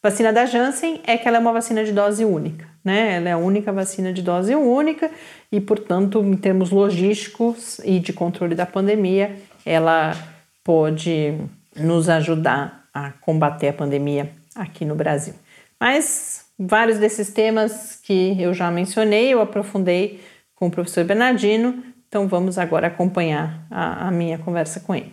vacina 0.01 0.31
da 0.31 0.45
Janssen 0.45 1.01
é 1.05 1.17
que 1.17 1.27
ela 1.27 1.37
é 1.37 1.39
uma 1.39 1.51
vacina 1.51 1.83
de 1.83 1.91
dose 1.91 2.23
única, 2.23 2.67
né? 2.83 3.15
Ela 3.15 3.29
é 3.29 3.31
a 3.33 3.37
única 3.37 3.71
vacina 3.71 4.13
de 4.13 4.21
dose 4.21 4.55
única 4.55 5.11
e, 5.51 5.59
portanto, 5.59 6.23
em 6.23 6.37
termos 6.37 6.71
logísticos 6.71 7.79
e 7.83 7.99
de 7.99 8.13
controle 8.13 8.55
da 8.55 8.65
pandemia, 8.65 9.35
ela 9.65 10.15
pode 10.63 11.35
nos 11.75 12.07
ajudar 12.07 12.85
a 12.93 13.11
combater 13.11 13.69
a 13.69 13.73
pandemia 13.73 14.31
aqui 14.55 14.85
no 14.85 14.95
Brasil. 14.95 15.33
Mas 15.79 16.44
vários 16.57 16.97
desses 16.97 17.31
temas 17.31 17.99
que 18.01 18.41
eu 18.41 18.53
já 18.53 18.71
mencionei, 18.71 19.33
eu 19.33 19.41
aprofundei 19.41 20.21
com 20.55 20.67
o 20.67 20.71
professor 20.71 21.03
Bernardino, 21.03 21.83
então 22.07 22.27
vamos 22.27 22.57
agora 22.57 22.87
acompanhar 22.87 23.67
a, 23.69 24.07
a 24.07 24.11
minha 24.11 24.37
conversa 24.37 24.79
com 24.79 24.95
ele. 24.95 25.11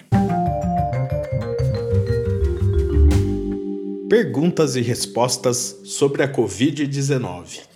Perguntas 4.08 4.76
e 4.76 4.82
respostas 4.82 5.80
sobre 5.84 6.22
a 6.22 6.32
Covid-19. 6.32 7.66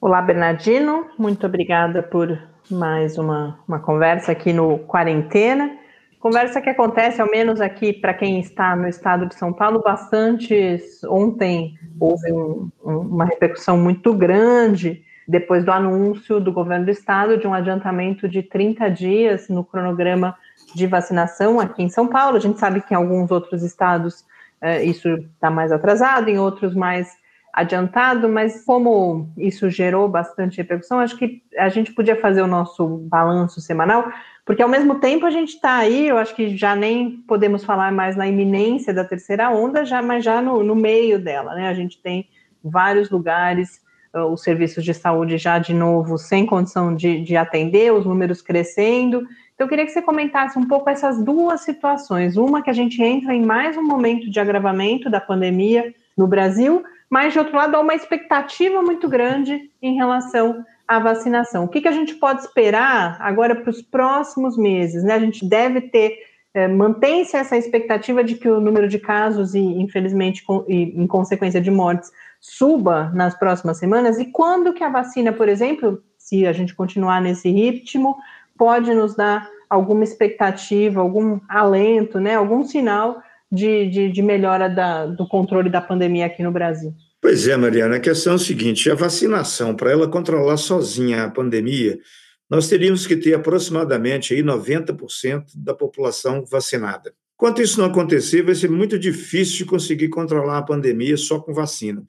Olá, 0.00 0.22
Bernardino, 0.22 1.06
muito 1.18 1.46
obrigada 1.46 2.02
por 2.02 2.38
mais 2.70 3.18
uma, 3.18 3.58
uma 3.66 3.80
conversa 3.80 4.32
aqui 4.32 4.52
no 4.52 4.78
Quarentena. 4.78 5.83
Conversa 6.24 6.62
que 6.62 6.70
acontece, 6.70 7.20
ao 7.20 7.30
menos 7.30 7.60
aqui 7.60 7.92
para 7.92 8.14
quem 8.14 8.40
está 8.40 8.74
no 8.74 8.88
estado 8.88 9.26
de 9.26 9.34
São 9.34 9.52
Paulo, 9.52 9.82
bastante. 9.82 10.82
Ontem 11.06 11.74
houve 12.00 12.32
um, 12.32 12.70
um, 12.82 12.96
uma 13.00 13.26
repercussão 13.26 13.76
muito 13.76 14.10
grande 14.14 15.04
depois 15.28 15.66
do 15.66 15.70
anúncio 15.70 16.40
do 16.40 16.50
governo 16.50 16.86
do 16.86 16.90
estado 16.90 17.36
de 17.36 17.46
um 17.46 17.52
adiantamento 17.52 18.26
de 18.26 18.42
30 18.42 18.88
dias 18.88 19.50
no 19.50 19.62
cronograma 19.62 20.34
de 20.74 20.86
vacinação 20.86 21.60
aqui 21.60 21.82
em 21.82 21.90
São 21.90 22.08
Paulo. 22.08 22.38
A 22.38 22.40
gente 22.40 22.58
sabe 22.58 22.80
que 22.80 22.94
em 22.94 22.96
alguns 22.96 23.30
outros 23.30 23.62
estados 23.62 24.24
eh, 24.62 24.82
isso 24.82 25.06
está 25.34 25.50
mais 25.50 25.70
atrasado, 25.70 26.30
em 26.30 26.38
outros 26.38 26.74
mais 26.74 27.06
adiantado, 27.54 28.28
mas 28.28 28.64
como 28.64 29.30
isso 29.36 29.70
gerou 29.70 30.08
bastante 30.08 30.56
repercussão, 30.56 30.98
acho 30.98 31.16
que 31.16 31.42
a 31.56 31.68
gente 31.68 31.92
podia 31.92 32.20
fazer 32.20 32.42
o 32.42 32.48
nosso 32.48 32.84
balanço 33.08 33.60
semanal, 33.60 34.10
porque 34.44 34.62
ao 34.62 34.68
mesmo 34.68 34.96
tempo 34.96 35.24
a 35.24 35.30
gente 35.30 35.54
está 35.54 35.76
aí, 35.76 36.06
eu 36.06 36.18
acho 36.18 36.34
que 36.34 36.56
já 36.56 36.76
nem 36.76 37.10
podemos 37.10 37.64
falar 37.64 37.90
mais 37.90 38.14
na 38.14 38.28
iminência 38.28 38.92
da 38.92 39.04
terceira 39.04 39.50
onda, 39.50 39.84
já, 39.84 40.02
mas 40.02 40.22
já 40.22 40.42
no, 40.42 40.62
no 40.62 40.74
meio 40.74 41.18
dela, 41.18 41.54
né? 41.54 41.68
A 41.68 41.74
gente 41.74 41.98
tem 41.98 42.28
vários 42.62 43.08
lugares, 43.08 43.80
uh, 44.14 44.26
os 44.26 44.42
serviços 44.42 44.84
de 44.84 44.92
saúde 44.92 45.38
já 45.38 45.58
de 45.58 45.72
novo 45.72 46.18
sem 46.18 46.44
condição 46.44 46.94
de, 46.94 47.22
de 47.22 47.36
atender, 47.36 47.92
os 47.92 48.04
números 48.04 48.42
crescendo. 48.42 49.26
Então, 49.54 49.66
eu 49.66 49.68
queria 49.68 49.86
que 49.86 49.92
você 49.92 50.02
comentasse 50.02 50.58
um 50.58 50.68
pouco 50.68 50.90
essas 50.90 51.22
duas 51.22 51.62
situações. 51.62 52.36
Uma 52.36 52.62
que 52.62 52.68
a 52.68 52.74
gente 52.74 53.02
entra 53.02 53.34
em 53.34 53.44
mais 53.44 53.76
um 53.78 53.82
momento 53.82 54.30
de 54.30 54.40
agravamento 54.40 55.08
da 55.08 55.20
pandemia 55.20 55.94
no 56.16 56.26
Brasil, 56.26 56.82
mas, 57.08 57.32
de 57.32 57.38
outro 57.38 57.56
lado, 57.56 57.76
há 57.76 57.80
uma 57.80 57.94
expectativa 57.94 58.82
muito 58.82 59.08
grande 59.08 59.70
em 59.80 59.94
relação 59.94 60.64
à 60.86 60.98
vacinação. 60.98 61.64
O 61.64 61.68
que, 61.68 61.80
que 61.80 61.88
a 61.88 61.92
gente 61.92 62.14
pode 62.14 62.42
esperar 62.42 63.16
agora 63.20 63.54
para 63.54 63.70
os 63.70 63.82
próximos 63.82 64.56
meses? 64.56 65.02
Né? 65.02 65.14
A 65.14 65.18
gente 65.18 65.48
deve 65.48 65.80
ter 65.82 66.18
é, 66.54 66.68
mantém-se 66.68 67.36
essa 67.36 67.56
expectativa 67.56 68.22
de 68.22 68.36
que 68.36 68.48
o 68.48 68.60
número 68.60 68.88
de 68.88 69.00
casos 69.00 69.54
e, 69.54 69.58
infelizmente, 69.58 70.44
com, 70.44 70.64
e, 70.68 70.94
em 70.94 71.06
consequência 71.06 71.60
de 71.60 71.70
mortes, 71.70 72.12
suba 72.40 73.10
nas 73.12 73.36
próximas 73.36 73.78
semanas? 73.78 74.18
E 74.20 74.26
quando 74.26 74.72
que 74.72 74.84
a 74.84 74.88
vacina, 74.88 75.32
por 75.32 75.48
exemplo, 75.48 76.00
se 76.16 76.46
a 76.46 76.52
gente 76.52 76.72
continuar 76.72 77.20
nesse 77.20 77.50
ritmo, 77.50 78.16
pode 78.56 78.94
nos 78.94 79.16
dar 79.16 79.50
alguma 79.68 80.04
expectativa, 80.04 81.00
algum 81.00 81.40
alento, 81.48 82.20
né, 82.20 82.36
algum 82.36 82.62
sinal 82.62 83.20
de, 83.50 83.88
de, 83.88 84.12
de 84.12 84.22
melhora 84.22 84.68
da, 84.68 85.06
do 85.06 85.26
controle 85.26 85.68
da 85.68 85.80
pandemia 85.80 86.26
aqui 86.26 86.42
no 86.42 86.52
Brasil? 86.52 86.94
Pois 87.24 87.48
é, 87.48 87.56
Mariana, 87.56 87.96
a 87.96 88.00
questão 88.00 88.34
é 88.34 88.36
a 88.36 88.38
seguinte: 88.38 88.90
a 88.90 88.94
vacinação, 88.94 89.74
para 89.74 89.90
ela 89.90 90.06
controlar 90.06 90.58
sozinha 90.58 91.24
a 91.24 91.30
pandemia, 91.30 91.98
nós 92.50 92.68
teríamos 92.68 93.06
que 93.06 93.16
ter 93.16 93.32
aproximadamente 93.32 94.34
aí 94.34 94.42
90% 94.42 95.44
da 95.56 95.72
população 95.72 96.44
vacinada. 96.44 97.14
Enquanto 97.34 97.62
isso 97.62 97.80
não 97.80 97.86
acontecer, 97.86 98.42
vai 98.42 98.54
ser 98.54 98.68
muito 98.68 98.98
difícil 98.98 99.56
de 99.56 99.64
conseguir 99.64 100.10
controlar 100.10 100.58
a 100.58 100.62
pandemia 100.62 101.16
só 101.16 101.40
com 101.40 101.54
vacina. 101.54 102.04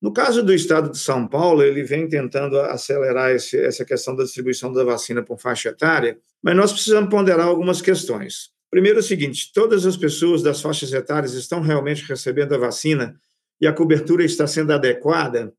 No 0.00 0.14
caso 0.14 0.42
do 0.42 0.54
estado 0.54 0.90
de 0.90 0.98
São 0.98 1.28
Paulo, 1.28 1.62
ele 1.62 1.82
vem 1.82 2.08
tentando 2.08 2.58
acelerar 2.58 3.32
esse, 3.32 3.58
essa 3.58 3.84
questão 3.84 4.16
da 4.16 4.24
distribuição 4.24 4.72
da 4.72 4.82
vacina 4.82 5.22
por 5.22 5.38
faixa 5.38 5.68
etária, 5.68 6.16
mas 6.42 6.56
nós 6.56 6.72
precisamos 6.72 7.10
ponderar 7.10 7.48
algumas 7.48 7.82
questões. 7.82 8.48
Primeiro 8.70 9.00
é 9.00 9.00
o 9.00 9.04
seguinte: 9.04 9.52
todas 9.52 9.84
as 9.84 9.98
pessoas 9.98 10.42
das 10.42 10.62
faixas 10.62 10.90
etárias 10.90 11.34
estão 11.34 11.60
realmente 11.60 12.02
recebendo 12.08 12.54
a 12.54 12.58
vacina 12.58 13.14
e 13.60 13.66
a 13.66 13.72
cobertura 13.72 14.24
está 14.24 14.46
sendo 14.46 14.72
adequada, 14.72 15.52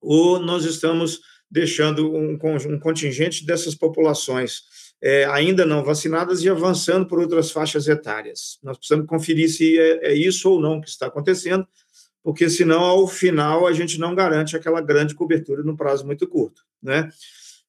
ou 0.00 0.38
nós 0.38 0.64
estamos 0.64 1.20
deixando 1.50 2.12
um, 2.14 2.38
um 2.68 2.78
contingente 2.78 3.44
dessas 3.44 3.74
populações 3.74 4.62
é, 5.02 5.24
ainda 5.24 5.66
não 5.66 5.82
vacinadas 5.82 6.42
e 6.42 6.48
avançando 6.48 7.06
por 7.06 7.18
outras 7.18 7.50
faixas 7.50 7.88
etárias. 7.88 8.58
Nós 8.62 8.78
precisamos 8.78 9.06
conferir 9.06 9.50
se 9.50 9.78
é, 9.78 10.12
é 10.12 10.14
isso 10.14 10.48
ou 10.48 10.60
não 10.60 10.80
que 10.80 10.88
está 10.88 11.06
acontecendo, 11.06 11.66
porque 12.22 12.48
senão, 12.48 12.80
ao 12.80 13.08
final, 13.08 13.66
a 13.66 13.72
gente 13.72 13.98
não 13.98 14.14
garante 14.14 14.56
aquela 14.56 14.80
grande 14.80 15.14
cobertura 15.14 15.64
num 15.64 15.76
prazo 15.76 16.06
muito 16.06 16.26
curto. 16.28 16.62
Né? 16.80 17.10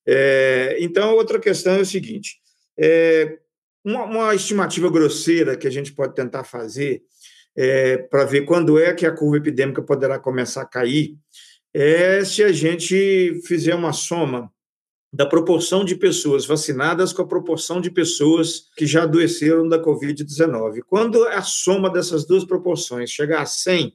É, 0.05 0.77
então, 0.79 1.15
outra 1.15 1.39
questão 1.39 1.73
é 1.73 1.79
o 1.81 1.85
seguinte: 1.85 2.39
é, 2.77 3.39
uma, 3.83 4.03
uma, 4.03 4.35
estimativa 4.35 4.89
grosseira 4.91 5.57
que 5.57 5.67
a 5.67 5.71
gente 5.71 5.91
pode 5.91 6.13
tentar 6.13 6.43
fazer 6.43 7.01
é, 7.55 7.97
para 7.97 8.25
ver 8.25 8.41
quando 8.41 8.79
é 8.79 8.93
que 8.93 9.05
a 9.05 9.11
curva 9.11 9.37
epidêmica 9.37 9.81
poderá 9.81 10.19
começar 10.19 10.61
a 10.61 10.65
cair 10.65 11.15
é 11.73 12.23
se 12.23 12.43
a 12.43 12.51
gente 12.51 13.41
fizer 13.45 13.73
uma 13.73 13.93
soma 13.93 14.51
da 15.11 15.25
proporção 15.25 15.85
de 15.85 15.95
pessoas 15.95 16.45
vacinadas 16.45 17.13
com 17.13 17.21
a 17.21 17.27
proporção 17.27 17.79
de 17.79 17.91
pessoas 17.91 18.67
que 18.75 18.85
já 18.85 19.03
adoeceram 19.03 19.67
da 19.67 19.79
Covid-19. 19.79 20.81
Quando 20.87 21.23
a 21.25 21.41
soma 21.43 21.89
dessas 21.89 22.25
duas 22.25 22.43
proporções 22.43 23.11
chegar 23.11 23.41
a 23.41 23.45
100, 23.45 23.93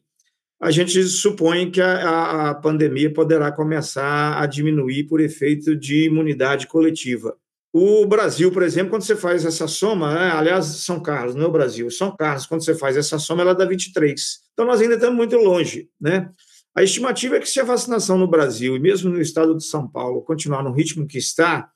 a 0.61 0.71
gente 0.71 1.03
supõe 1.05 1.71
que 1.71 1.81
a, 1.81 2.51
a 2.51 2.55
pandemia 2.55 3.13
poderá 3.13 3.51
começar 3.51 4.41
a 4.41 4.47
diminuir 4.47 5.05
por 5.05 5.21
efeito 5.21 5.75
de 5.77 6.07
imunidade 6.07 6.67
coletiva. 6.67 7.37
O 7.73 8.07
Brasil, 8.07 8.51
por 8.51 8.63
exemplo, 8.63 8.91
quando 8.91 9.03
você 9.03 9.15
faz 9.15 9.45
essa 9.45 9.69
soma, 9.69 10.15
né? 10.15 10.31
aliás, 10.31 10.65
São 10.65 11.01
Carlos, 11.01 11.35
não 11.35 11.45
é 11.45 11.49
o 11.49 11.53
Brasil, 11.53 11.91
São 11.91 12.17
Carlos, 12.17 12.47
quando 12.47 12.65
você 12.65 12.75
faz 12.75 12.97
essa 12.97 13.19
soma, 13.19 13.43
ela 13.43 13.55
dá 13.55 13.67
23. 13.67 14.41
Então, 14.53 14.65
nós 14.65 14.81
ainda 14.81 14.95
estamos 14.95 15.17
muito 15.17 15.37
longe, 15.37 15.89
né? 16.01 16.31
A 16.75 16.83
estimativa 16.83 17.37
é 17.37 17.41
que 17.41 17.49
se 17.49 17.61
a 17.61 17.65
vacinação 17.65 18.17
no 18.17 18.29
Brasil, 18.29 18.77
e 18.77 18.79
mesmo 18.79 19.11
no 19.11 19.21
estado 19.21 19.57
de 19.57 19.65
São 19.65 19.89
Paulo, 19.89 20.23
continuar 20.23 20.63
no 20.63 20.73
ritmo 20.73 21.07
que 21.07 21.19
está, 21.19 21.71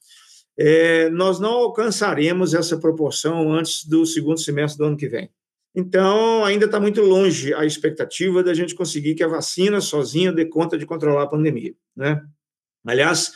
é, 0.56 1.10
nós 1.10 1.40
não 1.40 1.50
alcançaremos 1.50 2.54
essa 2.54 2.78
proporção 2.78 3.52
antes 3.52 3.84
do 3.84 4.06
segundo 4.06 4.38
semestre 4.38 4.78
do 4.78 4.84
ano 4.84 4.96
que 4.96 5.08
vem. 5.08 5.30
Então, 5.74 6.44
ainda 6.44 6.66
está 6.66 6.78
muito 6.78 7.00
longe 7.00 7.54
a 7.54 7.64
expectativa 7.64 8.42
da 8.42 8.52
gente 8.52 8.74
conseguir 8.74 9.14
que 9.14 9.24
a 9.24 9.28
vacina 9.28 9.80
sozinha 9.80 10.30
dê 10.30 10.44
conta 10.44 10.76
de 10.76 10.84
controlar 10.84 11.24
a 11.24 11.28
pandemia. 11.28 11.74
Né? 11.96 12.22
Aliás, 12.86 13.32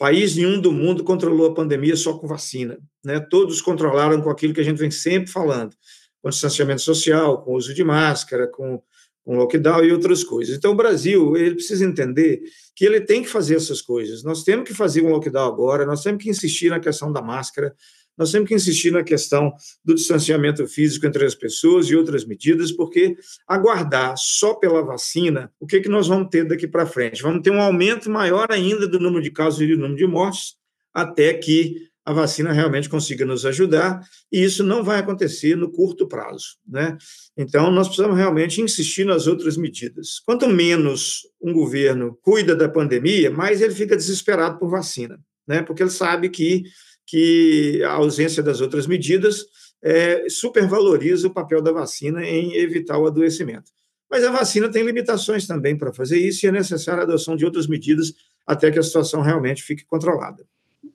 país 0.00 0.34
nenhum 0.34 0.58
do 0.58 0.72
mundo 0.72 1.04
controlou 1.04 1.50
a 1.50 1.54
pandemia 1.54 1.94
só 1.94 2.14
com 2.14 2.26
vacina. 2.26 2.78
Né? 3.04 3.20
Todos 3.20 3.60
controlaram 3.60 4.22
com 4.22 4.30
aquilo 4.30 4.54
que 4.54 4.60
a 4.60 4.64
gente 4.64 4.78
vem 4.78 4.90
sempre 4.90 5.30
falando, 5.30 5.76
com 6.22 6.30
distanciamento 6.30 6.80
social, 6.80 7.42
com 7.42 7.52
uso 7.52 7.74
de 7.74 7.84
máscara, 7.84 8.46
com, 8.46 8.82
com 9.22 9.36
lockdown 9.36 9.84
e 9.84 9.92
outras 9.92 10.24
coisas. 10.24 10.56
Então, 10.56 10.72
o 10.72 10.74
Brasil 10.74 11.36
ele 11.36 11.54
precisa 11.54 11.84
entender 11.84 12.40
que 12.74 12.86
ele 12.86 13.02
tem 13.02 13.22
que 13.22 13.28
fazer 13.28 13.56
essas 13.56 13.82
coisas. 13.82 14.22
Nós 14.24 14.42
temos 14.42 14.66
que 14.66 14.74
fazer 14.74 15.02
um 15.02 15.10
lockdown 15.10 15.46
agora, 15.46 15.84
nós 15.84 16.02
temos 16.02 16.22
que 16.22 16.30
insistir 16.30 16.70
na 16.70 16.80
questão 16.80 17.12
da 17.12 17.20
máscara, 17.20 17.76
nós 18.20 18.30
temos 18.30 18.48
que 18.48 18.54
insistir 18.54 18.90
na 18.90 19.02
questão 19.02 19.50
do 19.82 19.94
distanciamento 19.94 20.68
físico 20.68 21.06
entre 21.06 21.24
as 21.24 21.34
pessoas 21.34 21.86
e 21.86 21.96
outras 21.96 22.22
medidas, 22.22 22.70
porque 22.70 23.16
aguardar 23.48 24.14
só 24.18 24.52
pela 24.52 24.82
vacina, 24.82 25.50
o 25.58 25.66
que, 25.66 25.80
que 25.80 25.88
nós 25.88 26.06
vamos 26.06 26.28
ter 26.28 26.44
daqui 26.46 26.68
para 26.68 26.84
frente? 26.84 27.22
Vamos 27.22 27.40
ter 27.40 27.50
um 27.50 27.62
aumento 27.62 28.10
maior 28.10 28.48
ainda 28.52 28.86
do 28.86 29.00
número 29.00 29.22
de 29.22 29.30
casos 29.30 29.62
e 29.62 29.68
do 29.68 29.78
número 29.78 29.96
de 29.96 30.06
mortes, 30.06 30.54
até 30.92 31.32
que 31.32 31.88
a 32.04 32.12
vacina 32.12 32.52
realmente 32.52 32.90
consiga 32.90 33.24
nos 33.24 33.46
ajudar, 33.46 34.06
e 34.30 34.44
isso 34.44 34.62
não 34.62 34.84
vai 34.84 34.98
acontecer 34.98 35.56
no 35.56 35.72
curto 35.72 36.06
prazo. 36.06 36.58
Né? 36.68 36.98
Então, 37.38 37.70
nós 37.70 37.88
precisamos 37.88 38.18
realmente 38.18 38.60
insistir 38.60 39.06
nas 39.06 39.26
outras 39.26 39.56
medidas. 39.56 40.20
Quanto 40.26 40.46
menos 40.46 41.22
um 41.40 41.54
governo 41.54 42.18
cuida 42.20 42.54
da 42.54 42.68
pandemia, 42.68 43.30
mais 43.30 43.62
ele 43.62 43.74
fica 43.74 43.96
desesperado 43.96 44.58
por 44.58 44.68
vacina, 44.68 45.18
né? 45.48 45.62
porque 45.62 45.82
ele 45.82 45.90
sabe 45.90 46.28
que 46.28 46.64
que 47.10 47.82
a 47.82 47.94
ausência 47.94 48.42
das 48.42 48.60
outras 48.60 48.86
medidas 48.86 49.44
é, 49.82 50.28
supervaloriza 50.28 51.26
o 51.26 51.34
papel 51.34 51.60
da 51.60 51.72
vacina 51.72 52.22
em 52.22 52.54
evitar 52.54 52.98
o 52.98 53.06
adoecimento. 53.06 53.72
Mas 54.08 54.24
a 54.24 54.30
vacina 54.30 54.70
tem 54.70 54.84
limitações 54.84 55.46
também 55.46 55.76
para 55.76 55.92
fazer 55.92 56.18
isso 56.18 56.44
e 56.44 56.48
é 56.48 56.52
necessária 56.52 57.00
a 57.00 57.04
adoção 57.04 57.36
de 57.36 57.44
outras 57.44 57.66
medidas 57.66 58.12
até 58.46 58.70
que 58.70 58.78
a 58.78 58.82
situação 58.82 59.22
realmente 59.22 59.62
fique 59.62 59.84
controlada. 59.84 60.44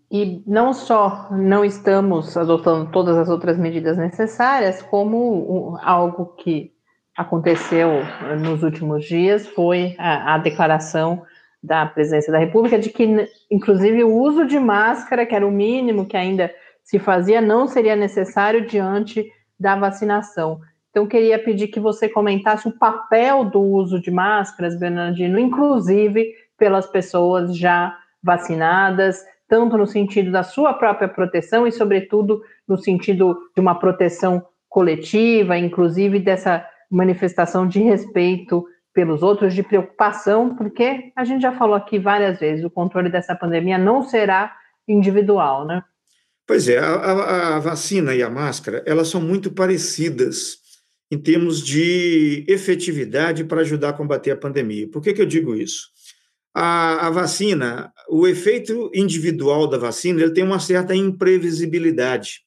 E 0.09 0.41
não 0.47 0.73
só 0.73 1.29
não 1.31 1.65
estamos 1.65 2.37
adotando 2.37 2.91
todas 2.91 3.17
as 3.17 3.27
outras 3.27 3.57
medidas 3.57 3.97
necessárias, 3.97 4.81
como 4.81 5.77
algo 5.81 6.27
que 6.37 6.71
aconteceu 7.17 7.89
nos 8.41 8.63
últimos 8.63 9.05
dias 9.05 9.47
foi 9.47 9.95
a, 9.97 10.35
a 10.35 10.37
declaração 10.37 11.23
da 11.65 11.85
presidência 11.85 12.31
da 12.31 12.39
República 12.39 12.77
de 12.77 12.89
que, 12.89 13.27
inclusive, 13.49 14.03
o 14.03 14.13
uso 14.13 14.45
de 14.45 14.59
máscara, 14.59 15.25
que 15.25 15.35
era 15.35 15.45
o 15.45 15.51
mínimo 15.51 16.05
que 16.05 16.15
ainda 16.15 16.53
se 16.83 16.99
fazia, 16.99 17.41
não 17.41 17.67
seria 17.67 17.95
necessário 17.95 18.67
diante 18.67 19.29
da 19.59 19.75
vacinação. 19.75 20.59
Então, 20.91 21.07
queria 21.07 21.37
pedir 21.37 21.67
que 21.67 21.79
você 21.79 22.07
comentasse 22.07 22.67
o 22.67 22.77
papel 22.77 23.43
do 23.43 23.59
uso 23.59 23.99
de 23.99 24.11
máscaras, 24.11 24.77
Bernardino, 24.79 25.39
inclusive 25.39 26.33
pelas 26.57 26.87
pessoas 26.87 27.57
já 27.57 27.97
vacinadas, 28.23 29.25
tanto 29.47 29.77
no 29.77 29.85
sentido 29.85 30.31
da 30.31 30.43
sua 30.43 30.73
própria 30.73 31.07
proteção 31.07 31.67
e, 31.67 31.71
sobretudo, 31.71 32.41
no 32.67 32.77
sentido 32.77 33.37
de 33.53 33.61
uma 33.61 33.75
proteção 33.75 34.45
coletiva, 34.69 35.57
inclusive 35.57 36.19
dessa 36.19 36.65
manifestação 36.89 37.67
de 37.67 37.81
respeito 37.81 38.65
pelos 38.95 39.21
outros, 39.21 39.53
de 39.53 39.61
preocupação, 39.61 40.55
porque 40.55 41.11
a 41.17 41.25
gente 41.25 41.41
já 41.41 41.51
falou 41.51 41.75
aqui 41.75 41.99
várias 41.99 42.39
vezes, 42.39 42.63
o 42.63 42.69
controle 42.69 43.09
dessa 43.09 43.35
pandemia 43.35 43.77
não 43.77 44.01
será 44.01 44.55
individual, 44.87 45.67
né? 45.67 45.83
Pois 46.47 46.69
é, 46.69 46.77
a, 46.77 47.55
a, 47.55 47.59
vacina 47.59 48.15
e 48.15 48.23
a 48.23 48.29
máscara, 48.29 48.81
elas 48.85 49.09
são 49.09 49.19
muito 49.19 49.51
parecidas 49.51 50.57
em 51.11 51.17
termos 51.17 51.61
de 51.61 52.45
efetividade 52.47 53.43
para 53.43 53.61
ajudar 53.61 53.89
a 53.89 53.93
combater 53.93 54.31
a 54.31 54.37
pandemia. 54.37 54.89
Por 54.89 55.01
que, 55.01 55.13
que 55.13 55.21
eu 55.21 55.25
digo 55.25 55.55
isso? 55.55 55.89
A, 56.53 57.07
a 57.07 57.09
vacina, 57.09 57.91
o 58.09 58.25
efeito 58.25 58.89
individual 58.93 59.67
da 59.67 59.77
vacina, 59.77 60.21
ele 60.21 60.33
tem 60.33 60.43
uma 60.43 60.59
certa 60.59 60.95
imprevisibilidade. 60.95 62.44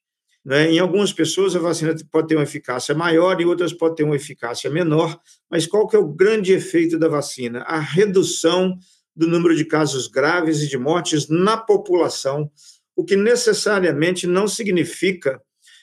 Né? 0.49 0.73
Em 0.73 0.79
algumas 0.79 1.13
pessoas, 1.13 1.55
a 1.55 1.59
vacina 1.59 1.95
pode 2.11 2.29
ter 2.29 2.35
uma 2.35 2.43
eficácia 2.43 2.95
maior, 2.95 3.39
em 3.39 3.45
outras 3.45 3.71
pode 3.71 3.97
ter 3.97 4.03
uma 4.03 4.17
eficácia 4.17 4.71
menor, 4.71 5.21
mas 5.51 5.67
qual 5.67 5.87
que 5.87 5.95
é 5.95 5.99
o 5.99 6.09
grande 6.09 6.55
efeito 6.55 6.99
da 6.99 7.07
vacina? 7.07 7.61
A 7.65 7.79
redução 7.79 8.79
do 9.15 9.27
número 9.29 9.55
de 9.55 9.67
casos 9.67 10.09
graves 10.09 10.63
e 10.63 10.69
de 10.69 10.79
mortes 10.79 11.29
na 11.29 11.59
população, 11.59 12.51
o 12.97 13.05
que 13.05 13.15
necessariamente 13.15 14.27
não 14.27 14.49
significa 14.49 15.39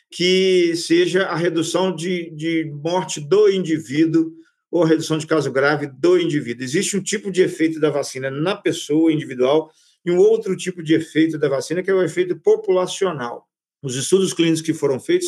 que 0.09 0.75
seja 0.75 1.27
a 1.27 1.35
redução 1.35 1.95
de, 1.95 2.31
de 2.31 2.65
morte 2.73 3.19
do 3.19 3.47
indivíduo 3.47 4.31
ou 4.71 4.81
a 4.81 4.87
redução 4.87 5.19
de 5.19 5.27
caso 5.27 5.51
grave 5.51 5.85
do 5.85 6.19
indivíduo. 6.19 6.63
Existe 6.63 6.97
um 6.97 7.03
tipo 7.03 7.31
de 7.31 7.43
efeito 7.43 7.79
da 7.79 7.91
vacina 7.91 8.31
na 8.31 8.55
pessoa 8.55 9.13
individual 9.13 9.69
e 10.03 10.09
um 10.09 10.17
outro 10.17 10.57
tipo 10.57 10.81
de 10.81 10.95
efeito 10.95 11.37
da 11.37 11.47
vacina, 11.47 11.83
que 11.83 11.91
é 11.91 11.93
o 11.93 12.01
efeito 12.01 12.35
populacional. 12.39 13.47
Os 13.85 13.95
estudos 13.95 14.33
clínicos 14.33 14.61
que 14.61 14.73
foram 14.73 14.99
feitos 14.99 15.27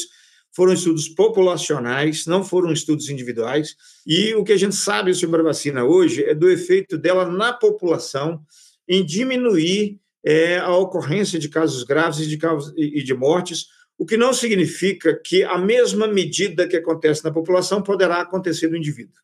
foram 0.52 0.74
estudos 0.74 1.08
populacionais, 1.08 2.26
não 2.26 2.44
foram 2.44 2.72
estudos 2.72 3.10
individuais, 3.10 3.76
e 4.06 4.34
o 4.34 4.44
que 4.44 4.54
a 4.54 4.58
gente 4.58 4.76
sabe 4.76 5.14
sobre 5.14 5.42
a 5.42 5.44
vacina 5.44 5.84
hoje 5.84 6.24
é 6.24 6.34
do 6.34 6.50
efeito 6.50 6.98
dela 6.98 7.30
na 7.30 7.54
população 7.54 8.42
em 8.88 9.06
diminuir 9.06 10.00
é, 10.26 10.58
a 10.58 10.76
ocorrência 10.76 11.38
de 11.38 11.48
casos 11.48 11.84
graves 11.84 12.20
e 12.20 12.28
de, 12.28 12.38
casos, 12.38 12.74
e 12.76 13.04
de 13.04 13.14
mortes, 13.14 13.68
o 13.98 14.06
que 14.06 14.18
não 14.18 14.34
significa 14.34 15.14
que 15.14 15.44
a 15.44 15.58
mesma 15.58 16.08
medida 16.08 16.68
que 16.68 16.76
acontece 16.76 17.24
na 17.24 17.32
população 17.32 17.82
poderá 17.82 18.22
acontecer 18.22 18.68
no 18.70 18.78
indivíduo. 18.78 19.16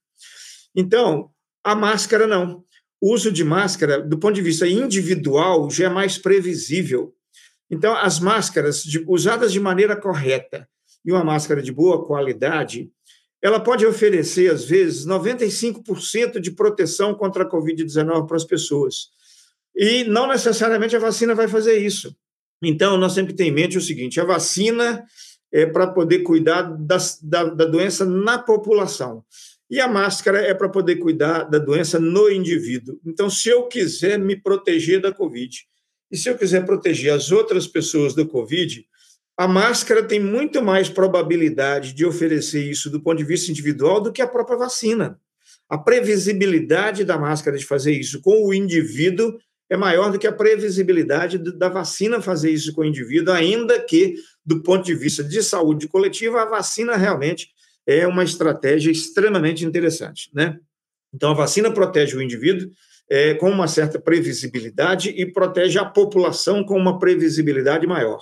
Então, 0.75 1.29
a 1.63 1.75
máscara 1.75 2.27
não. 2.27 2.63
O 3.01 3.13
uso 3.13 3.31
de 3.31 3.43
máscara, 3.43 4.01
do 4.01 4.17
ponto 4.17 4.33
de 4.33 4.41
vista 4.41 4.67
individual, 4.67 5.69
já 5.69 5.85
é 5.85 5.89
mais 5.89 6.17
previsível. 6.17 7.13
Então, 7.73 7.95
as 7.97 8.19
máscaras 8.19 8.83
de, 8.83 9.03
usadas 9.07 9.51
de 9.51 9.59
maneira 9.59 9.95
correta 9.95 10.69
e 11.03 11.11
uma 11.11 11.23
máscara 11.23 11.59
de 11.59 11.71
boa 11.71 12.05
qualidade, 12.05 12.91
ela 13.41 13.59
pode 13.59 13.83
oferecer, 13.83 14.51
às 14.51 14.63
vezes, 14.63 15.07
95% 15.07 16.39
de 16.39 16.51
proteção 16.51 17.15
contra 17.15 17.43
a 17.43 17.49
Covid-19 17.49 18.27
para 18.27 18.37
as 18.37 18.45
pessoas. 18.45 19.07
E 19.75 20.03
não 20.03 20.27
necessariamente 20.27 20.95
a 20.95 20.99
vacina 20.99 21.33
vai 21.33 21.47
fazer 21.47 21.79
isso. 21.79 22.15
Então, 22.61 22.95
nós 22.95 23.15
temos 23.15 23.33
em 23.39 23.51
mente 23.51 23.75
o 23.75 23.81
seguinte: 23.81 24.21
a 24.21 24.23
vacina 24.23 25.03
é 25.51 25.65
para 25.65 25.87
poder 25.87 26.19
cuidar 26.19 26.61
da, 26.61 26.97
da 27.23 27.65
doença 27.65 28.05
na 28.05 28.37
população. 28.37 29.25
E 29.67 29.81
a 29.81 29.87
máscara 29.87 30.39
é 30.39 30.53
para 30.53 30.69
poder 30.69 30.97
cuidar 30.97 31.45
da 31.45 31.57
doença 31.57 31.99
no 31.99 32.29
indivíduo. 32.29 32.99
Então, 33.03 33.31
se 33.31 33.49
eu 33.49 33.67
quiser 33.67 34.19
me 34.19 34.35
proteger 34.35 35.01
da 35.01 35.11
Covid, 35.11 35.65
e 36.13 36.17
se 36.17 36.29
eu 36.29 36.37
quiser 36.37 36.63
proteger 36.63 37.11
as 37.11 37.31
outras 37.31 37.65
pessoas 37.65 38.13
da 38.13 38.23
Covid, 38.23 38.85
a 39.35 39.47
máscara 39.47 40.03
tem 40.03 40.19
muito 40.19 40.61
mais 40.61 40.87
probabilidade 40.87 41.91
de 41.91 42.05
oferecer 42.05 42.63
isso 42.69 42.91
do 42.91 43.01
ponto 43.01 43.17
de 43.17 43.23
vista 43.23 43.49
individual 43.49 43.99
do 43.99 44.13
que 44.13 44.21
a 44.21 44.27
própria 44.27 44.55
vacina. 44.55 45.19
A 45.67 45.75
previsibilidade 45.75 47.03
da 47.03 47.17
máscara 47.17 47.57
de 47.57 47.65
fazer 47.65 47.93
isso 47.93 48.21
com 48.21 48.45
o 48.45 48.53
indivíduo 48.53 49.39
é 49.67 49.75
maior 49.75 50.11
do 50.11 50.19
que 50.19 50.27
a 50.27 50.31
previsibilidade 50.31 51.39
da 51.39 51.67
vacina 51.67 52.21
fazer 52.21 52.51
isso 52.51 52.73
com 52.73 52.81
o 52.81 52.85
indivíduo, 52.85 53.33
ainda 53.33 53.81
que, 53.81 54.13
do 54.45 54.61
ponto 54.61 54.85
de 54.85 54.93
vista 54.93 55.23
de 55.23 55.41
saúde 55.41 55.87
coletiva, 55.87 56.43
a 56.43 56.45
vacina 56.45 56.95
realmente 56.95 57.49
é 57.87 58.05
uma 58.05 58.23
estratégia 58.23 58.91
extremamente 58.91 59.65
interessante, 59.65 60.29
né? 60.31 60.59
Então, 61.11 61.31
a 61.31 61.33
vacina 61.33 61.71
protege 61.71 62.15
o 62.15 62.21
indivíduo 62.21 62.69
é, 63.09 63.33
com 63.35 63.49
uma 63.49 63.67
certa 63.67 63.99
previsibilidade 63.99 65.09
e 65.09 65.31
protege 65.31 65.77
a 65.77 65.85
população 65.85 66.63
com 66.63 66.77
uma 66.77 66.99
previsibilidade 66.99 67.85
maior. 67.85 68.21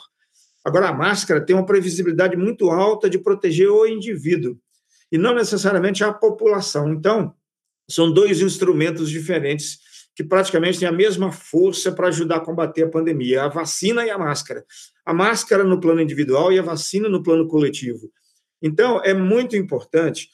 Agora, 0.64 0.90
a 0.90 0.94
máscara 0.94 1.44
tem 1.44 1.56
uma 1.56 1.66
previsibilidade 1.66 2.36
muito 2.38 2.70
alta 2.70 3.10
de 3.10 3.18
proteger 3.18 3.70
o 3.70 3.86
indivíduo 3.86 4.58
e 5.12 5.18
não 5.18 5.34
necessariamente 5.34 6.04
a 6.04 6.14
população. 6.14 6.92
Então, 6.94 7.34
são 7.90 8.12
dois 8.12 8.42
instrumentos 8.42 9.10
diferentes 9.10 9.80
que 10.16 10.24
praticamente 10.24 10.80
têm 10.80 10.88
a 10.88 10.92
mesma 10.92 11.32
força 11.32 11.92
para 11.92 12.08
ajudar 12.08 12.38
a 12.38 12.42
combater 12.42 12.84
a 12.84 12.90
pandemia: 12.90 13.44
a 13.44 13.48
vacina 13.48 14.06
e 14.06 14.10
a 14.10 14.18
máscara. 14.18 14.64
A 15.06 15.14
máscara 15.14 15.64
no 15.64 15.80
plano 15.80 16.02
individual 16.02 16.52
e 16.52 16.60
a 16.60 16.64
vacina 16.64 17.10
no 17.10 17.24
plano 17.24 17.48
coletivo. 17.48 18.12
Então, 18.62 19.02
é 19.04 19.14
muito 19.14 19.56
importante 19.56 20.30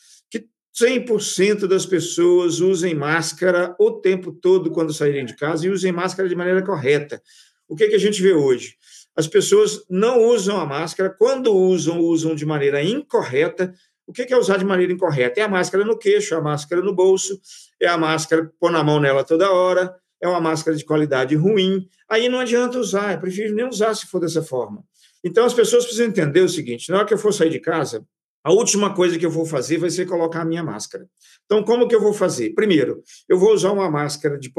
100% 0.79 1.65
das 1.65 1.87
pessoas 1.87 2.59
usem 2.59 2.93
máscara 2.93 3.75
o 3.79 3.91
tempo 3.91 4.31
todo 4.31 4.69
quando 4.69 4.93
saírem 4.93 5.25
de 5.25 5.35
casa 5.35 5.65
e 5.65 5.69
usem 5.69 5.91
máscara 5.91 6.29
de 6.29 6.35
maneira 6.35 6.61
correta. 6.61 7.21
O 7.67 7.75
que, 7.75 7.87
que 7.87 7.95
a 7.95 7.99
gente 7.99 8.21
vê 8.21 8.33
hoje? 8.33 8.75
As 9.15 9.27
pessoas 9.27 9.83
não 9.89 10.23
usam 10.23 10.59
a 10.59 10.65
máscara, 10.65 11.09
quando 11.09 11.51
usam, 11.51 11.99
usam 11.99 12.35
de 12.35 12.45
maneira 12.45 12.83
incorreta. 12.83 13.73
O 14.05 14.13
que 14.13 14.31
é 14.31 14.37
usar 14.37 14.57
de 14.57 14.65
maneira 14.65 14.93
incorreta? 14.93 15.39
É 15.39 15.43
a 15.43 15.47
máscara 15.47 15.83
no 15.83 15.97
queixo, 15.97 16.35
é 16.35 16.37
a 16.37 16.41
máscara 16.41 16.81
no 16.83 16.93
bolso, 16.93 17.41
é 17.81 17.87
a 17.87 17.97
máscara 17.97 18.51
pôr 18.59 18.71
na 18.71 18.83
mão 18.83 18.99
nela 18.99 19.23
toda 19.23 19.51
hora, 19.51 19.95
é 20.21 20.27
uma 20.27 20.39
máscara 20.39 20.77
de 20.77 20.85
qualidade 20.85 21.35
ruim. 21.35 21.87
Aí 22.07 22.29
não 22.29 22.39
adianta 22.39 22.77
usar, 22.77 23.13
eu 23.13 23.19
prefiro 23.19 23.55
nem 23.55 23.67
usar 23.67 23.95
se 23.95 24.05
for 24.05 24.19
dessa 24.19 24.43
forma. 24.43 24.83
Então 25.23 25.43
as 25.43 25.53
pessoas 25.55 25.83
precisam 25.85 26.05
entender 26.05 26.41
o 26.41 26.49
seguinte: 26.49 26.91
na 26.91 26.99
hora 26.99 27.07
que 27.07 27.13
eu 27.15 27.17
for 27.17 27.33
sair 27.33 27.49
de 27.49 27.59
casa, 27.59 28.05
a 28.47 28.51
última 28.53 28.93
coisa 28.93 29.19
que 29.19 29.25
eu 29.25 29.29
vou 29.29 29.45
fazer 29.45 29.77
vai 29.77 29.89
ser 29.89 30.05
colocar 30.05 30.39
a 30.39 30.45
minha 30.45 30.63
máscara. 30.63 31.05
Então, 31.43 31.61
como 31.63 31.85
que 31.85 31.93
eu 31.93 31.99
vou 31.99 32.13
fazer? 32.13 32.51
Primeiro, 32.51 33.03
eu 33.27 33.37
vou 33.37 33.53
usar 33.53 33.73
uma 33.73 33.91
máscara 33.91 34.39
de 34.39 34.49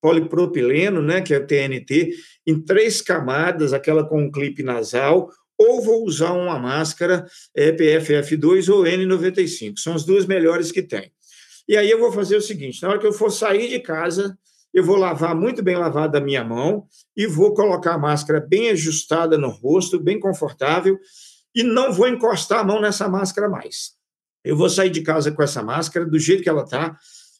polipropileno, 0.00 1.00
né, 1.00 1.20
que 1.20 1.32
é 1.32 1.38
TNT, 1.38 2.10
em 2.44 2.60
três 2.60 3.00
camadas, 3.00 3.72
aquela 3.72 4.04
com 4.04 4.20
um 4.20 4.32
clipe 4.32 4.64
nasal, 4.64 5.30
ou 5.56 5.80
vou 5.80 6.04
usar 6.04 6.32
uma 6.32 6.58
máscara 6.58 7.24
é, 7.54 7.70
PFF2 7.70 8.68
ou 8.68 8.82
N95. 8.82 9.74
São 9.78 9.94
as 9.94 10.04
duas 10.04 10.26
melhores 10.26 10.72
que 10.72 10.82
tem. 10.82 11.12
E 11.68 11.76
aí 11.76 11.88
eu 11.88 12.00
vou 12.00 12.10
fazer 12.10 12.34
o 12.36 12.42
seguinte: 12.42 12.82
na 12.82 12.88
hora 12.88 12.98
que 12.98 13.06
eu 13.06 13.12
for 13.12 13.30
sair 13.30 13.68
de 13.68 13.78
casa, 13.78 14.36
eu 14.72 14.82
vou 14.82 14.96
lavar 14.96 15.36
muito 15.36 15.62
bem 15.62 15.76
lavada 15.76 16.18
a 16.18 16.20
minha 16.20 16.42
mão 16.42 16.84
e 17.16 17.28
vou 17.28 17.54
colocar 17.54 17.94
a 17.94 17.98
máscara 17.98 18.40
bem 18.40 18.70
ajustada 18.70 19.38
no 19.38 19.50
rosto, 19.50 20.00
bem 20.00 20.18
confortável 20.18 20.98
e 21.54 21.62
não 21.62 21.92
vou 21.92 22.08
encostar 22.08 22.60
a 22.60 22.64
mão 22.64 22.80
nessa 22.80 23.08
máscara 23.08 23.48
mais. 23.48 23.92
Eu 24.44 24.56
vou 24.56 24.68
sair 24.68 24.90
de 24.90 25.02
casa 25.02 25.32
com 25.32 25.42
essa 25.42 25.62
máscara 25.62 26.04
do 26.04 26.18
jeito 26.18 26.42
que 26.42 26.48
ela 26.48 26.64
está 26.64 26.98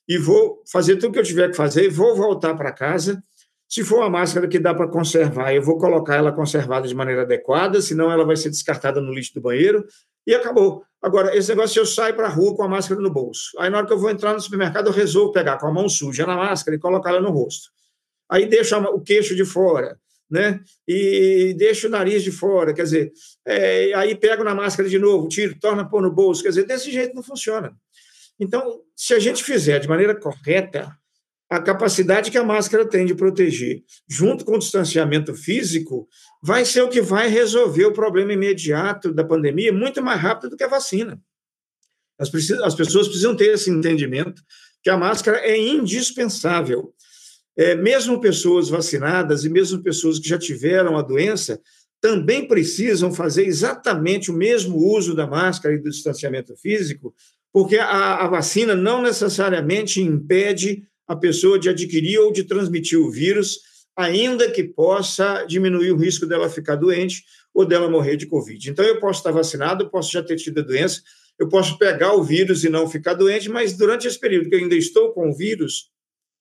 e 0.09 0.19
vou 0.19 0.62
fazer 0.71 0.97
tudo 0.97 1.12
que 1.12 1.19
eu 1.19 1.25
tiver 1.25 1.51
que 1.51 1.57
fazer, 1.57 1.89
vou 1.89 2.17
voltar 2.17 2.55
para 2.55 2.73
casa. 2.73 3.23
Se 3.69 3.83
for 3.83 3.99
uma 3.99 4.11
máscara 4.11 4.47
que 4.47 4.59
dá 4.59 4.75
para 4.75 4.89
conservar, 4.89 5.53
eu 5.53 5.62
vou 5.62 5.79
colocar 5.79 6.17
ela 6.17 6.31
conservada 6.31 6.87
de 6.87 6.95
maneira 6.95 7.23
adequada, 7.23 7.81
senão 7.81 8.11
ela 8.11 8.25
vai 8.25 8.37
ser 8.37 8.51
descartada 8.51 9.01
no 9.01 9.12
lixo 9.12 9.35
do 9.35 9.41
banheiro 9.41 9.85
e 10.27 10.35
acabou. 10.35 10.85
Agora, 11.03 11.37
esse 11.37 11.49
negócio 11.51 11.81
eu 11.81 11.87
saio 11.87 12.15
para 12.15 12.27
a 12.27 12.31
rua 12.31 12.55
com 12.57 12.62
a 12.62 12.69
máscara 12.69 13.01
no 13.01 13.11
bolso. 13.11 13.51
Aí, 13.59 13.69
na 13.69 13.79
hora 13.79 13.87
que 13.87 13.93
eu 13.93 13.99
vou 13.99 14.11
entrar 14.11 14.33
no 14.33 14.41
supermercado, 14.41 14.87
eu 14.87 14.93
resolvo 14.93 15.33
pegar 15.33 15.59
com 15.59 15.67
a 15.67 15.73
mão 15.73 15.89
suja 15.89 16.27
na 16.27 16.37
máscara 16.37 16.77
e 16.77 16.81
colocar 16.81 17.11
ela 17.11 17.21
no 17.21 17.31
rosto. 17.31 17.71
Aí 18.31 18.47
deixo 18.47 18.77
o 18.77 19.01
queixo 19.01 19.35
de 19.35 19.45
fora 19.45 19.99
né? 20.35 20.61
E 20.87 21.55
deixa 21.57 21.87
o 21.87 21.91
nariz 21.91 22.24
de 22.24 22.32
fora, 22.32 22.74
quer 22.74 22.82
dizer, 22.82 23.12
é, 23.47 23.95
aí 23.95 24.16
pego 24.16 24.43
na 24.43 24.53
máscara 24.53 24.89
de 24.89 24.99
novo, 24.99 25.28
tiro, 25.28 25.57
torna 25.61 25.89
pôr 25.89 26.03
no 26.03 26.12
bolso, 26.12 26.43
quer 26.43 26.49
dizer, 26.49 26.66
desse 26.66 26.91
jeito 26.91 27.14
não 27.14 27.22
funciona. 27.22 27.72
Então, 28.39 28.80
se 28.97 29.14
a 29.14 29.20
gente 29.20 29.45
fizer 29.45 29.78
de 29.78 29.89
maneira 29.89 30.12
correta, 30.12 30.93
a 31.49 31.61
capacidade 31.61 32.32
que 32.32 32.39
a 32.39 32.43
máscara 32.43 32.85
tem 32.85 33.07
de 33.07 33.14
proteger, 33.14 33.85
junto 34.09 34.45
com 34.45 34.57
o 34.57 34.59
distanciamento 34.59 35.32
físico, 35.37 36.09
vai 36.43 36.64
ser 36.64 36.82
o 36.82 36.89
que 36.89 37.01
vai 37.01 37.28
resolver 37.28 37.85
o 37.85 37.93
problema 37.93 38.32
imediato 38.32 39.12
da 39.12 39.22
pandemia 39.22 39.72
muito 39.72 40.03
mais 40.03 40.20
rápido 40.20 40.51
do 40.51 40.57
que 40.57 40.64
a 40.64 40.68
vacina. 40.68 41.20
As, 42.18 42.28
as 42.64 42.74
pessoas 42.74 43.07
precisam 43.07 43.37
ter 43.37 43.55
esse 43.55 43.70
entendimento 43.70 44.43
que 44.82 44.91
a 44.91 44.97
máscara 44.97 45.39
é 45.39 45.57
indispensável 45.57 46.93
é, 47.57 47.74
mesmo 47.74 48.20
pessoas 48.20 48.68
vacinadas 48.68 49.44
e 49.44 49.48
mesmo 49.48 49.82
pessoas 49.82 50.18
que 50.18 50.28
já 50.28 50.38
tiveram 50.38 50.96
a 50.96 51.02
doença 51.02 51.61
também 52.00 52.46
precisam 52.46 53.12
fazer 53.12 53.46
exatamente 53.46 54.30
o 54.30 54.34
mesmo 54.34 54.76
uso 54.76 55.14
da 55.14 55.26
máscara 55.26 55.74
e 55.74 55.78
do 55.78 55.88
distanciamento 55.88 56.55
físico, 56.57 57.14
porque 57.50 57.78
a, 57.78 58.24
a 58.24 58.28
vacina 58.28 58.74
não 58.74 59.00
necessariamente 59.00 60.02
impede 60.02 60.82
a 61.07 61.16
pessoa 61.16 61.59
de 61.59 61.68
adquirir 61.68 62.18
ou 62.18 62.32
de 62.32 62.44
transmitir 62.44 62.98
o 62.98 63.11
vírus, 63.11 63.59
ainda 63.96 64.50
que 64.50 64.64
possa 64.64 65.44
diminuir 65.44 65.92
o 65.92 65.96
risco 65.96 66.26
dela 66.26 66.50
ficar 66.50 66.76
doente 66.76 67.22
ou 67.55 67.64
dela 67.64 67.88
morrer 67.88 68.16
de 68.16 68.26
Covid. 68.26 68.70
Então, 68.70 68.84
eu 68.84 68.98
posso 68.98 69.20
estar 69.20 69.30
vacinado, 69.30 69.88
posso 69.88 70.12
já 70.12 70.22
ter 70.22 70.36
tido 70.36 70.61
a 70.61 70.62
doença, 70.62 71.00
eu 71.38 71.48
posso 71.48 71.78
pegar 71.78 72.12
o 72.14 72.22
vírus 72.22 72.64
e 72.64 72.68
não 72.68 72.88
ficar 72.88 73.14
doente, 73.14 73.48
mas 73.48 73.76
durante 73.76 74.07
esse 74.07 74.18
período 74.18 74.48
que 74.48 74.55
eu 74.55 74.59
ainda 74.59 74.76
estou 74.76 75.12
com 75.12 75.30
o 75.30 75.34
vírus, 75.34 75.90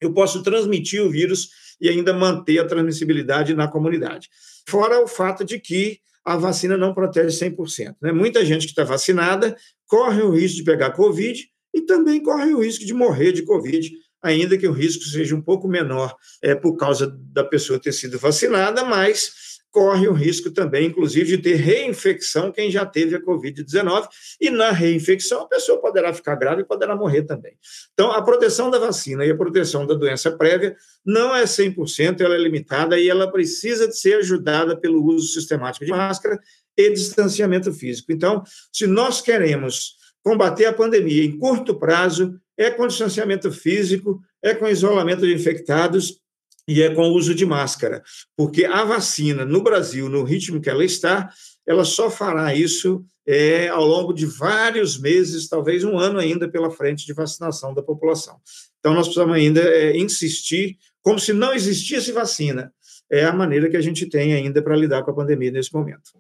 eu 0.05 0.13
posso 0.13 0.43
transmitir 0.43 1.01
o 1.01 1.09
vírus 1.09 1.49
e 1.79 1.89
ainda 1.89 2.13
manter 2.13 2.59
a 2.59 2.65
transmissibilidade 2.65 3.53
na 3.53 3.67
comunidade. 3.67 4.29
Fora 4.67 5.01
o 5.01 5.07
fato 5.07 5.43
de 5.43 5.59
que 5.59 5.99
a 6.23 6.37
vacina 6.37 6.77
não 6.77 6.93
protege 6.93 7.37
100%. 7.49 7.95
Né? 8.01 8.11
Muita 8.11 8.45
gente 8.45 8.65
que 8.65 8.71
está 8.71 8.83
vacinada 8.83 9.55
corre 9.87 10.21
o 10.21 10.31
risco 10.31 10.57
de 10.57 10.63
pegar 10.63 10.91
Covid 10.91 11.45
e 11.73 11.81
também 11.81 12.21
corre 12.21 12.53
o 12.53 12.63
risco 12.63 12.85
de 12.85 12.93
morrer 12.93 13.33
de 13.33 13.43
Covid, 13.43 13.91
ainda 14.23 14.57
que 14.57 14.67
o 14.67 14.71
risco 14.71 15.03
seja 15.03 15.35
um 15.35 15.41
pouco 15.41 15.67
menor 15.67 16.15
é, 16.41 16.55
por 16.55 16.77
causa 16.77 17.13
da 17.31 17.43
pessoa 17.43 17.79
ter 17.79 17.91
sido 17.91 18.17
vacinada, 18.17 18.83
mas 18.85 19.43
corre 19.73 20.07
o 20.07 20.13
risco 20.13 20.51
também, 20.51 20.85
inclusive, 20.85 21.35
de 21.35 21.37
ter 21.39 21.55
reinfecção 21.55 22.51
quem 22.51 22.69
já 22.69 22.85
teve 22.85 23.15
a 23.15 23.21
Covid-19, 23.21 24.07
e 24.39 24.51
na 24.51 24.71
reinfecção 24.71 25.41
a 25.41 25.47
pessoa 25.47 25.81
poderá 25.81 26.13
ficar 26.13 26.35
grave 26.35 26.61
e 26.61 26.65
poderá 26.65 26.95
morrer 26.95 27.23
também. 27.23 27.57
Então, 27.91 28.11
a 28.11 28.21
proteção 28.21 28.69
da 28.69 28.77
vacina 28.77 29.25
e 29.25 29.31
a 29.31 29.35
proteção 29.35 29.87
da 29.87 29.95
doença 29.95 30.31
prévia 30.31 30.75
não 31.03 31.35
é 31.35 31.43
100%, 31.43 32.21
ela 32.21 32.35
é 32.35 32.37
limitada 32.37 32.99
e 32.99 33.09
ela 33.09 33.31
precisa 33.31 33.87
de 33.87 33.97
ser 33.99 34.19
ajudada 34.19 34.79
pelo 34.79 35.03
uso 35.03 35.33
sistemático 35.33 35.85
de 35.85 35.91
máscara 35.91 36.39
e 36.77 36.91
distanciamento 36.91 37.73
físico. 37.73 38.11
Então, 38.11 38.43
se 38.71 38.85
nós 38.85 39.21
queremos 39.21 39.95
combater 40.23 40.65
a 40.65 40.73
pandemia 40.73 41.25
em 41.25 41.35
curto 41.37 41.75
prazo, 41.75 42.39
é 42.63 42.71
com 42.71 42.87
distanciamento 42.87 43.51
físico, 43.51 44.21
é 44.41 44.53
com 44.53 44.67
isolamento 44.67 45.21
de 45.21 45.33
infectados 45.33 46.19
e 46.67 46.81
é 46.81 46.93
com 46.93 47.09
o 47.09 47.13
uso 47.13 47.35
de 47.35 47.45
máscara, 47.45 48.01
porque 48.37 48.63
a 48.63 48.85
vacina 48.85 49.43
no 49.43 49.61
Brasil, 49.61 50.07
no 50.07 50.23
ritmo 50.23 50.61
que 50.61 50.69
ela 50.69 50.85
está, 50.85 51.29
ela 51.67 51.83
só 51.83 52.09
fará 52.09 52.55
isso 52.55 53.03
é, 53.25 53.67
ao 53.69 53.85
longo 53.85 54.13
de 54.13 54.25
vários 54.25 54.99
meses, 54.99 55.47
talvez 55.47 55.83
um 55.83 55.97
ano 55.97 56.19
ainda 56.19 56.47
pela 56.47 56.71
frente 56.71 57.05
de 57.05 57.13
vacinação 57.13 57.73
da 57.73 57.81
população. 57.81 58.37
Então, 58.79 58.93
nós 58.93 59.07
precisamos 59.07 59.35
ainda 59.35 59.61
é, 59.61 59.97
insistir, 59.97 60.77
como 61.01 61.19
se 61.19 61.31
não 61.31 61.53
existisse 61.53 62.11
vacina. 62.11 62.73
É 63.09 63.25
a 63.25 63.33
maneira 63.33 63.69
que 63.69 63.77
a 63.77 63.81
gente 63.81 64.07
tem 64.07 64.33
ainda 64.33 64.61
para 64.61 64.75
lidar 64.75 65.03
com 65.03 65.11
a 65.11 65.15
pandemia 65.15 65.51
nesse 65.51 65.73
momento. 65.73 66.11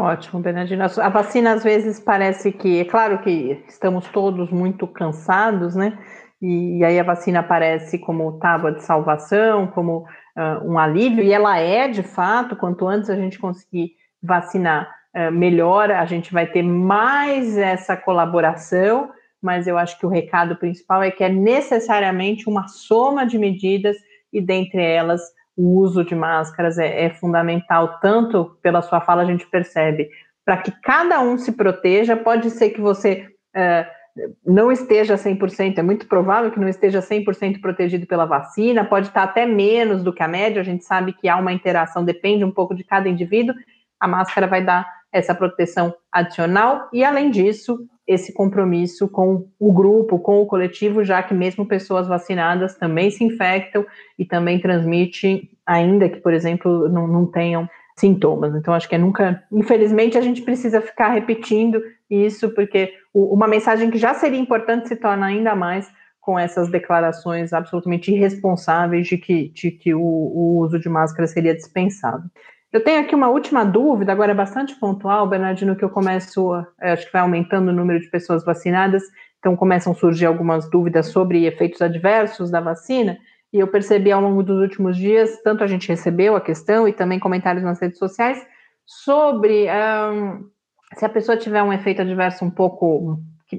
Ótimo, 0.00 0.40
Bernardino. 0.40 0.82
A 0.82 1.08
vacina 1.10 1.52
às 1.52 1.62
vezes 1.62 2.00
parece 2.00 2.50
que, 2.50 2.80
é 2.80 2.84
claro 2.86 3.18
que 3.18 3.62
estamos 3.68 4.08
todos 4.08 4.50
muito 4.50 4.86
cansados, 4.86 5.76
né? 5.76 5.98
E, 6.40 6.82
aí 6.82 6.98
a 6.98 7.02
vacina 7.02 7.40
aparece 7.40 7.98
como 7.98 8.38
tábua 8.38 8.72
de 8.72 8.82
salvação, 8.82 9.66
como 9.66 9.98
uh, 9.98 10.66
um 10.66 10.78
alívio, 10.78 11.22
e 11.22 11.30
ela 11.30 11.58
é 11.58 11.86
de 11.86 12.02
fato, 12.02 12.56
quanto 12.56 12.88
antes 12.88 13.10
a 13.10 13.14
gente 13.14 13.38
conseguir 13.38 13.92
vacinar 14.22 14.90
uh, 15.14 15.30
melhor, 15.30 15.90
a 15.90 16.06
gente 16.06 16.32
vai 16.32 16.46
ter 16.46 16.62
mais 16.62 17.58
essa 17.58 17.94
colaboração, 17.94 19.10
mas 19.42 19.66
eu 19.66 19.76
acho 19.76 19.98
que 19.98 20.06
o 20.06 20.10
recado 20.10 20.56
principal 20.56 21.02
é 21.02 21.10
que 21.10 21.22
é 21.22 21.28
necessariamente 21.28 22.48
uma 22.48 22.68
soma 22.68 23.26
de 23.26 23.38
medidas, 23.38 23.98
e 24.32 24.40
dentre 24.40 24.82
elas 24.82 25.20
o 25.56 25.78
uso 25.80 26.04
de 26.04 26.14
máscaras 26.14 26.78
é, 26.78 27.04
é 27.04 27.10
fundamental, 27.10 27.98
tanto 28.00 28.56
pela 28.62 28.82
sua 28.82 29.00
fala 29.00 29.22
a 29.22 29.26
gente 29.26 29.46
percebe, 29.46 30.08
para 30.44 30.56
que 30.58 30.72
cada 30.82 31.20
um 31.20 31.36
se 31.36 31.52
proteja, 31.52 32.16
pode 32.16 32.50
ser 32.50 32.70
que 32.70 32.80
você 32.80 33.28
uh, 33.56 34.00
não 34.44 34.72
esteja 34.72 35.14
100%, 35.14 35.78
é 35.78 35.82
muito 35.82 36.06
provável 36.06 36.50
que 36.50 36.58
não 36.58 36.68
esteja 36.68 37.00
100% 37.00 37.60
protegido 37.60 38.06
pela 38.06 38.24
vacina, 38.24 38.84
pode 38.84 39.08
estar 39.08 39.22
até 39.22 39.46
menos 39.46 40.02
do 40.02 40.12
que 40.12 40.22
a 40.22 40.28
média, 40.28 40.60
a 40.60 40.64
gente 40.64 40.84
sabe 40.84 41.12
que 41.12 41.28
há 41.28 41.36
uma 41.36 41.52
interação, 41.52 42.04
depende 42.04 42.44
um 42.44 42.50
pouco 42.50 42.74
de 42.74 42.84
cada 42.84 43.08
indivíduo, 43.08 43.54
a 43.98 44.08
máscara 44.08 44.46
vai 44.46 44.64
dar 44.64 44.99
essa 45.12 45.34
proteção 45.34 45.94
adicional, 46.12 46.88
e 46.92 47.04
além 47.04 47.30
disso, 47.30 47.78
esse 48.06 48.32
compromisso 48.32 49.08
com 49.08 49.46
o 49.58 49.72
grupo, 49.72 50.18
com 50.18 50.40
o 50.40 50.46
coletivo, 50.46 51.04
já 51.04 51.22
que 51.22 51.32
mesmo 51.32 51.66
pessoas 51.66 52.08
vacinadas 52.08 52.76
também 52.76 53.10
se 53.10 53.22
infectam 53.22 53.86
e 54.18 54.24
também 54.24 54.58
transmitem, 54.58 55.48
ainda 55.64 56.08
que, 56.08 56.18
por 56.18 56.32
exemplo, 56.32 56.88
não, 56.88 57.06
não 57.06 57.26
tenham 57.26 57.68
sintomas. 57.96 58.54
Então, 58.54 58.74
acho 58.74 58.88
que 58.88 58.94
é 58.94 58.98
nunca. 58.98 59.44
Infelizmente, 59.52 60.18
a 60.18 60.20
gente 60.20 60.42
precisa 60.42 60.80
ficar 60.80 61.10
repetindo 61.10 61.80
isso, 62.08 62.50
porque 62.50 62.92
uma 63.14 63.46
mensagem 63.46 63.90
que 63.90 63.98
já 63.98 64.14
seria 64.14 64.40
importante 64.40 64.88
se 64.88 64.96
torna 64.96 65.26
ainda 65.26 65.54
mais 65.54 65.88
com 66.20 66.38
essas 66.38 66.68
declarações 66.70 67.52
absolutamente 67.52 68.12
irresponsáveis 68.12 69.06
de 69.06 69.18
que, 69.18 69.48
de 69.50 69.70
que 69.70 69.94
o, 69.94 70.00
o 70.00 70.58
uso 70.58 70.78
de 70.78 70.88
máscara 70.88 71.26
seria 71.26 71.54
dispensado. 71.54 72.28
Eu 72.72 72.84
tenho 72.84 73.00
aqui 73.00 73.16
uma 73.16 73.28
última 73.28 73.64
dúvida, 73.64 74.12
agora 74.12 74.30
é 74.30 74.34
bastante 74.34 74.76
pontual, 74.76 75.28
Bernardino, 75.28 75.74
que 75.74 75.84
eu 75.84 75.90
começo, 75.90 76.54
é, 76.80 76.92
acho 76.92 77.04
que 77.06 77.12
vai 77.12 77.22
aumentando 77.22 77.70
o 77.70 77.74
número 77.74 77.98
de 77.98 78.08
pessoas 78.08 78.44
vacinadas, 78.44 79.02
então 79.40 79.56
começam 79.56 79.92
a 79.92 79.96
surgir 79.96 80.26
algumas 80.26 80.70
dúvidas 80.70 81.08
sobre 81.08 81.46
efeitos 81.46 81.82
adversos 81.82 82.48
da 82.48 82.60
vacina, 82.60 83.18
e 83.52 83.58
eu 83.58 83.66
percebi 83.66 84.12
ao 84.12 84.20
longo 84.20 84.44
dos 84.44 84.60
últimos 84.60 84.96
dias, 84.96 85.42
tanto 85.42 85.64
a 85.64 85.66
gente 85.66 85.88
recebeu 85.88 86.36
a 86.36 86.40
questão 86.40 86.86
e 86.86 86.92
também 86.92 87.18
comentários 87.18 87.64
nas 87.64 87.80
redes 87.80 87.98
sociais, 87.98 88.40
sobre 88.86 89.66
um, 89.68 90.48
se 90.94 91.04
a 91.04 91.08
pessoa 91.08 91.36
tiver 91.36 91.64
um 91.64 91.72
efeito 91.72 92.02
adverso 92.02 92.44
um 92.44 92.50
pouco 92.50 93.18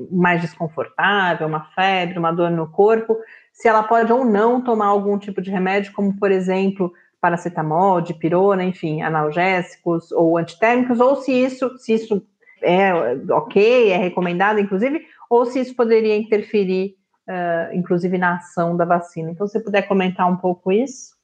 mais 0.10 0.40
desconfortável, 0.40 1.48
uma 1.48 1.66
febre, 1.76 2.18
uma 2.18 2.32
dor 2.32 2.50
no 2.50 2.72
corpo, 2.72 3.18
se 3.52 3.68
ela 3.68 3.84
pode 3.84 4.10
ou 4.14 4.24
não 4.24 4.64
tomar 4.64 4.86
algum 4.86 5.18
tipo 5.18 5.42
de 5.42 5.52
remédio, 5.52 5.92
como 5.92 6.18
por 6.18 6.32
exemplo 6.32 6.94
paracetamol, 7.22 8.02
dipirona, 8.02 8.64
enfim, 8.64 9.02
analgésicos 9.02 10.12
ou 10.12 10.38
antitérmicos, 10.38 11.00
ou 11.00 11.16
se 11.16 11.32
isso, 11.32 11.78
se 11.78 11.94
isso 11.94 12.26
é 12.62 12.92
ok, 13.30 13.92
é 13.92 13.98
recomendado, 13.98 14.60
inclusive, 14.60 15.06
ou 15.30 15.46
se 15.46 15.60
isso 15.60 15.76
poderia 15.76 16.18
interferir, 16.18 16.96
uh, 17.28 17.76
inclusive, 17.76 18.18
na 18.18 18.36
ação 18.36 18.76
da 18.76 18.86
vacina. 18.86 19.32
Então, 19.32 19.48
se 19.48 19.54
você 19.54 19.64
puder 19.64 19.84
comentar 19.84 20.30
um 20.30 20.38
pouco 20.38 20.72
isso. 20.72 21.16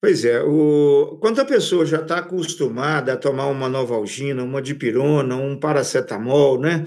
Pois 0.00 0.24
é, 0.24 0.42
o... 0.42 1.18
quando 1.20 1.40
a 1.40 1.44
pessoa 1.44 1.86
já 1.86 2.00
está 2.00 2.18
acostumada 2.18 3.14
a 3.14 3.16
tomar 3.16 3.46
uma 3.46 3.68
novalgina, 3.68 4.44
uma 4.44 4.60
dipirona, 4.60 5.36
um 5.36 5.58
paracetamol, 5.58 6.60
né? 6.60 6.84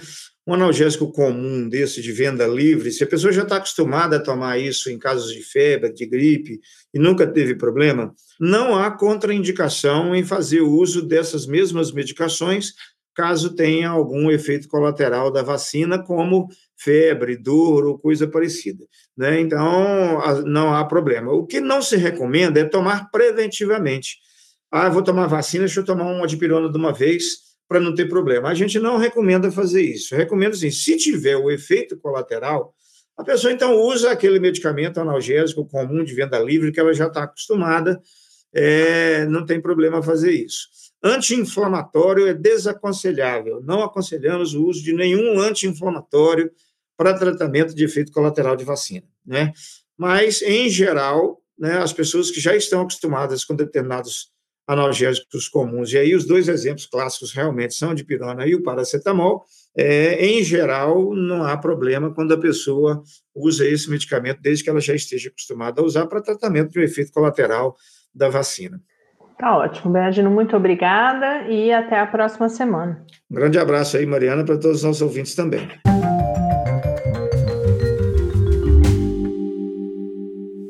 Um 0.50 0.56
analgésico 0.56 1.12
comum 1.12 1.70
desse 1.70 2.02
de 2.02 2.12
venda 2.12 2.48
livre, 2.48 2.92
se 2.92 3.04
a 3.04 3.08
pessoa 3.08 3.32
já 3.32 3.44
está 3.44 3.58
acostumada 3.58 4.16
a 4.16 4.20
tomar 4.20 4.58
isso 4.58 4.90
em 4.90 4.98
casos 4.98 5.32
de 5.32 5.44
febre, 5.44 5.94
de 5.94 6.08
gripe, 6.08 6.60
e 6.92 6.98
nunca 6.98 7.28
teve 7.28 7.54
problema, 7.54 8.12
não 8.40 8.76
há 8.76 8.90
contraindicação 8.90 10.16
em 10.16 10.24
fazer 10.24 10.62
uso 10.62 11.04
dessas 11.04 11.46
mesmas 11.46 11.92
medicações 11.92 12.74
caso 13.14 13.54
tenha 13.54 13.90
algum 13.90 14.32
efeito 14.32 14.68
colateral 14.68 15.32
da 15.32 15.44
vacina, 15.44 16.02
como 16.02 16.48
febre, 16.76 17.38
dor 17.38 17.86
ou 17.86 18.00
coisa 18.00 18.28
parecida. 18.28 18.84
Né? 19.16 19.40
Então, 19.42 20.20
não 20.46 20.74
há 20.74 20.84
problema. 20.84 21.32
O 21.32 21.46
que 21.46 21.62
não 21.62 21.80
se 21.80 21.96
recomenda 21.96 22.60
é 22.60 22.64
tomar 22.64 23.12
preventivamente. 23.12 24.18
Ah, 24.72 24.90
vou 24.90 25.04
tomar 25.04 25.28
vacina, 25.28 25.66
deixa 25.66 25.82
eu 25.82 25.86
tomar 25.86 26.06
uma 26.06 26.26
dipirona 26.26 26.72
de 26.72 26.78
uma 26.78 26.92
vez 26.92 27.49
para 27.70 27.80
não 27.80 27.94
ter 27.94 28.10
problema. 28.10 28.50
A 28.50 28.56
gente 28.56 28.80
não 28.80 28.98
recomenda 28.98 29.52
fazer 29.52 29.84
isso. 29.84 30.16
Recomendo 30.16 30.54
assim, 30.54 30.72
se 30.72 30.98
tiver 30.98 31.38
o 31.38 31.52
efeito 31.52 31.96
colateral, 32.00 32.74
a 33.16 33.24
pessoa 33.24 33.54
então 33.54 33.80
usa 33.84 34.10
aquele 34.10 34.40
medicamento 34.40 35.00
analgésico 35.00 35.64
comum 35.68 36.04
de 36.04 36.16
venda 36.16 36.40
livre 36.40 36.72
que 36.72 36.80
ela 36.80 36.92
já 36.94 37.06
está 37.06 37.24
acostumada, 37.24 38.02
é, 38.52 39.26
não 39.28 39.46
tem 39.46 39.62
problema 39.62 40.02
fazer 40.02 40.32
isso. 40.32 40.68
Anti-inflamatório 41.04 42.28
é 42.28 42.34
desaconselhável. 42.34 43.62
Não 43.62 43.84
aconselhamos 43.84 44.56
o 44.56 44.66
uso 44.66 44.84
de 44.84 44.92
nenhum 44.92 45.40
anti-inflamatório 45.40 46.52
para 46.98 47.14
tratamento 47.14 47.76
de 47.76 47.86
efeito 47.86 48.12
colateral 48.12 48.56
de 48.56 48.66
vacina, 48.66 49.08
né? 49.24 49.54
Mas 49.96 50.42
em 50.42 50.70
geral, 50.70 51.40
né, 51.58 51.78
as 51.78 51.94
pessoas 51.94 52.32
que 52.32 52.42
já 52.42 52.56
estão 52.56 52.82
acostumadas 52.82 53.46
com 53.46 53.56
determinados 53.56 54.32
analgésicos 54.70 55.50
comuns. 55.50 55.92
E 55.92 55.98
aí 55.98 56.14
os 56.14 56.28
dois 56.28 56.48
exemplos 56.48 56.86
clássicos 56.86 57.34
realmente 57.34 57.74
são 57.74 57.96
de 57.96 58.04
pirona 58.04 58.46
e 58.46 58.54
o 58.54 58.62
paracetamol. 58.62 59.44
É, 59.76 60.24
em 60.24 60.44
geral, 60.44 61.16
não 61.16 61.44
há 61.44 61.58
problema 61.58 62.14
quando 62.14 62.36
a 62.36 62.38
pessoa 62.38 63.02
usa 63.34 63.68
esse 63.68 63.90
medicamento, 63.90 64.40
desde 64.40 64.64
que 64.64 64.70
ela 64.70 64.80
já 64.80 64.94
esteja 64.94 65.30
acostumada 65.30 65.82
a 65.82 65.84
usar 65.84 66.06
para 66.06 66.22
tratamento 66.22 66.70
de 66.70 66.80
um 66.80 66.84
efeito 66.84 67.12
colateral 67.12 67.76
da 68.14 68.30
vacina. 68.30 68.80
Tá 69.40 69.58
ótimo, 69.58 69.92
Bernardino, 69.92 70.30
muito 70.30 70.56
obrigada 70.56 71.48
e 71.48 71.72
até 71.72 72.00
a 72.00 72.06
próxima 72.06 72.48
semana. 72.48 73.04
Um 73.32 73.36
grande 73.36 73.58
abraço 73.58 73.98
aí, 73.98 74.06
Mariana, 74.06 74.44
para 74.44 74.58
todos 74.58 74.78
os 74.78 74.84
nossos 74.84 75.02
ouvintes 75.02 75.34
também. 75.34 75.68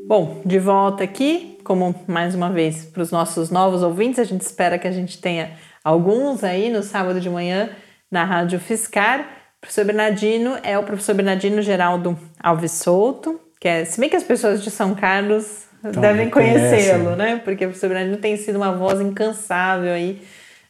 Bom, 0.08 0.41
de 0.45 0.58
volta 0.58 1.04
aqui 1.04 1.59
como 1.70 1.93
mais 2.07 2.34
uma 2.34 2.49
vez 2.49 2.84
para 2.84 3.03
os 3.03 3.11
nossos 3.11 3.51
novos 3.51 3.84
ouvintes, 3.84 4.17
a 4.17 4.24
gente 4.24 4.41
espera 4.41 4.80
que 4.80 4.88
a 4.88 4.91
gente 4.91 5.22
tenha 5.22 5.51
alguns 5.84 6.43
aí 6.43 6.72
no 6.72 6.82
sábado 6.82 7.22
de 7.22 7.30
manhã 7.30 7.70
na 8.09 8.24
Rádio 8.24 8.59
Fiscar. 8.59 9.20
O 9.20 9.61
professor 9.61 9.86
Bernardino 9.86 10.57
é 10.63 10.80
o 10.80 10.84
professor 10.84 11.13
Bernardino 11.13 11.61
Geraldo 11.61 12.17
Alves 12.41 12.72
Souto, 12.72 13.39
que 13.61 13.67
é, 13.67 13.86
se 13.86 13.99
bem 13.99 14.09
que 14.09 14.15
as 14.15 14.24
pessoas 14.24 14.63
de 14.63 14.72
São 14.72 14.95
Carlos 14.95 15.67
então, 15.86 16.01
devem 16.01 16.28
conhecê-lo, 16.32 17.15
né? 17.15 17.39
Porque 17.45 17.65
o 17.65 17.67
professor 17.67 17.89
Bernardino 17.89 18.17
tem 18.17 18.36
sido 18.36 18.55
uma 18.55 18.72
voz 18.72 18.99
incansável 18.99 19.93
aí, 19.93 20.24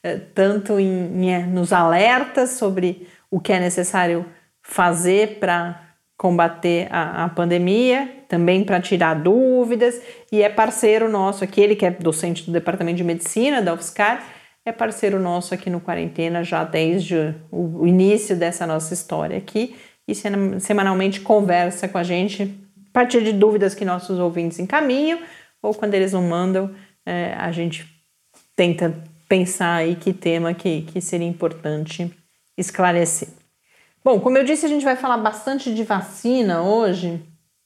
eh, 0.03 0.19
tanto 0.35 0.81
em, 0.81 1.29
em, 1.29 1.47
nos 1.47 1.71
alertas 1.71 2.49
sobre 2.49 3.07
o 3.31 3.39
que 3.39 3.53
é 3.53 3.59
necessário 3.61 4.25
fazer 4.61 5.39
para 5.39 5.81
combater 6.20 6.86
a, 6.91 7.24
a 7.24 7.30
pandemia, 7.30 8.26
também 8.28 8.65
para 8.65 8.82
tirar 8.82 9.13
dúvidas, 9.13 10.01
e 10.30 10.41
é 10.41 10.49
parceiro 10.49 11.09
nosso 11.09 11.45
aqui, 11.45 11.61
ele 11.61 11.78
que 11.78 11.86
é 11.86 11.91
docente 11.91 12.45
do 12.45 12.51
Departamento 12.51 12.97
de 12.97 13.05
Medicina 13.05 13.61
da 13.61 13.74
UFSCar, 13.74 14.22
é 14.65 14.72
parceiro 14.74 15.17
nosso 15.17 15.53
aqui 15.53 15.70
no 15.70 15.80
Quarentena 15.80 16.43
já 16.43 16.65
desde 16.65 17.34
o, 17.49 17.88
início 17.88 18.36
dessa 18.36 18.67
nossa 18.67 18.93
história 18.93 19.38
aqui, 19.38 19.78
e 20.05 20.13
semanalmente 20.59 21.22
conversa 21.22 21.88
com 21.88 21.97
a 21.97 22.03
gente 22.03 22.53
a 22.89 22.91
partir 22.91 23.24
de 23.24 23.32
dúvidas 23.32 23.74
que 23.74 23.86
nossos 23.86 24.20
ouvintes 24.20 24.59
encaminham, 24.59 25.20
ou 25.63 25.74
quando 25.74 25.93
eles 25.93 26.11
não 26.11 26.24
mandam, 26.24 26.76
é, 27.05 27.34
a 27.38 27.49
gente 27.53 27.88
tenta 28.57 28.93
pensar 29.30 29.76
aí 29.76 29.95
que 29.95 30.11
tema 30.11 30.53
que, 30.53 30.82
que 30.82 30.99
seria 30.99 31.28
importante 31.28 32.11
esclarecer. 32.57 33.38
Bom, 34.03 34.19
como 34.19 34.37
eu 34.37 34.45
disse, 34.45 34.65
a 34.65 34.69
gente 34.69 34.85
vai 34.85 34.95
falar 34.95 35.17
bastante 35.17 35.73
de 35.73 35.83
vacina 35.83 36.61
hoje, 36.61 37.21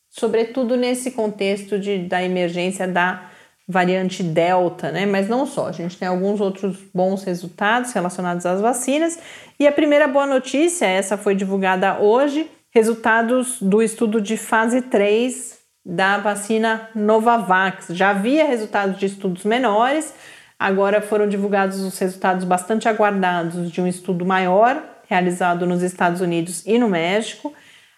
sobretudo 0.10 0.76
nesse 0.76 1.12
contexto 1.12 1.78
de, 1.78 2.00
da 2.08 2.24
emergência 2.24 2.88
da 2.88 3.30
variante 3.68 4.24
Delta, 4.24 4.92
né? 4.92 5.06
Mas 5.06 5.30
não 5.30 5.46
só, 5.46 5.68
a 5.68 5.72
gente 5.72 5.98
tem 5.98 6.08
alguns 6.08 6.42
outros 6.42 6.78
bons 6.94 7.24
resultados 7.24 7.94
relacionados 7.94 8.46
às 8.46 8.60
vacinas. 8.60 9.20
E 9.60 9.68
a 9.68 9.72
primeira 9.72 10.08
boa 10.08 10.26
notícia, 10.26 10.86
essa 10.86 11.18
foi 11.18 11.36
divulgada 11.36 12.00
hoje, 12.00 12.50
resultados 12.72 13.62
do 13.62 13.82
estudo 13.82 14.20
de 14.20 14.36
fase 14.36 14.82
3 14.82 15.60
da 15.86 16.18
vacina 16.18 16.90
Novavax. 16.96 17.90
Já 17.92 18.10
havia 18.10 18.46
resultados 18.46 18.98
de 18.98 19.06
estudos 19.06 19.44
menores, 19.44 20.14
agora 20.58 21.00
foram 21.00 21.28
divulgados 21.28 21.80
os 21.80 21.98
resultados 22.00 22.44
bastante 22.44 22.90
aguardados 22.90 23.72
de 23.72 23.80
um 23.80 23.88
estudo 23.88 24.26
maior 24.26 24.93
realizado 25.14 25.68
nos 25.68 25.84
Estados 25.84 26.22
Unidos 26.22 26.66
e 26.66 26.80
no 26.80 26.90
México. 26.90 27.54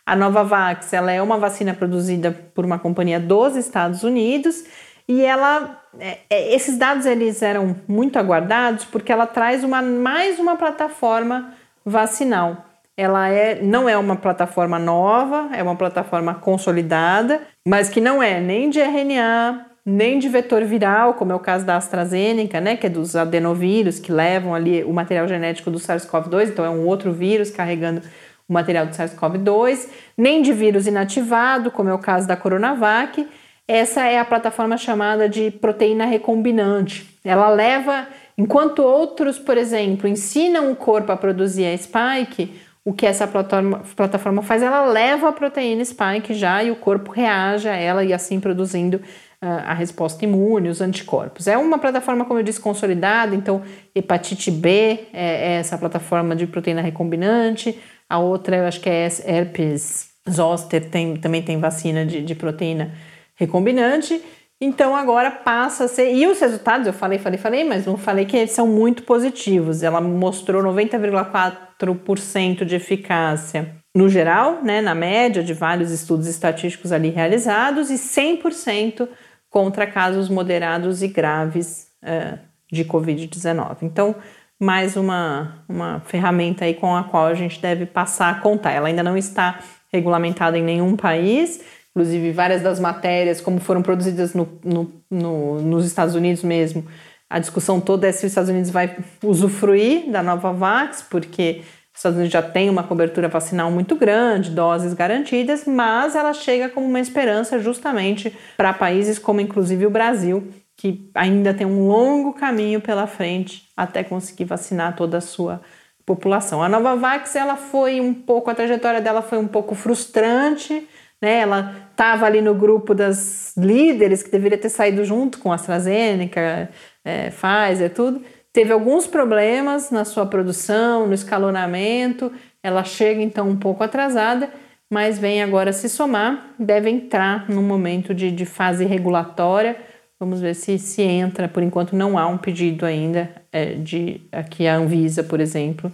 A 0.05 0.15
Novavax 0.15 0.91
ela 0.93 1.11
é 1.11 1.21
uma 1.21 1.37
vacina 1.37 1.73
produzida 1.73 2.31
por 2.53 2.65
uma 2.65 2.77
companhia 2.77 3.19
dos 3.19 3.55
Estados 3.55 4.03
Unidos 4.03 4.63
e 5.07 5.21
ela 5.23 5.81
é, 5.99 6.19
é, 6.29 6.53
esses 6.53 6.77
dados 6.77 7.05
eles 7.05 7.41
eram 7.41 7.75
muito 7.87 8.19
aguardados 8.19 8.85
porque 8.85 9.11
ela 9.11 9.25
traz 9.25 9.63
uma, 9.63 9.81
mais 9.81 10.39
uma 10.39 10.55
plataforma 10.55 11.53
vacinal. 11.85 12.65
Ela 12.97 13.29
é, 13.29 13.61
não 13.61 13.89
é 13.89 13.97
uma 13.97 14.15
plataforma 14.15 14.77
nova, 14.77 15.49
é 15.53 15.61
uma 15.61 15.75
plataforma 15.75 16.35
consolidada, 16.35 17.41
mas 17.67 17.89
que 17.89 17.99
não 17.99 18.21
é 18.21 18.39
nem 18.39 18.69
de 18.69 18.79
RNA, 18.79 19.65
nem 19.85 20.17
de 20.17 20.27
vetor 20.27 20.63
viral, 20.63 21.13
como 21.13 21.31
é 21.31 21.35
o 21.35 21.39
caso 21.39 21.63
da 21.63 21.77
AstraZeneca, 21.77 22.59
né, 22.59 22.75
que 22.75 22.87
é 22.87 22.89
dos 22.89 23.15
adenovírus 23.15 23.99
que 23.99 24.11
levam 24.11 24.55
ali 24.55 24.83
o 24.83 24.91
material 24.91 25.27
genético 25.27 25.69
do 25.69 25.77
SARS-CoV-2, 25.77 26.49
então 26.49 26.65
é 26.65 26.69
um 26.69 26.87
outro 26.87 27.13
vírus 27.13 27.51
carregando 27.51 28.01
o 28.49 28.53
material 28.53 28.87
do 28.87 28.95
SARS-CoV-2, 28.95 29.87
nem 30.17 30.41
de 30.41 30.53
vírus 30.53 30.87
inativado, 30.87 31.69
como 31.69 31.89
é 31.89 31.93
o 31.93 31.99
caso 31.99 32.27
da 32.27 32.35
Coronavac. 32.35 33.27
Essa 33.67 34.05
é 34.05 34.19
a 34.19 34.25
plataforma 34.25 34.77
chamada 34.77 35.27
de 35.27 35.49
proteína 35.49 36.05
recombinante. 36.05 37.07
Ela 37.23 37.49
leva, 37.49 38.07
enquanto 38.37 38.83
outros, 38.83 39.39
por 39.39 39.57
exemplo, 39.57 40.07
ensinam 40.07 40.71
o 40.71 40.75
corpo 40.75 41.11
a 41.11 41.17
produzir 41.17 41.65
a 41.65 41.77
spike, 41.77 42.53
o 42.83 42.93
que 42.93 43.07
essa 43.07 43.27
plataforma, 43.27 44.43
faz, 44.43 44.61
ela 44.61 44.85
leva 44.85 45.29
a 45.29 45.31
proteína 45.31 45.83
spike 45.83 46.35
já 46.35 46.63
e 46.63 46.69
o 46.69 46.75
corpo 46.75 47.11
reage 47.11 47.67
a 47.67 47.75
ela 47.75 48.03
e 48.03 48.13
assim 48.13 48.39
produzindo 48.39 49.01
a 49.41 49.73
resposta 49.73 50.23
imune, 50.23 50.69
os 50.69 50.81
anticorpos. 50.81 51.47
É 51.47 51.57
uma 51.57 51.77
plataforma, 51.77 52.25
como 52.25 52.39
eu 52.39 52.43
disse, 52.43 52.59
consolidada, 52.59 53.35
então 53.35 53.61
hepatite 53.93 54.49
B 54.49 55.07
é, 55.13 55.13
é 55.13 55.51
essa 55.59 55.77
plataforma 55.77 56.35
de 56.35 56.47
proteína 56.47 56.81
recombinante, 56.81 57.77
a 58.09 58.19
outra 58.19 58.57
eu 58.57 58.65
acho 58.65 58.79
que 58.79 58.89
é 58.89 59.07
herpes 59.25 60.09
zoster, 60.29 60.89
tem, 60.89 61.17
também 61.17 61.41
tem 61.41 61.59
vacina 61.59 62.05
de, 62.05 62.21
de 62.21 62.35
proteína 62.35 62.93
recombinante. 63.35 64.21
Então 64.59 64.95
agora 64.95 65.31
passa 65.31 65.85
a 65.85 65.87
ser. 65.87 66.13
E 66.13 66.27
os 66.27 66.39
resultados, 66.39 66.87
eu 66.87 66.93
falei, 66.93 67.19
falei, 67.19 67.37
falei, 67.37 67.63
mas 67.63 67.85
não 67.85 67.97
falei 67.97 68.25
que 68.25 68.37
eles 68.37 68.51
são 68.51 68.67
muito 68.67 69.03
positivos. 69.03 69.83
Ela 69.83 69.99
mostrou 69.99 70.63
90,4% 70.63 72.63
de 72.63 72.75
eficácia 72.75 73.75
no 73.93 74.09
geral, 74.09 74.61
né, 74.61 74.81
na 74.81 74.93
média 74.93 75.41
de 75.41 75.53
vários 75.53 75.89
estudos 75.89 76.27
estatísticos 76.27 76.91
ali 76.91 77.09
realizados, 77.09 77.89
e 77.89 77.93
100% 77.93 79.07
contra 79.55 79.87
casos 79.87 80.27
moderados 80.27 81.01
e 81.01 81.07
graves 81.07 81.87
uh, 82.03 82.37
de 82.69 82.83
Covid-19. 82.83 83.77
Então, 83.83 84.13
mais 84.59 84.97
uma, 84.97 85.63
uma 85.69 86.01
ferramenta 86.01 86.65
aí 86.65 86.73
com 86.73 86.93
a 86.93 87.05
qual 87.05 87.27
a 87.27 87.33
gente 87.33 87.61
deve 87.61 87.85
passar 87.85 88.31
a 88.31 88.39
contar. 88.41 88.73
Ela 88.73 88.89
ainda 88.89 89.01
não 89.01 89.15
está 89.15 89.59
regulamentada 89.93 90.57
em 90.57 90.61
nenhum 90.61 90.97
país, 90.97 91.63
inclusive 91.91 92.33
várias 92.33 92.61
das 92.61 92.81
matérias, 92.81 93.39
como 93.39 93.61
foram 93.61 93.81
produzidas 93.81 94.33
no, 94.33 94.45
no, 94.61 94.91
no, 95.09 95.61
nos 95.61 95.85
Estados 95.85 96.15
Unidos 96.15 96.43
mesmo, 96.43 96.85
a 97.29 97.39
discussão 97.39 97.79
toda 97.79 98.09
é 98.09 98.11
se 98.11 98.25
os 98.25 98.33
Estados 98.33 98.49
Unidos 98.49 98.71
vai 98.71 98.97
usufruir 99.23 100.11
da 100.11 100.21
nova 100.21 100.51
Vax, 100.51 101.01
porque 101.09 101.61
os 101.95 101.99
Estados 101.99 102.17
Unidos 102.17 102.33
já 102.33 102.41
tem 102.41 102.69
uma 102.69 102.83
cobertura 102.83 103.29
vacinal 103.29 103.71
muito 103.71 103.95
grande, 103.95 104.51
doses 104.51 104.93
garantidas, 104.93 105.63
mas 105.65 106.13
ela 106.13 106.33
chega 106.33 106.67
como 106.67 106.85
uma 106.85 106.99
esperança 106.99 107.57
justamente 107.57 108.35
para 108.57 108.73
países 108.73 109.17
como 109.17 109.39
inclusive 109.39 109.85
o 109.85 109.89
Brasil, 109.89 110.45
que 110.75 111.09
ainda 111.15 111.53
tem 111.53 111.65
um 111.65 111.87
longo 111.87 112.33
caminho 112.33 112.81
pela 112.81 113.07
frente 113.07 113.69
até 113.77 114.03
conseguir 114.03 114.43
vacinar 114.43 114.93
toda 114.93 115.19
a 115.19 115.21
sua 115.21 115.61
população. 116.05 116.61
A 116.61 116.67
Novavax, 116.67 117.33
ela 117.33 117.55
foi 117.55 118.01
um 118.01 118.13
pouco, 118.13 118.51
a 118.51 118.55
trajetória 118.55 118.99
dela 118.99 119.21
foi 119.21 119.37
um 119.37 119.47
pouco 119.47 119.73
frustrante, 119.73 120.85
né? 121.21 121.39
Ela 121.39 121.87
estava 121.91 122.25
ali 122.25 122.41
no 122.41 122.53
grupo 122.53 122.93
das 122.93 123.55
líderes 123.55 124.21
que 124.21 124.29
deveria 124.29 124.57
ter 124.57 124.69
saído 124.69 125.05
junto 125.05 125.39
com 125.39 125.49
a 125.49 125.55
AstraZeneca, 125.55 126.69
é, 127.05 127.29
Pfizer, 127.29 127.93
tudo. 127.93 128.21
Teve 128.55 128.71
alguns 128.71 129.05
problemas 129.05 129.91
na 129.91 130.05
sua 130.05 130.25
produção, 130.25 131.05
no 131.05 131.13
escalonamento. 131.13 132.31
Ela 132.63 132.85
chega 132.85 133.21
então 133.21 133.49
um 133.49 133.57
pouco 133.57 133.83
atrasada, 133.83 134.49
mas 134.89 135.19
vem 135.19 135.43
agora 135.43 135.73
se 135.73 135.89
somar. 135.89 136.53
Deve 136.57 136.89
entrar 136.89 137.49
num 137.49 137.61
momento 137.61 138.13
de, 138.13 138.31
de 138.31 138.45
fase 138.45 138.85
regulatória. 138.85 139.75
Vamos 140.17 140.39
ver 140.39 140.55
se 140.55 140.79
se 140.79 141.01
entra. 141.01 141.49
Por 141.49 141.61
enquanto 141.63 141.97
não 141.97 142.17
há 142.17 142.27
um 142.27 142.37
pedido 142.37 142.85
ainda 142.85 143.29
é, 143.51 143.73
de 143.73 144.21
aqui 144.31 144.65
a 144.69 144.77
Anvisa, 144.77 145.21
por 145.21 145.41
exemplo, 145.41 145.91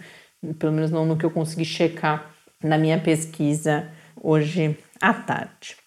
pelo 0.59 0.72
menos 0.72 0.91
não 0.91 1.03
no 1.03 1.18
que 1.18 1.26
eu 1.26 1.32
consegui 1.32 1.66
checar 1.66 2.30
na 2.64 2.78
minha 2.78 2.99
pesquisa 2.99 3.89
hoje 4.22 4.78
à 5.01 5.16
tarde. 5.16 5.78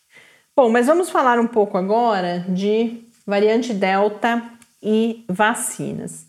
Bom, 0.57 0.69
mas 0.69 0.89
vamos 0.89 1.09
falar 1.09 1.39
um 1.39 1.47
pouco 1.47 1.79
agora 1.79 2.45
de 2.49 3.05
variante 3.25 3.73
Delta 3.73 4.43
e 4.83 5.25
vacinas. 5.29 6.24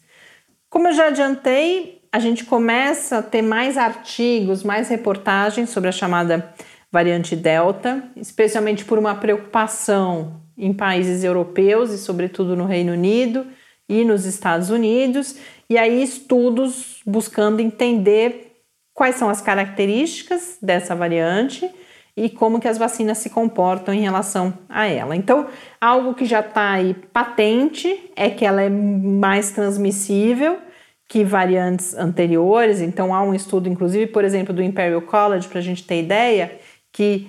Como 0.76 0.89
eu 0.89 0.93
já 0.93 1.07
adiantei, 1.07 2.01
a 2.11 2.19
gente 2.19 2.43
começa 2.43 3.19
a 3.19 3.23
ter 3.23 3.41
mais 3.41 3.78
artigos, 3.78 4.61
mais 4.61 4.89
reportagens 4.89 5.69
sobre 5.69 5.88
a 5.88 5.91
chamada 5.93 6.53
variante 6.91 7.34
Delta, 7.34 8.03
especialmente 8.17 8.84
por 8.84 8.99
uma 8.99 9.15
preocupação 9.15 10.41
em 10.57 10.73
países 10.73 11.23
europeus 11.23 11.91
e, 11.91 11.97
sobretudo, 11.97 12.57
no 12.57 12.65
Reino 12.65 12.91
Unido 12.91 13.47
e 13.88 14.03
nos 14.03 14.26
Estados 14.26 14.69
Unidos, 14.69 15.38
e 15.69 15.78
aí 15.78 16.03
estudos 16.03 16.99
buscando 17.05 17.61
entender 17.61 18.57
quais 18.93 19.15
são 19.15 19.30
as 19.30 19.39
características 19.39 20.57
dessa 20.61 20.93
variante 20.93 21.73
e 22.18 22.30
como 22.30 22.59
que 22.59 22.68
as 22.68 22.78
vacinas 22.78 23.18
se 23.18 23.30
comportam 23.30 23.93
em 23.93 24.01
relação 24.01 24.53
a 24.70 24.88
ela. 24.88 25.16
Então, 25.16 25.47
algo 25.82 26.13
que 26.13 26.26
já 26.26 26.39
está 26.39 26.72
aí 26.72 26.93
patente 27.11 28.11
é 28.16 28.30
que 28.30 28.45
ela 28.45 28.61
é 28.61 28.70
mais 28.70 29.51
transmissível 29.51 30.57
que 31.07 31.24
variantes 31.24 31.93
anteriores. 31.93 32.82
Então, 32.82 33.13
há 33.13 33.22
um 33.22 33.34
estudo, 33.34 33.70
inclusive, 33.70 34.07
por 34.07 34.24
exemplo, 34.24 34.53
do 34.53 34.63
Imperial 34.63 35.01
College, 35.01 35.47
para 35.47 35.59
a 35.59 35.63
gente 35.63 35.84
ter 35.84 36.01
ideia, 36.01 36.57
que 36.91 37.28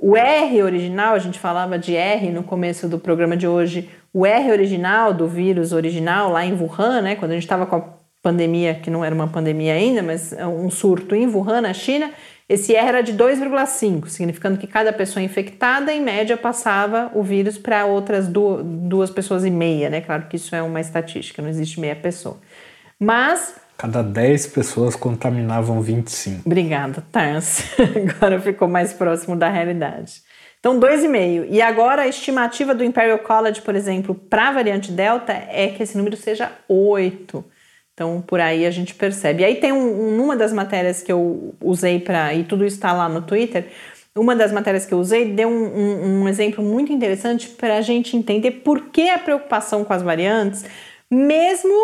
o 0.00 0.16
R 0.16 0.62
original, 0.62 1.14
a 1.14 1.18
gente 1.18 1.38
falava 1.38 1.78
de 1.78 1.94
R 1.94 2.30
no 2.30 2.42
começo 2.42 2.88
do 2.88 2.98
programa 2.98 3.36
de 3.36 3.46
hoje, 3.46 3.90
o 4.14 4.24
R 4.24 4.50
original 4.50 5.12
do 5.12 5.28
vírus 5.28 5.72
original 5.72 6.30
lá 6.30 6.44
em 6.46 6.54
Wuhan, 6.54 7.02
né, 7.02 7.16
quando 7.16 7.32
a 7.32 7.34
gente 7.34 7.42
estava 7.42 7.66
com 7.66 7.76
a 7.76 7.84
pandemia, 8.22 8.74
que 8.74 8.90
não 8.90 9.04
era 9.04 9.14
uma 9.14 9.28
pandemia 9.28 9.74
ainda, 9.74 10.02
mas 10.02 10.32
um 10.32 10.70
surto 10.70 11.14
em 11.14 11.26
Wuhan, 11.26 11.60
na 11.60 11.74
China, 11.74 12.10
esse 12.50 12.74
R 12.74 12.88
era 12.88 13.00
de 13.00 13.12
2,5, 13.12 14.08
significando 14.08 14.58
que 14.58 14.66
cada 14.66 14.92
pessoa 14.92 15.22
infectada, 15.22 15.92
em 15.92 16.02
média, 16.02 16.36
passava 16.36 17.08
o 17.14 17.22
vírus 17.22 17.56
para 17.56 17.86
outras 17.86 18.26
duas, 18.26 18.64
duas 18.64 19.08
pessoas 19.08 19.44
e 19.44 19.50
meia, 19.52 19.88
né? 19.88 20.00
Claro 20.00 20.26
que 20.28 20.34
isso 20.34 20.52
é 20.56 20.60
uma 20.60 20.80
estatística, 20.80 21.40
não 21.40 21.48
existe 21.48 21.78
meia 21.78 21.94
pessoa. 21.94 22.38
Mas. 22.98 23.54
Cada 23.78 24.02
10 24.02 24.48
pessoas 24.48 24.96
contaminavam 24.96 25.80
25. 25.80 26.42
Obrigada, 26.44 27.04
Tars. 27.12 27.62
Agora 28.18 28.40
ficou 28.40 28.66
mais 28.66 28.92
próximo 28.92 29.36
da 29.36 29.48
realidade. 29.48 30.20
Então, 30.58 30.80
2,5. 30.80 31.46
E 31.48 31.62
agora 31.62 32.02
a 32.02 32.08
estimativa 32.08 32.74
do 32.74 32.82
Imperial 32.82 33.20
College, 33.20 33.62
por 33.62 33.76
exemplo, 33.76 34.12
para 34.12 34.48
a 34.48 34.52
variante 34.52 34.90
Delta 34.90 35.32
é 35.32 35.68
que 35.68 35.84
esse 35.84 35.96
número 35.96 36.16
seja 36.16 36.50
8. 36.68 37.44
Então, 38.00 38.22
por 38.22 38.40
aí 38.40 38.64
a 38.64 38.70
gente 38.70 38.94
percebe. 38.94 39.42
E 39.42 39.44
aí 39.44 39.56
tem 39.56 39.72
um, 39.72 40.24
uma 40.24 40.34
das 40.34 40.54
matérias 40.54 41.02
que 41.02 41.12
eu 41.12 41.54
usei 41.62 42.00
para. 42.00 42.32
E 42.32 42.44
tudo 42.44 42.64
está 42.64 42.94
lá 42.94 43.10
no 43.10 43.20
Twitter. 43.20 43.66
Uma 44.16 44.34
das 44.34 44.50
matérias 44.50 44.86
que 44.86 44.94
eu 44.94 44.98
usei 44.98 45.34
deu 45.34 45.50
um, 45.50 45.66
um, 45.66 46.22
um 46.22 46.28
exemplo 46.28 46.64
muito 46.64 46.90
interessante 46.90 47.50
para 47.50 47.76
a 47.76 47.82
gente 47.82 48.16
entender 48.16 48.52
por 48.52 48.86
que 48.86 49.10
a 49.10 49.18
preocupação 49.18 49.84
com 49.84 49.92
as 49.92 50.00
variantes, 50.00 50.64
mesmo 51.10 51.74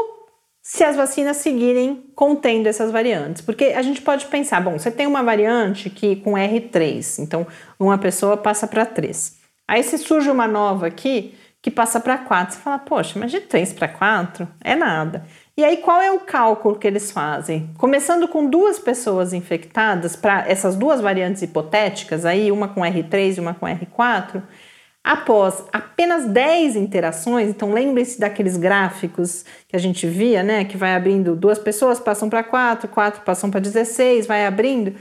se 0.62 0.83
as 0.83 0.97
vacinas 0.97 1.37
seguirem 1.37 2.03
contendo 2.14 2.67
essas 2.67 2.91
variantes. 2.91 3.43
Porque 3.43 3.67
a 3.67 3.83
gente 3.83 4.01
pode 4.01 4.25
pensar, 4.25 4.62
bom, 4.62 4.79
você 4.79 4.91
tem 4.91 5.07
uma 5.07 5.23
variante 5.23 5.91
que 5.91 6.17
com 6.17 6.33
R3, 6.33 7.19
então 7.19 7.47
uma 7.79 7.99
pessoa 7.99 8.39
passa 8.39 8.67
para 8.67 8.87
3. 8.87 9.37
Aí 9.69 9.83
se 9.83 9.99
surge 9.99 10.31
uma 10.31 10.49
nova 10.49 10.87
aqui 10.87 11.35
que 11.61 11.71
passa 11.71 12.01
para 12.01 12.17
4, 12.17 12.55
você 12.55 12.61
fala, 12.61 12.79
poxa, 12.79 13.19
mas 13.19 13.31
de 13.31 13.41
3 13.41 13.75
para 13.75 13.89
4 13.89 14.49
é 14.64 14.75
nada. 14.75 15.27
E 15.59 15.64
aí, 15.64 15.78
qual 15.78 16.02
é 16.02 16.12
o 16.12 16.20
cálculo 16.20 16.78
que 16.78 16.86
eles 16.86 17.11
fazem? 17.11 17.70
Começando 17.78 18.28
com 18.28 18.46
duas 18.46 18.78
pessoas 18.78 19.32
infectadas, 19.32 20.14
para 20.14 20.46
essas 20.46 20.76
duas 20.76 21.00
variantes 21.00 21.40
hipotéticas, 21.40 22.26
aí 22.26 22.52
uma 22.52 22.68
com 22.68 22.82
R3 22.82 23.38
e 23.38 23.40
uma 23.40 23.54
com 23.54 23.64
R4, 23.64 24.42
após 25.02 25.64
apenas 25.72 26.26
10 26.26 26.76
interações, 26.76 27.48
então 27.48 27.72
lembre-se 27.72 28.20
daqueles 28.20 28.59
gráficos 28.59 29.46
que 29.66 29.74
a 29.74 29.78
gente 29.78 30.07
via, 30.07 30.42
né? 30.42 30.62
Que 30.66 30.76
vai 30.76 30.94
abrindo 30.94 31.34
duas 31.34 31.59
pessoas, 31.59 31.98
passam 31.98 32.28
para 32.28 32.44
4, 32.44 32.86
4 32.88 33.22
passam 33.22 33.50
para 33.50 33.61
16, 33.61 34.26
vai 34.26 34.44
abrindo. 34.44 34.94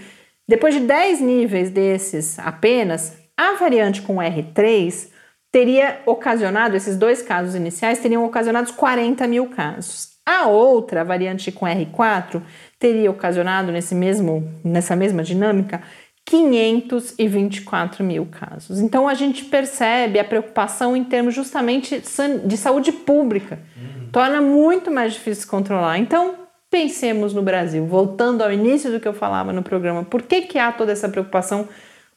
Depois 0.48 0.74
de 0.74 0.80
10 0.80 1.20
níveis 1.20 1.70
desses 1.70 2.40
apenas, 2.40 3.18
a 3.36 3.56
variante 3.56 4.02
com 4.02 4.18
R3 4.18 5.10
teria 5.52 6.02
ocasionado, 6.06 6.78
esses 6.78 6.96
dois 6.96 7.22
casos 7.22 7.56
iniciais 7.56 8.00
teriam 8.00 8.24
ocasionado 8.24 8.72
40 8.72 9.28
mil 9.28 9.50
casos. 9.50 10.15
A 10.26 10.48
outra, 10.48 11.02
a 11.02 11.04
variante 11.04 11.52
com 11.52 11.66
R4, 11.66 12.42
teria 12.80 13.12
ocasionado 13.12 13.72
nesse 13.72 13.94
mesmo, 13.94 14.52
nessa 14.64 14.96
mesma 14.96 15.24
dinâmica 15.24 15.82
524 16.26 18.04
mil 18.04 18.26
casos. 18.26 18.80
Então 18.80 19.08
a 19.08 19.14
gente 19.14 19.46
percebe 19.46 20.18
a 20.18 20.24
preocupação 20.24 20.98
em 20.98 21.04
termos 21.04 21.36
justamente 21.36 22.02
de 22.44 22.58
saúde 22.58 22.92
pública. 22.92 23.60
Uhum. 23.78 24.10
Torna 24.12 24.42
muito 24.42 24.90
mais 24.90 25.14
difícil 25.14 25.48
controlar. 25.48 26.00
Então, 26.00 26.34
pensemos 26.72 27.34
no 27.34 27.44
Brasil. 27.44 27.86
Voltando 27.86 28.42
ao 28.42 28.52
início 28.52 28.92
do 28.92 29.00
que 29.00 29.08
eu 29.08 29.14
falava 29.14 29.54
no 29.54 29.62
programa, 29.62 30.04
por 30.04 30.24
que, 30.24 30.42
que 30.42 30.58
há 30.58 30.72
toda 30.72 30.92
essa 30.92 31.08
preocupação 31.08 31.70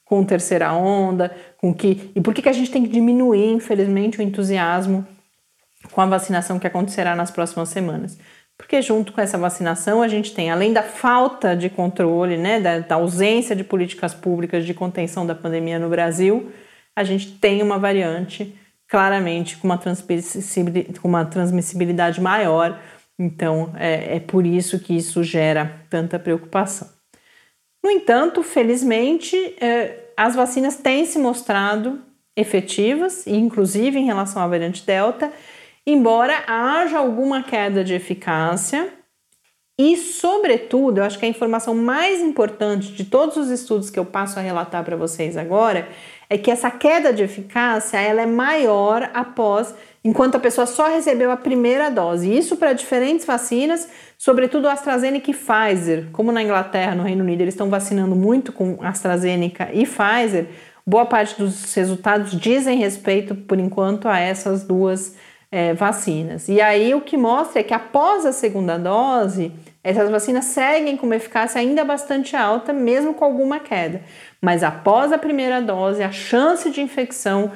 com 0.05 0.25
terceira 0.25 0.73
onda, 0.73 1.31
com 1.59 1.75
que 1.75 2.11
e 2.15 2.21
por 2.23 2.33
que, 2.33 2.41
que 2.41 2.49
a 2.49 2.53
gente 2.53 2.71
tem 2.71 2.83
que 2.83 2.89
diminuir, 2.89 3.53
infelizmente, 3.53 4.19
o 4.19 4.23
entusiasmo 4.23 5.07
com 5.93 6.01
a 6.01 6.07
vacinação 6.07 6.59
que 6.59 6.66
acontecerá 6.66 7.14
nas 7.14 7.31
próximas 7.31 7.68
semanas? 7.68 8.18
Porque 8.57 8.83
junto 8.83 9.12
com 9.12 9.20
essa 9.20 9.39
vacinação 9.39 10.03
a 10.03 10.09
gente 10.09 10.35
tem, 10.35 10.51
além 10.51 10.72
da 10.72 10.83
falta 10.83 11.57
de 11.57 11.70
controle, 11.70 12.37
né, 12.37 12.61
da, 12.61 12.81
da 12.81 12.95
ausência 12.97 13.55
de 13.55 13.62
políticas 13.62 14.12
públicas 14.12 14.66
de 14.66 14.74
contenção 14.74 15.24
da 15.24 15.35
pandemia 15.35 15.79
no 15.79 15.89
Brasil, 15.89 16.51
a 16.97 17.05
gente 17.05 17.39
tem 17.39 17.62
uma 17.62 17.79
variante 17.79 18.59
claramente 18.89 19.57
com 19.57 19.68
uma 19.68 19.79
transmissibilidade, 19.79 20.99
com 20.99 21.07
uma 21.07 21.24
transmissibilidade 21.24 22.20
maior. 22.20 22.81
Então 23.16 23.72
é, 23.76 24.16
é 24.16 24.20
por 24.20 24.45
isso 24.45 24.81
que 24.81 24.97
isso 24.97 25.22
gera 25.22 25.81
tanta 25.89 26.18
preocupação. 26.18 26.89
No 27.85 27.91
entanto, 27.91 28.43
felizmente, 28.43 29.37
é, 29.61 30.11
as 30.16 30.35
vacinas 30.35 30.76
têm 30.76 31.07
se 31.07 31.18
mostrado 31.18 32.03
efetivas, 32.37 33.26
inclusive 33.26 33.99
em 33.99 34.05
relação 34.05 34.43
à 34.43 34.47
variante 34.49 34.85
Delta, 34.85 35.33
embora 35.91 36.45
haja 36.47 36.99
alguma 36.99 37.43
queda 37.43 37.82
de 37.82 37.95
eficácia. 37.95 38.93
E, 39.80 39.97
sobretudo, 39.97 40.99
eu 40.99 41.05
acho 41.05 41.18
que 41.18 41.24
a 41.24 41.28
informação 41.28 41.74
mais 41.74 42.20
importante 42.20 42.93
de 42.93 43.05
todos 43.05 43.36
os 43.36 43.49
estudos 43.49 43.89
que 43.89 43.99
eu 43.99 44.05
passo 44.05 44.39
a 44.39 44.43
relatar 44.43 44.84
para 44.84 44.97
vocês 44.97 45.36
agora 45.36 45.89
é 46.28 46.36
que 46.36 46.51
essa 46.51 46.70
queda 46.70 47.12
de 47.12 47.22
eficácia 47.22 47.97
ela 47.97 48.20
é 48.20 48.26
maior 48.26 49.09
após 49.14 49.74
enquanto 50.05 50.34
a 50.34 50.41
pessoa 50.41 50.66
só 50.66 50.89
recebeu 50.89 51.30
a 51.30 51.36
primeira 51.36 51.91
dose. 51.91 52.36
Isso 52.36 52.57
para 52.57 52.72
diferentes 52.72 53.24
vacinas, 53.24 53.89
sobretudo 54.18 54.68
AstraZeneca 54.68 55.30
e 55.30 55.34
Pfizer. 55.34 56.09
Como 56.12 56.32
na 56.32 56.43
Inglaterra, 56.43 56.95
no 56.95 57.05
Reino 57.05 57.22
Unido, 57.22 57.43
eles 57.43 57.55
estão 57.55 57.70
vacinando 57.70 58.14
muito 58.14 58.53
com 58.53 58.78
AstraZeneca 58.82 59.70
e 59.72 59.86
Pfizer, 59.86 60.49
boa 60.84 61.07
parte 61.07 61.39
dos 61.39 61.72
resultados 61.74 62.32
dizem 62.32 62.78
respeito, 62.78 63.34
por 63.34 63.61
enquanto, 63.61 64.09
a 64.09 64.18
essas 64.18 64.64
duas 64.64 65.14
é, 65.51 65.73
vacinas. 65.73 66.49
E 66.49 66.61
aí 66.61 66.95
o 66.95 67.01
que 67.01 67.17
mostra 67.17 67.61
é 67.61 67.63
que 67.63 67.75
após 67.75 68.27
a 68.27 68.33
segunda 68.33 68.79
dose, 68.79 69.53
essas 69.83 70.11
vacinas 70.11 70.45
seguem 70.47 70.97
com 70.97 71.07
uma 71.07 71.17
eficácia 71.17 71.61
ainda 71.61 71.85
bastante 71.85 72.37
alta, 72.37 72.73
mesmo 72.73 73.15
com 73.15 73.25
alguma 73.25 73.59
queda. 73.59 74.03
Mas 74.41 74.63
após 74.63 75.13
a 75.13 75.19
primeira 75.19 75.61
dose, 75.61 76.03
a 76.03 76.13
chance 76.13 76.71
de 76.71 76.81
infecção, 76.81 77.53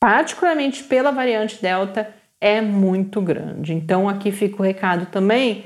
particularmente 0.00 0.82
pela 0.84 1.12
variante 1.12 1.62
Delta, 1.62 2.12
é 2.40 2.60
muito 2.60 3.20
grande. 3.20 3.72
Então 3.72 4.08
aqui 4.08 4.32
fica 4.32 4.60
o 4.60 4.64
recado 4.64 5.06
também 5.06 5.64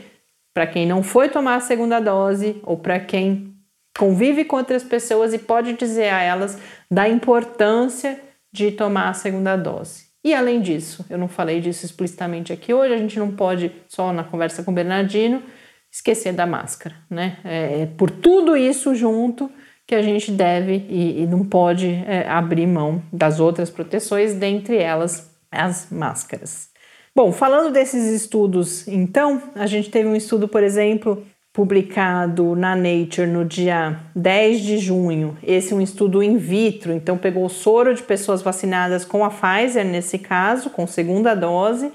para 0.52 0.66
quem 0.66 0.86
não 0.86 1.02
foi 1.02 1.28
tomar 1.28 1.56
a 1.56 1.60
segunda 1.60 2.00
dose 2.00 2.60
ou 2.62 2.76
para 2.76 3.00
quem 3.00 3.54
convive 3.96 4.44
com 4.44 4.56
outras 4.56 4.82
pessoas 4.82 5.32
e 5.32 5.38
pode 5.38 5.72
dizer 5.72 6.10
a 6.10 6.20
elas 6.20 6.58
da 6.90 7.08
importância 7.08 8.20
de 8.52 8.70
tomar 8.70 9.08
a 9.08 9.14
segunda 9.14 9.56
dose. 9.56 10.05
E 10.26 10.34
além 10.34 10.60
disso, 10.60 11.06
eu 11.08 11.16
não 11.16 11.28
falei 11.28 11.60
disso 11.60 11.86
explicitamente 11.86 12.52
aqui 12.52 12.74
hoje, 12.74 12.92
a 12.92 12.98
gente 12.98 13.16
não 13.16 13.30
pode, 13.30 13.70
só 13.86 14.12
na 14.12 14.24
conversa 14.24 14.64
com 14.64 14.72
o 14.72 14.74
Bernardino, 14.74 15.40
esquecer 15.88 16.32
da 16.32 16.44
máscara, 16.44 16.96
né? 17.08 17.38
É, 17.44 17.82
é 17.82 17.86
por 17.86 18.10
tudo 18.10 18.56
isso 18.56 18.92
junto 18.92 19.48
que 19.86 19.94
a 19.94 20.02
gente 20.02 20.32
deve 20.32 20.84
e, 20.88 21.22
e 21.22 21.26
não 21.28 21.44
pode 21.44 21.86
é, 22.08 22.28
abrir 22.28 22.66
mão 22.66 23.00
das 23.12 23.38
outras 23.38 23.70
proteções, 23.70 24.34
dentre 24.34 24.78
elas 24.78 25.30
as 25.48 25.92
máscaras. 25.92 26.70
Bom, 27.14 27.30
falando 27.30 27.72
desses 27.72 28.20
estudos, 28.20 28.88
então, 28.88 29.40
a 29.54 29.68
gente 29.68 29.90
teve 29.90 30.08
um 30.08 30.16
estudo, 30.16 30.48
por 30.48 30.64
exemplo, 30.64 31.24
publicado 31.56 32.54
na 32.54 32.76
Nature 32.76 33.26
no 33.26 33.42
dia 33.42 33.98
10 34.14 34.60
de 34.60 34.76
junho. 34.76 35.38
Esse 35.42 35.72
é 35.72 35.76
um 35.76 35.80
estudo 35.80 36.22
in 36.22 36.36
vitro, 36.36 36.92
então 36.92 37.16
pegou 37.16 37.46
o 37.46 37.48
soro 37.48 37.94
de 37.94 38.02
pessoas 38.02 38.42
vacinadas 38.42 39.06
com 39.06 39.24
a 39.24 39.30
Pfizer, 39.30 39.82
nesse 39.82 40.18
caso, 40.18 40.68
com 40.68 40.86
segunda 40.86 41.34
dose, 41.34 41.90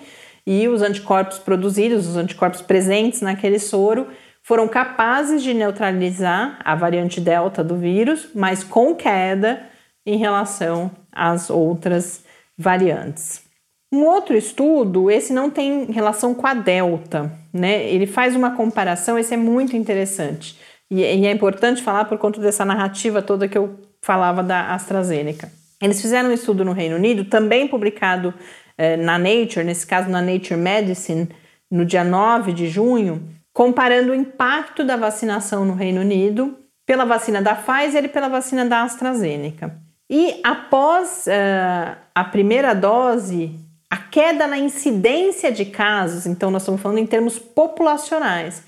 e 0.48 0.68
os 0.68 0.82
anticorpos 0.82 1.38
produzidos, 1.38 2.08
os 2.08 2.18
anticorpos 2.18 2.64
presentes 2.64 3.22
naquele 3.22 3.60
soro, 3.60 4.08
foram 4.42 4.68
capazes 4.68 5.44
de 5.44 5.54
neutralizar 5.54 6.60
a 6.66 6.74
variante 6.74 7.22
Delta 7.22 7.64
do 7.64 7.78
vírus, 7.78 8.30
mas 8.34 8.64
com 8.64 8.96
queda 8.96 9.62
em 10.04 10.18
relação 10.18 10.90
às 11.12 11.52
outras 11.52 12.26
variantes. 12.58 13.51
Um 13.94 14.06
outro 14.06 14.38
estudo, 14.38 15.12
esse 15.12 15.34
não 15.34 15.50
tem 15.50 15.86
relação 15.86 16.34
com 16.34 16.48
a 16.48 16.54
Delta, 16.54 17.32
né? 17.54 17.84
Ele 17.90 18.08
faz 18.08 18.36
uma 18.36 18.56
comparação, 18.56 19.20
esse 19.20 19.34
é 19.34 19.38
muito 19.38 19.76
interessante. 19.76 20.58
E, 20.90 21.02
e 21.02 21.26
é 21.26 21.32
importante 21.32 21.82
falar 21.82 22.06
por 22.06 22.18
conta 22.18 22.40
dessa 22.40 22.64
narrativa 22.64 23.22
toda 23.22 23.48
que 23.48 23.58
eu 23.58 23.80
falava 24.02 24.42
da 24.42 24.74
AstraZeneca. 24.74 25.52
Eles 25.82 26.02
fizeram 26.02 26.30
um 26.30 26.34
estudo 26.34 26.64
no 26.64 26.72
Reino 26.72 26.96
Unido, 26.96 27.26
também 27.26 27.68
publicado 27.68 28.34
eh, 28.78 28.98
na 28.98 29.18
Nature, 29.18 29.66
nesse 29.66 29.86
caso 29.86 30.10
na 30.10 30.22
Nature 30.22 30.60
Medicine, 30.60 31.28
no 31.70 31.86
dia 31.86 32.04
9 32.04 32.54
de 32.54 32.68
junho, 32.68 33.28
comparando 33.54 34.12
o 34.12 34.16
impacto 34.16 34.84
da 34.84 34.96
vacinação 34.96 35.66
no 35.66 35.74
Reino 35.74 36.02
Unido 36.02 36.58
pela 36.86 37.06
vacina 37.06 37.42
da 37.42 37.56
Pfizer 37.56 38.06
e 38.06 38.10
pela 38.10 38.28
vacina 38.28 38.66
da 38.66 38.84
AstraZeneca. 38.84 39.76
E 40.10 40.40
após 40.44 41.26
uh, 41.28 41.98
a 42.14 42.24
primeira 42.26 42.74
dose, 42.74 43.56
a 43.92 43.98
queda 43.98 44.48
na 44.48 44.58
incidência 44.58 45.52
de 45.52 45.66
casos, 45.66 46.26
então 46.26 46.50
nós 46.50 46.62
estamos 46.62 46.80
falando 46.80 47.00
em 47.00 47.06
termos 47.06 47.38
populacionais. 47.38 48.64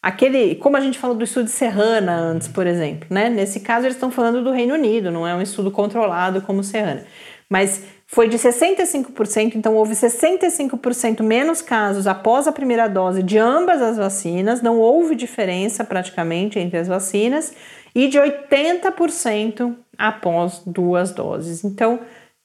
Aquele, 0.00 0.54
como 0.54 0.76
a 0.76 0.80
gente 0.80 0.96
falou 0.96 1.16
do 1.16 1.24
estudo 1.24 1.46
de 1.46 1.50
Serrana 1.50 2.14
antes, 2.14 2.46
por 2.46 2.64
exemplo, 2.64 3.08
né? 3.10 3.28
Nesse 3.28 3.58
caso 3.58 3.86
eles 3.86 3.96
estão 3.96 4.12
falando 4.12 4.40
do 4.44 4.52
Reino 4.52 4.74
Unido, 4.74 5.10
não 5.10 5.26
é 5.26 5.34
um 5.34 5.42
estudo 5.42 5.72
controlado 5.72 6.40
como 6.42 6.62
Serrana. 6.62 7.04
Mas 7.50 7.82
foi 8.06 8.28
de 8.28 8.38
65%, 8.38 9.56
então 9.56 9.74
houve 9.74 9.94
65% 9.94 11.24
menos 11.24 11.60
casos 11.60 12.06
após 12.06 12.46
a 12.46 12.52
primeira 12.52 12.86
dose 12.86 13.20
de 13.20 13.36
ambas 13.36 13.82
as 13.82 13.96
vacinas, 13.96 14.62
não 14.62 14.78
houve 14.78 15.16
diferença 15.16 15.82
praticamente 15.82 16.56
entre 16.60 16.78
as 16.78 16.86
vacinas, 16.86 17.52
e 17.96 18.06
de 18.06 18.16
80% 18.16 19.74
após 19.98 20.62
duas 20.64 21.10
doses. 21.10 21.64
Então, 21.64 21.98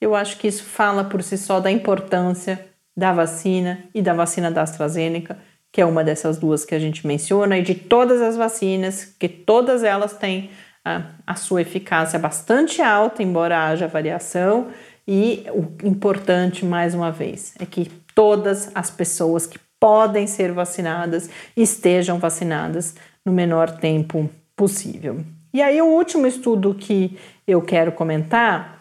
eu 0.04 0.16
acho 0.16 0.38
que 0.38 0.48
isso 0.48 0.64
fala 0.64 1.04
por 1.04 1.24
si 1.24 1.38
só 1.38 1.60
da 1.60 1.72
importância 1.72 2.66
da 2.96 3.12
vacina 3.12 3.80
e 3.94 4.02
da 4.02 4.14
vacina 4.14 4.52
da 4.52 4.62
AstraZeneca, 4.62 5.38
que 5.72 5.82
é 5.82 5.86
uma 5.86 6.04
dessas 6.04 6.38
duas 6.38 6.64
que 6.64 6.76
a 6.76 6.80
gente 6.80 7.08
menciona, 7.08 7.58
e 7.58 7.64
de 7.64 7.74
todas 7.74 8.22
as 8.22 8.38
vacinas, 8.38 9.16
que 9.18 9.28
todas 9.28 9.84
elas 9.84 10.14
têm 10.14 10.52
a, 10.86 11.04
a 11.26 11.36
sua 11.36 11.62
eficácia 11.62 12.20
bastante 12.20 12.82
alta, 12.82 13.24
embora 13.24 13.68
haja 13.68 13.88
variação. 13.88 14.68
E 15.08 15.46
o 15.52 15.88
importante, 15.88 16.64
mais 16.64 16.94
uma 16.94 17.12
vez, 17.12 17.56
é 17.60 17.66
que 17.66 17.90
todas 18.14 18.72
as 18.76 18.92
pessoas 18.92 19.48
que 19.48 19.60
podem 19.80 20.28
ser 20.28 20.52
vacinadas 20.52 21.30
estejam 21.58 22.20
vacinadas 22.20 22.96
no 23.26 23.34
menor 23.34 23.72
tempo 23.72 24.30
possível. 24.56 25.22
E 25.54 25.62
aí, 25.62 25.82
o 25.82 25.88
último 25.88 26.26
estudo 26.26 26.74
que 26.74 27.18
eu 27.48 27.62
quero 27.62 27.92
comentar 27.92 28.73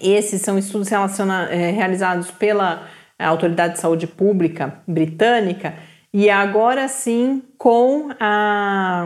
esses 0.00 0.42
são 0.42 0.58
estudos 0.58 0.90
é, 0.92 1.70
realizados 1.70 2.30
pela 2.30 2.86
Autoridade 3.18 3.74
de 3.74 3.80
Saúde 3.80 4.06
Pública 4.06 4.82
britânica 4.86 5.74
e 6.12 6.28
agora 6.28 6.86
sim 6.88 7.42
com 7.56 8.10
a 8.20 9.04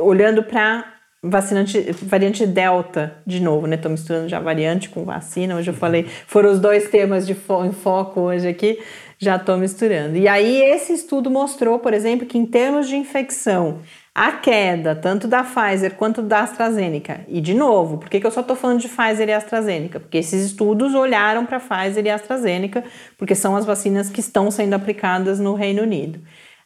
olhando 0.00 0.42
para 0.42 0.94
vacinante 1.22 1.80
variante 1.92 2.46
delta 2.46 3.16
de 3.26 3.40
novo, 3.40 3.66
né? 3.66 3.76
Estou 3.76 3.90
misturando 3.90 4.28
já 4.28 4.38
variante 4.38 4.90
com 4.90 5.04
vacina. 5.04 5.56
Hoje 5.56 5.70
eu 5.70 5.74
falei, 5.74 6.04
foram 6.26 6.50
os 6.50 6.60
dois 6.60 6.88
temas 6.88 7.26
de 7.26 7.34
fo 7.34 7.64
em 7.64 7.72
foco 7.72 8.20
hoje 8.20 8.46
aqui, 8.46 8.78
já 9.18 9.36
estou 9.36 9.56
misturando. 9.56 10.16
E 10.16 10.28
aí 10.28 10.60
esse 10.62 10.92
estudo 10.92 11.30
mostrou, 11.30 11.78
por 11.78 11.94
exemplo, 11.94 12.26
que 12.26 12.36
em 12.36 12.44
termos 12.44 12.88
de 12.88 12.96
infecção 12.96 13.78
a 14.14 14.30
queda, 14.30 14.94
tanto 14.94 15.26
da 15.26 15.42
Pfizer 15.42 15.96
quanto 15.96 16.22
da 16.22 16.40
AstraZeneca. 16.40 17.24
E, 17.26 17.40
de 17.40 17.52
novo, 17.52 17.98
por 17.98 18.08
que, 18.08 18.24
eu 18.24 18.30
só 18.30 18.42
estou 18.42 18.54
falando 18.54 18.78
de 18.78 18.88
Pfizer 18.88 19.28
e 19.28 19.32
AstraZeneca? 19.32 19.98
Porque 19.98 20.18
esses 20.18 20.44
estudos 20.44 20.94
olharam 20.94 21.44
para 21.44 21.58
Pfizer 21.58 22.06
e 22.06 22.10
AstraZeneca, 22.10 22.84
porque 23.18 23.34
são 23.34 23.56
as 23.56 23.64
vacinas 23.64 24.08
que 24.08 24.20
estão 24.20 24.52
sendo 24.52 24.74
aplicadas 24.74 25.40
no 25.40 25.54
Reino 25.54 25.82
Unido. 25.82 26.20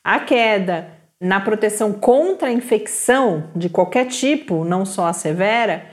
A 0.04 0.20
queda 0.20 0.90
na 1.18 1.40
proteção 1.40 1.92
contra 1.92 2.48
a 2.48 2.52
infecção 2.52 3.50
de 3.56 3.70
qualquer 3.70 4.06
tipo, 4.06 4.62
não 4.62 4.84
só 4.84 5.06
a 5.06 5.14
severa, 5.14 5.86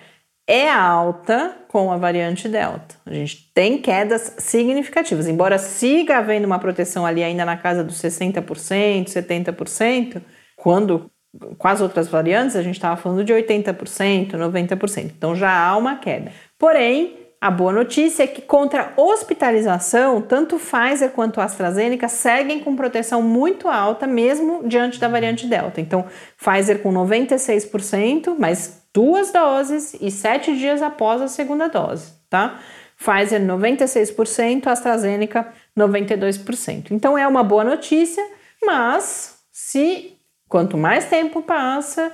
é 0.48 0.70
alta 0.70 1.56
com 1.70 1.90
a 1.92 1.98
variante 1.98 2.50
Delta. 2.50 2.96
A 3.06 3.14
gente 3.14 3.52
tem 3.54 3.82
quedas 3.82 4.36
significativas, 4.40 5.28
embora 5.28 5.58
siga 5.58 6.18
havendo 6.18 6.46
uma 6.46 6.60
proteção 6.60 7.06
ali 7.06 7.24
ainda 7.24 7.46
na 7.46 7.58
casa 7.58 7.84
dos 7.84 8.00
60%, 8.00 9.08
70%, 9.08 10.22
quando 10.56 11.10
com 11.58 11.68
as 11.68 11.82
outras 11.82 12.08
variantes, 12.08 12.56
a 12.56 12.62
gente 12.62 12.76
estava 12.76 12.96
falando 12.96 13.24
de 13.24 13.34
80%, 13.34 14.32
90%. 14.32 15.12
Então 15.18 15.36
já 15.36 15.52
há 15.52 15.76
uma 15.78 15.96
queda. 15.98 16.32
Porém, 16.58 17.26
a 17.40 17.52
boa 17.52 17.72
notícia 17.72 18.24
é 18.24 18.28
que 18.28 18.42
contra 18.42 18.94
hospitalização, 18.98 20.22
tanto 20.22 20.58
Pfizer 20.58 21.12
quanto 21.12 21.40
AstraZeneca 21.40 22.08
seguem 22.08 22.60
com 22.60 22.76
proteção 22.76 23.22
muito 23.22 23.68
alta, 23.68 24.08
mesmo 24.08 24.68
diante 24.68 25.00
da 25.00 25.08
variante 25.08 25.46
Delta. 25.46 25.80
Então, 25.80 26.06
Pfizer 26.38 26.80
com 26.82 26.92
96%, 26.92 28.36
mas 28.40 28.82
duas 28.94 29.32
doses 29.32 29.96
e 30.02 30.10
sete 30.10 30.58
dias 30.58 30.82
após 30.82 31.22
a 31.22 31.28
segunda 31.28 31.68
dose, 31.68 32.14
tá? 32.30 32.60
Pfizer 32.98 33.42
96%, 33.42 34.68
AstraZeneca 34.68 35.48
92%. 35.78 36.92
Então 36.92 37.18
é 37.18 37.28
uma 37.28 37.44
boa 37.44 37.64
notícia, 37.64 38.24
mas 38.64 39.38
se 39.52 40.15
quanto 40.48 40.78
mais 40.78 41.06
tempo 41.06 41.42
passa, 41.42 42.12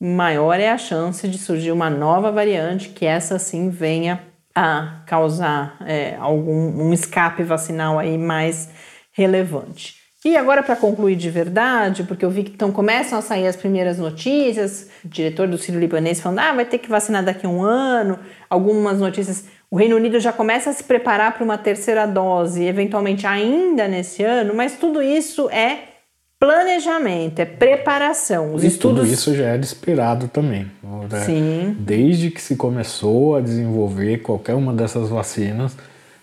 maior 0.00 0.58
é 0.60 0.70
a 0.70 0.78
chance 0.78 1.26
de 1.28 1.38
surgir 1.38 1.72
uma 1.72 1.90
nova 1.90 2.30
variante 2.30 2.90
que 2.90 3.04
essa 3.04 3.38
sim 3.38 3.70
venha 3.70 4.22
a 4.54 5.02
causar 5.06 5.76
é, 5.86 6.16
algum 6.18 6.82
um 6.82 6.92
escape 6.92 7.42
vacinal 7.42 7.98
aí 7.98 8.18
mais 8.18 8.68
relevante. 9.12 9.96
E 10.24 10.36
agora 10.36 10.64
para 10.64 10.74
concluir 10.74 11.14
de 11.14 11.30
verdade, 11.30 12.02
porque 12.02 12.24
eu 12.24 12.30
vi 12.30 12.42
que 12.42 12.50
então 12.50 12.72
começam 12.72 13.18
a 13.18 13.22
sair 13.22 13.46
as 13.46 13.54
primeiras 13.54 13.98
notícias, 13.98 14.90
o 15.04 15.08
diretor 15.08 15.46
do 15.46 15.56
Ciro 15.56 15.78
Libanês 15.78 16.20
falando, 16.20 16.40
ah, 16.40 16.52
vai 16.52 16.64
ter 16.64 16.78
que 16.78 16.88
vacinar 16.88 17.24
daqui 17.24 17.46
a 17.46 17.48
um 17.48 17.62
ano, 17.62 18.18
algumas 18.50 18.98
notícias, 18.98 19.44
o 19.70 19.76
Reino 19.76 19.94
Unido 19.94 20.18
já 20.18 20.32
começa 20.32 20.70
a 20.70 20.72
se 20.72 20.82
preparar 20.82 21.34
para 21.34 21.44
uma 21.44 21.56
terceira 21.56 22.04
dose, 22.04 22.64
eventualmente 22.64 23.28
ainda 23.28 23.86
nesse 23.86 24.24
ano, 24.24 24.54
mas 24.54 24.76
tudo 24.76 25.00
isso 25.00 25.48
é 25.50 25.97
planejamento, 26.38 27.40
é 27.40 27.44
preparação. 27.44 28.54
Os 28.54 28.62
e 28.62 28.68
estudos... 28.68 29.00
tudo 29.00 29.12
isso 29.12 29.34
já 29.34 29.46
era 29.46 29.62
esperado 29.62 30.28
também. 30.28 30.70
Né? 31.10 31.20
Sim. 31.24 31.76
Desde 31.78 32.30
que 32.30 32.40
se 32.40 32.56
começou 32.56 33.36
a 33.36 33.40
desenvolver 33.40 34.18
qualquer 34.18 34.54
uma 34.54 34.72
dessas 34.72 35.08
vacinas, 35.08 35.76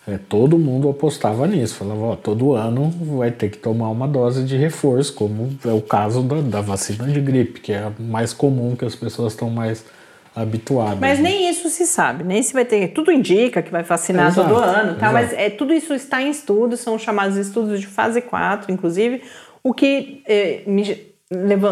é, 0.07 0.17
todo 0.17 0.57
mundo 0.57 0.89
apostava 0.89 1.45
nisso. 1.47 1.75
Falava, 1.75 2.01
ó, 2.01 2.15
todo 2.15 2.53
ano 2.53 2.93
vai 3.17 3.31
ter 3.31 3.49
que 3.49 3.57
tomar 3.57 3.89
uma 3.89 4.07
dose 4.07 4.43
de 4.45 4.55
reforço, 4.55 5.13
como 5.13 5.57
é 5.65 5.73
o 5.73 5.81
caso 5.81 6.21
da, 6.21 6.39
da 6.41 6.61
vacina 6.61 7.07
de 7.07 7.19
gripe, 7.19 7.59
que 7.59 7.73
é 7.73 7.79
a 7.79 7.91
mais 7.99 8.31
comum 8.31 8.75
que 8.75 8.85
as 8.85 8.95
pessoas 8.95 9.33
estão 9.33 9.49
mais 9.49 9.83
habituadas. 10.33 10.99
Mas 10.99 11.19
né? 11.19 11.29
nem 11.29 11.49
isso 11.49 11.69
se 11.69 11.85
sabe, 11.85 12.23
nem 12.23 12.43
se 12.43 12.53
vai 12.53 12.63
ter. 12.65 12.89
Tudo 12.89 13.11
indica 13.11 13.61
que 13.61 13.71
vai 13.71 13.83
vacinar 13.83 14.27
exato, 14.27 14.47
todo 14.47 14.61
ano, 14.61 14.95
tá? 14.97 15.11
mas 15.11 15.33
é, 15.33 15.49
tudo 15.49 15.73
isso 15.73 15.93
está 15.93 16.21
em 16.21 16.29
estudo, 16.29 16.77
são 16.77 16.99
chamados 16.99 17.37
estudos 17.37 17.79
de 17.79 17.87
fase 17.87 18.21
4, 18.21 18.71
inclusive. 18.71 19.21
O 19.65 19.73
que 19.73 20.21
eh, 20.27 20.61
me 20.67 20.83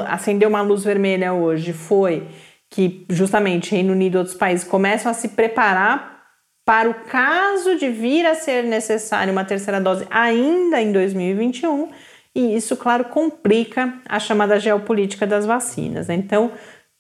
acendeu 0.08 0.50
uma 0.50 0.64
luz 0.64 0.84
vermelha 0.84 1.32
hoje 1.32 1.74
foi 1.74 2.28
que 2.68 3.06
justamente 3.08 3.70
Reino 3.70 3.94
Unido 3.94 4.16
e 4.16 4.18
outros 4.18 4.36
países 4.36 4.68
começam 4.68 5.12
a 5.12 5.14
se 5.14 5.30
preparar 5.30 6.24
para 6.66 6.90
o 6.90 6.96
caso 7.06 7.78
de 7.78 7.90
vir 7.90 8.26
a 8.26 8.34
ser 8.34 8.64
necessário 8.64 9.32
uma 9.32 9.46
terceira 9.46 9.80
dose 9.80 10.08
ainda 10.10 10.82
em 10.82 10.92
2021, 10.92 11.92
e 12.34 12.56
isso, 12.56 12.76
claro, 12.76 13.06
complica 13.06 13.94
a 14.10 14.20
chamada 14.20 14.60
geopolítica 14.60 15.28
das 15.28 15.46
vacinas. 15.46 16.08
Né? 16.08 16.16
Então, 16.16 16.52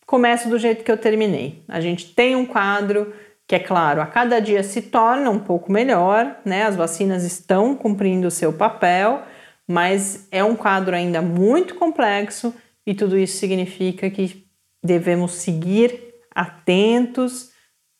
começo 0.05 0.47
do 0.47 0.59
jeito 0.59 0.83
que 0.83 0.91
eu 0.91 0.97
terminei. 0.97 1.63
A 1.67 1.81
gente 1.81 2.13
tem 2.13 2.35
um 2.35 2.45
quadro 2.45 3.11
que, 3.47 3.55
é 3.55 3.59
claro, 3.59 3.99
a 3.99 4.05
cada 4.05 4.39
dia 4.39 4.61
se 4.61 4.83
torna 4.83 5.31
um 5.31 5.39
pouco 5.39 5.71
melhor, 5.71 6.37
né? 6.45 6.65
As 6.65 6.75
vacinas 6.75 7.23
estão 7.23 7.75
cumprindo 7.75 8.27
o 8.27 8.31
seu 8.31 8.53
papel, 8.53 9.23
mas 9.67 10.27
é 10.31 10.43
um 10.43 10.55
quadro 10.55 10.95
ainda 10.95 11.21
muito 11.21 11.75
complexo 11.75 12.53
e 12.85 12.93
tudo 12.93 13.17
isso 13.17 13.37
significa 13.37 14.09
que 14.09 14.45
devemos 14.83 15.33
seguir 15.33 16.13
atentos, 16.33 17.51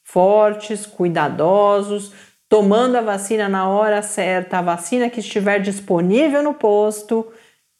fortes, 0.04 0.86
cuidadosos, 0.86 2.14
tomando 2.50 2.98
a 2.98 3.02
vacina 3.02 3.48
na 3.48 3.68
hora 3.68 4.02
certa, 4.02 4.60
a 4.60 4.62
vacina 4.62 5.10
que 5.10 5.22
estiver 5.22 5.60
disponível 5.60 6.44
no 6.44 6.54
posto, 6.54 7.32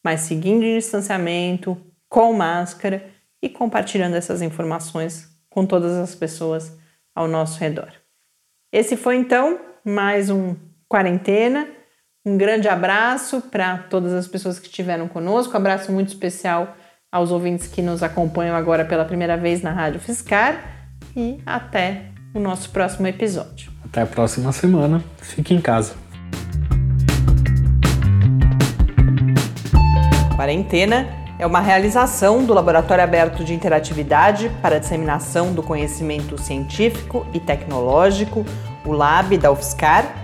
mas 0.02 0.20
seguindo 0.20 0.62
o 0.62 0.76
distanciamento, 0.76 1.76
com 2.08 2.32
máscara 2.32 3.08
e 3.42 3.48
compartilhando 3.48 4.16
essas 4.16 4.40
informações 4.40 5.28
com 5.50 5.66
todas 5.66 5.92
as 5.92 6.14
pessoas 6.14 6.76
ao 7.14 7.28
nosso 7.28 7.60
redor. 7.60 7.92
Esse 8.72 8.96
foi 8.96 9.16
então 9.16 9.60
mais 9.84 10.30
um 10.30 10.56
quarentena. 10.88 11.68
Um 12.26 12.38
grande 12.38 12.66
abraço 12.66 13.42
para 13.42 13.76
todas 13.76 14.14
as 14.14 14.26
pessoas 14.26 14.58
que 14.58 14.66
estiveram 14.66 15.06
conosco, 15.06 15.52
um 15.52 15.56
abraço 15.58 15.92
muito 15.92 16.08
especial 16.08 16.74
aos 17.12 17.30
ouvintes 17.30 17.66
que 17.66 17.82
nos 17.82 18.02
acompanham 18.02 18.56
agora 18.56 18.82
pela 18.82 19.04
primeira 19.04 19.36
vez 19.36 19.60
na 19.60 19.72
Rádio 19.72 20.00
Fiscar 20.00 20.58
e 21.14 21.38
até 21.44 22.06
o 22.32 22.40
nosso 22.40 22.70
próximo 22.70 23.06
episódio. 23.06 23.70
Até 23.84 24.00
a 24.00 24.06
próxima 24.06 24.52
semana. 24.52 25.04
Fique 25.18 25.52
em 25.52 25.60
casa. 25.60 25.96
Quarentena 30.34 31.06
é 31.38 31.46
uma 31.46 31.60
realização 31.60 32.42
do 32.42 32.54
Laboratório 32.54 33.04
Aberto 33.04 33.44
de 33.44 33.52
Interatividade 33.52 34.50
para 34.62 34.76
a 34.76 34.78
Disseminação 34.78 35.52
do 35.52 35.62
Conhecimento 35.62 36.40
Científico 36.40 37.26
e 37.34 37.38
Tecnológico, 37.38 38.46
o 38.82 38.92
LAB 38.92 39.36
da 39.36 39.52
UFSCar 39.52 40.23